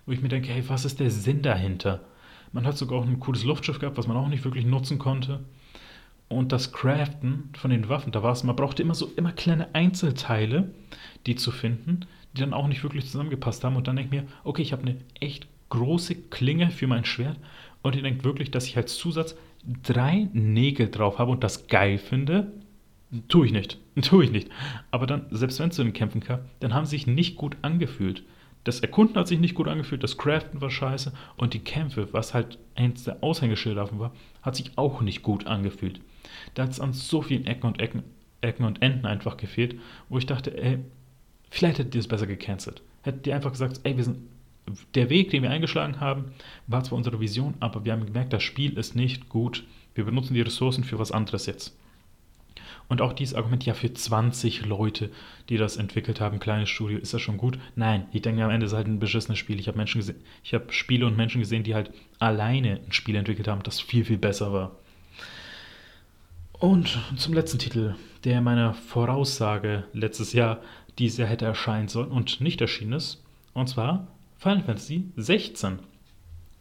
wo 0.05 0.13
ich 0.13 0.21
mir 0.21 0.29
denke, 0.29 0.49
hey, 0.49 0.63
was 0.67 0.85
ist 0.85 0.99
der 0.99 1.11
Sinn 1.11 1.41
dahinter? 1.41 2.01
Man 2.53 2.65
hat 2.65 2.77
sogar 2.77 2.99
auch 2.99 3.05
ein 3.05 3.19
cooles 3.19 3.43
Luftschiff 3.43 3.79
gehabt, 3.79 3.97
was 3.97 4.07
man 4.07 4.17
auch 4.17 4.29
nicht 4.29 4.45
wirklich 4.45 4.65
nutzen 4.65 4.99
konnte. 4.99 5.41
Und 6.29 6.51
das 6.51 6.71
Craften 6.71 7.49
von 7.57 7.71
den 7.71 7.89
Waffen, 7.89 8.11
da 8.11 8.21
war 8.21 8.31
es, 8.31 8.43
man 8.43 8.55
brauchte 8.55 8.83
immer 8.83 8.93
so 8.93 9.11
immer 9.15 9.31
kleine 9.31 9.73
Einzelteile, 9.73 10.71
die 11.25 11.35
zu 11.35 11.51
finden, 11.51 12.05
die 12.33 12.41
dann 12.41 12.53
auch 12.53 12.67
nicht 12.67 12.83
wirklich 12.83 13.05
zusammengepasst 13.05 13.63
haben. 13.63 13.75
Und 13.75 13.87
dann 13.87 13.95
denke 13.95 14.15
ich 14.15 14.21
mir, 14.21 14.27
okay, 14.43 14.61
ich 14.61 14.71
habe 14.71 14.83
eine 14.83 14.97
echt 15.19 15.47
große 15.69 16.15
Klinge 16.15 16.69
für 16.69 16.87
mein 16.87 17.03
Schwert. 17.03 17.37
Und 17.81 17.95
ihr 17.95 18.03
denkt 18.03 18.23
wirklich, 18.23 18.51
dass 18.51 18.67
ich 18.67 18.77
als 18.77 18.95
Zusatz 18.95 19.35
drei 19.83 20.27
Nägel 20.33 20.89
drauf 20.89 21.17
habe 21.17 21.31
und 21.31 21.43
das 21.43 21.67
geil 21.67 21.97
finde. 21.97 22.51
Tue 23.27 23.47
ich 23.47 23.51
nicht. 23.51 23.79
Tue 24.01 24.25
ich 24.25 24.31
nicht. 24.31 24.49
Aber 24.91 25.07
dann, 25.07 25.25
selbst 25.31 25.59
wenn 25.59 25.69
es 25.69 25.75
zu 25.75 25.83
den 25.83 25.93
Kämpfen 25.93 26.21
kam, 26.21 26.41
dann 26.59 26.75
haben 26.75 26.85
sie 26.85 26.91
sich 26.91 27.07
nicht 27.07 27.37
gut 27.37 27.57
angefühlt. 27.63 28.23
Das 28.65 28.81
Erkunden 28.81 29.15
hat 29.15 29.27
sich 29.27 29.39
nicht 29.39 29.55
gut 29.55 29.67
angefühlt, 29.67 30.03
das 30.03 30.17
Craften 30.17 30.59
war 30.59 30.69
scheiße 30.69 31.13
und 31.37 31.53
die 31.53 31.59
Kämpfe, 31.59 32.09
was 32.11 32.33
halt 32.33 32.59
eins 32.75 33.05
der 33.05 33.23
Aushängeschilder 33.23 33.97
war, 33.97 34.13
hat 34.41 34.57
sich 34.57 34.77
auch 34.77 35.01
nicht 35.01 35.23
gut 35.23 35.47
angefühlt. 35.47 36.01
Da 36.53 36.63
hat 36.63 36.71
es 36.71 36.79
an 36.79 36.93
so 36.93 37.21
vielen 37.21 37.45
Ecken 37.45 37.67
und 37.67 37.79
Ecken, 37.79 38.03
Ecken 38.41 38.65
und 38.65 38.81
Enden 38.81 39.05
einfach 39.05 39.37
gefehlt, 39.37 39.75
wo 40.09 40.17
ich 40.17 40.25
dachte, 40.25 40.57
ey, 40.61 40.79
vielleicht 41.49 41.79
hättet 41.79 41.95
ihr 41.95 41.99
es 41.99 42.07
besser 42.07 42.27
gecancelt. 42.27 42.81
Hättet 43.01 43.27
ihr 43.27 43.35
einfach 43.35 43.51
gesagt, 43.51 43.81
ey, 43.83 43.97
wir 43.97 44.03
sind 44.03 44.19
der 44.93 45.09
Weg, 45.09 45.31
den 45.31 45.43
wir 45.43 45.49
eingeschlagen 45.49 45.99
haben, 45.99 46.33
war 46.67 46.83
zwar 46.83 46.97
unsere 46.97 47.19
Vision, 47.19 47.55
aber 47.59 47.85
wir 47.85 47.91
haben 47.91 48.05
gemerkt, 48.05 48.33
das 48.33 48.43
Spiel 48.43 48.77
ist 48.77 48.95
nicht 48.95 49.29
gut. 49.29 49.65
Wir 49.95 50.05
benutzen 50.05 50.33
die 50.33 50.41
Ressourcen 50.41 50.83
für 50.83 50.99
was 50.99 51.11
anderes 51.11 51.45
jetzt. 51.45 51.75
Und 52.87 53.01
auch 53.01 53.13
dieses 53.13 53.35
Argument, 53.35 53.63
ja, 53.65 53.75
für 53.75 53.93
20 53.93 54.65
Leute, 54.65 55.11
die 55.47 55.57
das 55.57 55.77
entwickelt 55.77 56.19
haben, 56.19 56.39
kleines 56.39 56.69
Studio, 56.69 56.97
ist 56.97 57.13
das 57.13 57.21
schon 57.21 57.37
gut? 57.37 57.59
Nein, 57.75 58.07
ich 58.11 58.23
denke, 58.23 58.43
am 58.43 58.49
Ende 58.49 58.65
ist 58.65 58.71
es 58.71 58.75
halt 58.75 58.87
ein 58.87 58.99
beschissenes 58.99 59.37
Spiel. 59.37 59.59
Ich 59.59 59.67
habe 59.67 59.77
Menschen 59.77 59.99
gesehen, 59.99 60.23
ich 60.43 60.55
habe 60.55 60.73
Spiele 60.73 61.05
und 61.05 61.15
Menschen 61.15 61.39
gesehen, 61.39 61.63
die 61.63 61.75
halt 61.75 61.91
alleine 62.17 62.79
ein 62.83 62.91
Spiel 62.91 63.15
entwickelt 63.15 63.47
haben, 63.47 63.61
das 63.61 63.79
viel, 63.79 64.05
viel 64.05 64.17
besser 64.17 64.51
war. 64.51 64.75
Und 66.59 66.99
zum 67.15 67.33
letzten 67.33 67.57
Titel, 67.57 67.95
der 68.25 68.41
meiner 68.41 68.73
Voraussage 68.73 69.85
letztes 69.93 70.33
Jahr 70.33 70.59
dieses 70.97 71.17
Jahr 71.17 71.29
hätte 71.29 71.45
erscheinen 71.45 71.87
sollen 71.87 72.11
und 72.11 72.41
nicht 72.41 72.59
erschienen 72.59 72.91
ist. 72.91 73.23
Und 73.53 73.69
zwar 73.69 74.07
Final 74.37 74.63
Fantasy 74.63 75.05
16. 75.15 75.79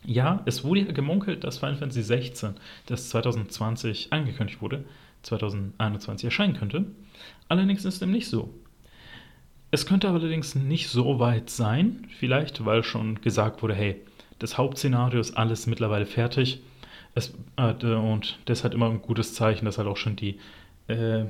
Ja, 0.04 0.40
es 0.46 0.62
wurde 0.62 0.82
ja 0.82 0.92
gemunkelt, 0.92 1.42
dass 1.42 1.58
Final 1.58 1.74
Fantasy 1.74 2.04
16, 2.04 2.54
das 2.86 3.08
2020 3.08 4.12
angekündigt 4.12 4.62
wurde, 4.62 4.84
2021 5.22 6.26
erscheinen 6.26 6.54
könnte. 6.54 6.86
Allerdings 7.48 7.84
ist 7.84 8.00
dem 8.00 8.12
nicht 8.12 8.28
so. 8.28 8.54
Es 9.72 9.84
könnte 9.84 10.08
allerdings 10.08 10.54
nicht 10.54 10.90
so 10.90 11.18
weit 11.18 11.50
sein, 11.50 12.06
vielleicht 12.20 12.64
weil 12.64 12.84
schon 12.84 13.20
gesagt 13.20 13.64
wurde, 13.64 13.74
hey, 13.74 14.00
das 14.38 14.58
Hauptszenario 14.58 15.18
ist 15.18 15.36
alles 15.36 15.66
mittlerweile 15.66 16.06
fertig. 16.06 16.62
Es, 17.14 17.34
äh, 17.56 17.72
und 17.84 18.38
das 18.44 18.64
hat 18.64 18.74
immer 18.74 18.88
ein 18.88 19.02
gutes 19.02 19.34
Zeichen, 19.34 19.64
dass 19.64 19.78
halt 19.78 19.88
auch 19.88 19.96
schon 19.96 20.16
die 20.16 20.38
äh, 20.88 21.24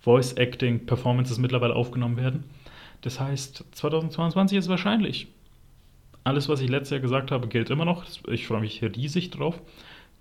Voice-Acting-Performances 0.00 1.38
mittlerweile 1.38 1.74
aufgenommen 1.74 2.16
werden. 2.16 2.44
Das 3.02 3.20
heißt, 3.20 3.64
2022 3.72 4.58
ist 4.58 4.68
wahrscheinlich. 4.68 5.28
Alles, 6.24 6.48
was 6.48 6.60
ich 6.60 6.68
letztes 6.68 6.90
Jahr 6.90 7.00
gesagt 7.00 7.30
habe, 7.30 7.48
gilt 7.48 7.70
immer 7.70 7.84
noch. 7.84 8.04
Ich 8.28 8.46
freue 8.46 8.60
mich 8.60 8.82
riesig 8.82 9.30
drauf. 9.30 9.60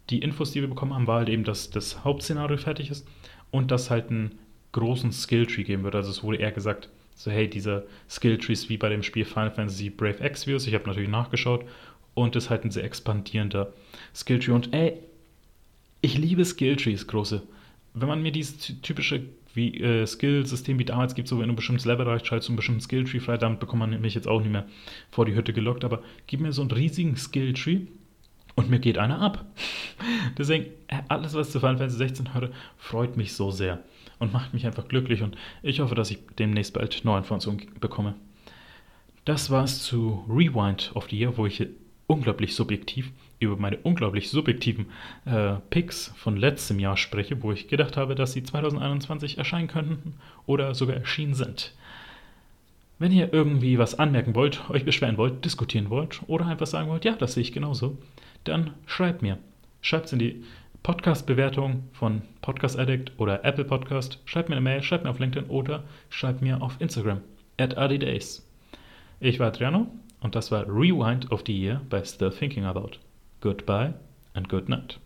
Die 0.10 0.20
Infos, 0.20 0.52
die 0.52 0.62
wir 0.62 0.70
bekommen 0.70 0.94
haben, 0.94 1.08
war 1.08 1.20
halt 1.20 1.30
eben, 1.30 1.44
dass 1.44 1.70
das 1.70 2.04
Hauptszenario 2.04 2.58
fertig 2.58 2.90
ist 2.90 3.08
und 3.52 3.72
dass 3.72 3.90
halt 3.90 4.10
einen 4.10 4.40
großen 4.72 5.12
Skilltree 5.12 5.64
geben 5.64 5.84
wird. 5.84 5.96
Also 5.96 6.12
es 6.12 6.24
wurde 6.24 6.38
eher 6.38 6.52
gesagt, 6.52 6.90
so 7.16 7.32
hey, 7.32 7.50
dieser 7.50 7.84
Skilltree 8.10 8.54
ist 8.54 8.70
wie 8.70 8.78
bei 8.78 8.90
dem 8.90 9.04
Spiel 9.04 9.26
Final 9.26 9.52
Fantasy 9.52 9.90
Brave 9.90 10.20
Exvius. 10.20 10.68
Ich 10.68 10.76
habe 10.76 10.86
natürlich 10.86 11.10
nachgeschaut 11.10 11.66
und 12.18 12.36
ist 12.36 12.50
halt 12.50 12.66
ein 12.66 12.72
sehr 12.72 12.84
expandierender 12.84 13.74
Skilltree. 14.16 14.52
Und 14.52 14.74
ey, 14.74 14.94
ich 16.02 16.18
liebe 16.18 16.44
Skilltrees, 16.44 17.06
große. 17.06 17.44
Wenn 17.94 18.08
man 18.08 18.24
mir 18.24 18.32
dieses 18.32 18.82
typische 18.82 19.22
wie 19.54 19.80
äh, 19.80 20.06
Skill-System 20.06 20.80
wie 20.80 20.86
damals 20.86 21.14
gibt, 21.14 21.28
so 21.28 21.38
wenn 21.38 21.48
du 21.48 21.54
ein 21.54 21.56
bestimmtes 21.56 21.86
Level 21.86 22.08
erreicht, 22.08 22.26
schaltest 22.26 22.50
du 22.50 22.54
einen 22.54 22.58
bestimmten 22.58 22.82
Skill-Tree 22.82 23.20
frei, 23.20 23.38
damit 23.38 23.60
bekommt 23.60 23.82
man 23.82 24.02
mich 24.02 24.16
jetzt 24.16 24.28
auch 24.28 24.40
nicht 24.40 24.52
mehr 24.52 24.66
vor 25.12 25.26
die 25.26 25.36
Hütte 25.36 25.54
gelockt, 25.54 25.84
aber 25.84 26.02
gib 26.26 26.40
mir 26.40 26.52
so 26.54 26.62
einen 26.62 26.72
riesigen 26.72 27.16
Skill-Tree 27.16 27.82
und 28.56 28.70
mir 28.70 28.80
geht 28.80 28.98
einer 28.98 29.20
ab. 29.20 29.46
Deswegen, 30.38 30.66
äh, 30.88 31.02
alles, 31.10 31.36
was 31.36 31.52
zu 31.52 31.60
Final 31.60 31.78
Fantasy 31.78 31.98
16 31.98 32.34
höre, 32.34 32.50
freut 32.78 33.16
mich 33.16 33.34
so 33.34 33.52
sehr 33.52 33.84
und 34.18 34.34
macht 34.34 34.56
mich 34.56 34.66
einfach 34.66 34.88
glücklich 34.88 35.22
und 35.22 35.38
ich 35.62 35.82
hoffe, 35.82 35.94
dass 35.94 36.10
ich 36.10 36.20
demnächst 36.40 36.74
bald 36.74 37.06
neue 37.06 37.20
Informationen 37.20 37.62
bekomme. 37.80 38.16
Das 39.26 39.52
war 39.52 39.66
es 39.66 39.84
zu 39.84 40.24
Rewind 40.28 40.92
of 40.96 41.08
the 41.10 41.18
Year, 41.18 41.38
wo 41.38 41.46
ich 41.46 41.68
unglaublich 42.08 42.56
subjektiv 42.56 43.12
über 43.40 43.58
meine 43.58 43.78
unglaublich 43.78 44.30
subjektiven 44.30 44.88
äh, 45.26 45.56
Picks 45.70 46.14
von 46.16 46.38
letztem 46.38 46.80
Jahr 46.80 46.98
spreche, 46.98 47.44
wo 47.44 47.52
ich 47.52 47.68
gedacht 47.68 47.98
habe, 47.98 48.16
dass 48.16 48.34
sie 48.34 48.44
2021 48.44 49.38
erscheinen 49.38 49.68
könnten 49.68 50.16
oder 50.46 50.74
sogar 50.74 50.96
erschienen 50.96 51.36
sind. 51.36 51.74
Wenn 53.00 53.12
ihr 53.12 53.32
irgendwie 53.32 53.78
was 53.78 54.00
anmerken 54.00 54.34
wollt, 54.34 54.68
euch 54.72 54.86
beschweren 54.86 55.18
wollt, 55.18 55.46
diskutieren 55.46 55.92
wollt 55.92 56.22
oder 56.26 56.48
einfach 56.48 56.66
sagen 56.66 56.90
wollt, 56.90 57.06
ja, 57.06 57.14
das 57.14 57.34
sehe 57.34 57.44
ich 57.44 57.52
genauso, 57.52 57.98
dann 58.44 58.74
schreibt 58.88 59.22
mir. 59.22 59.38
Schreibt 59.82 60.08
es 60.08 60.14
in 60.14 60.20
die 60.20 60.44
Podcast-Bewertung 60.82 61.84
von 61.94 62.24
Podcast 62.42 62.80
Addict 62.80 63.12
oder 63.20 63.46
Apple 63.46 63.66
Podcast. 63.66 64.20
Schreibt 64.26 64.50
mir 64.50 64.56
eine 64.56 64.64
Mail, 64.64 64.82
schreibt 64.82 65.04
mir 65.04 65.12
auf 65.12 65.20
LinkedIn 65.20 65.50
oder 65.50 65.84
schreibt 66.10 66.42
mir 66.42 66.62
auf 66.62 66.78
Instagram 66.80 67.22
at 67.58 67.78
adidays. 67.78 68.48
Ich 69.20 69.40
war 69.40 69.48
Adriano 69.48 69.88
Und 70.22 70.36
das 70.36 70.52
war 70.52 70.66
Rewind 70.68 71.32
of 71.32 71.44
the 71.46 71.58
Year 71.58 71.82
bei 71.90 72.04
Still 72.04 72.32
Thinking 72.32 72.66
About. 72.66 72.98
Goodbye 73.42 73.94
and 74.34 74.50
good 74.50 74.68
night. 74.68 75.00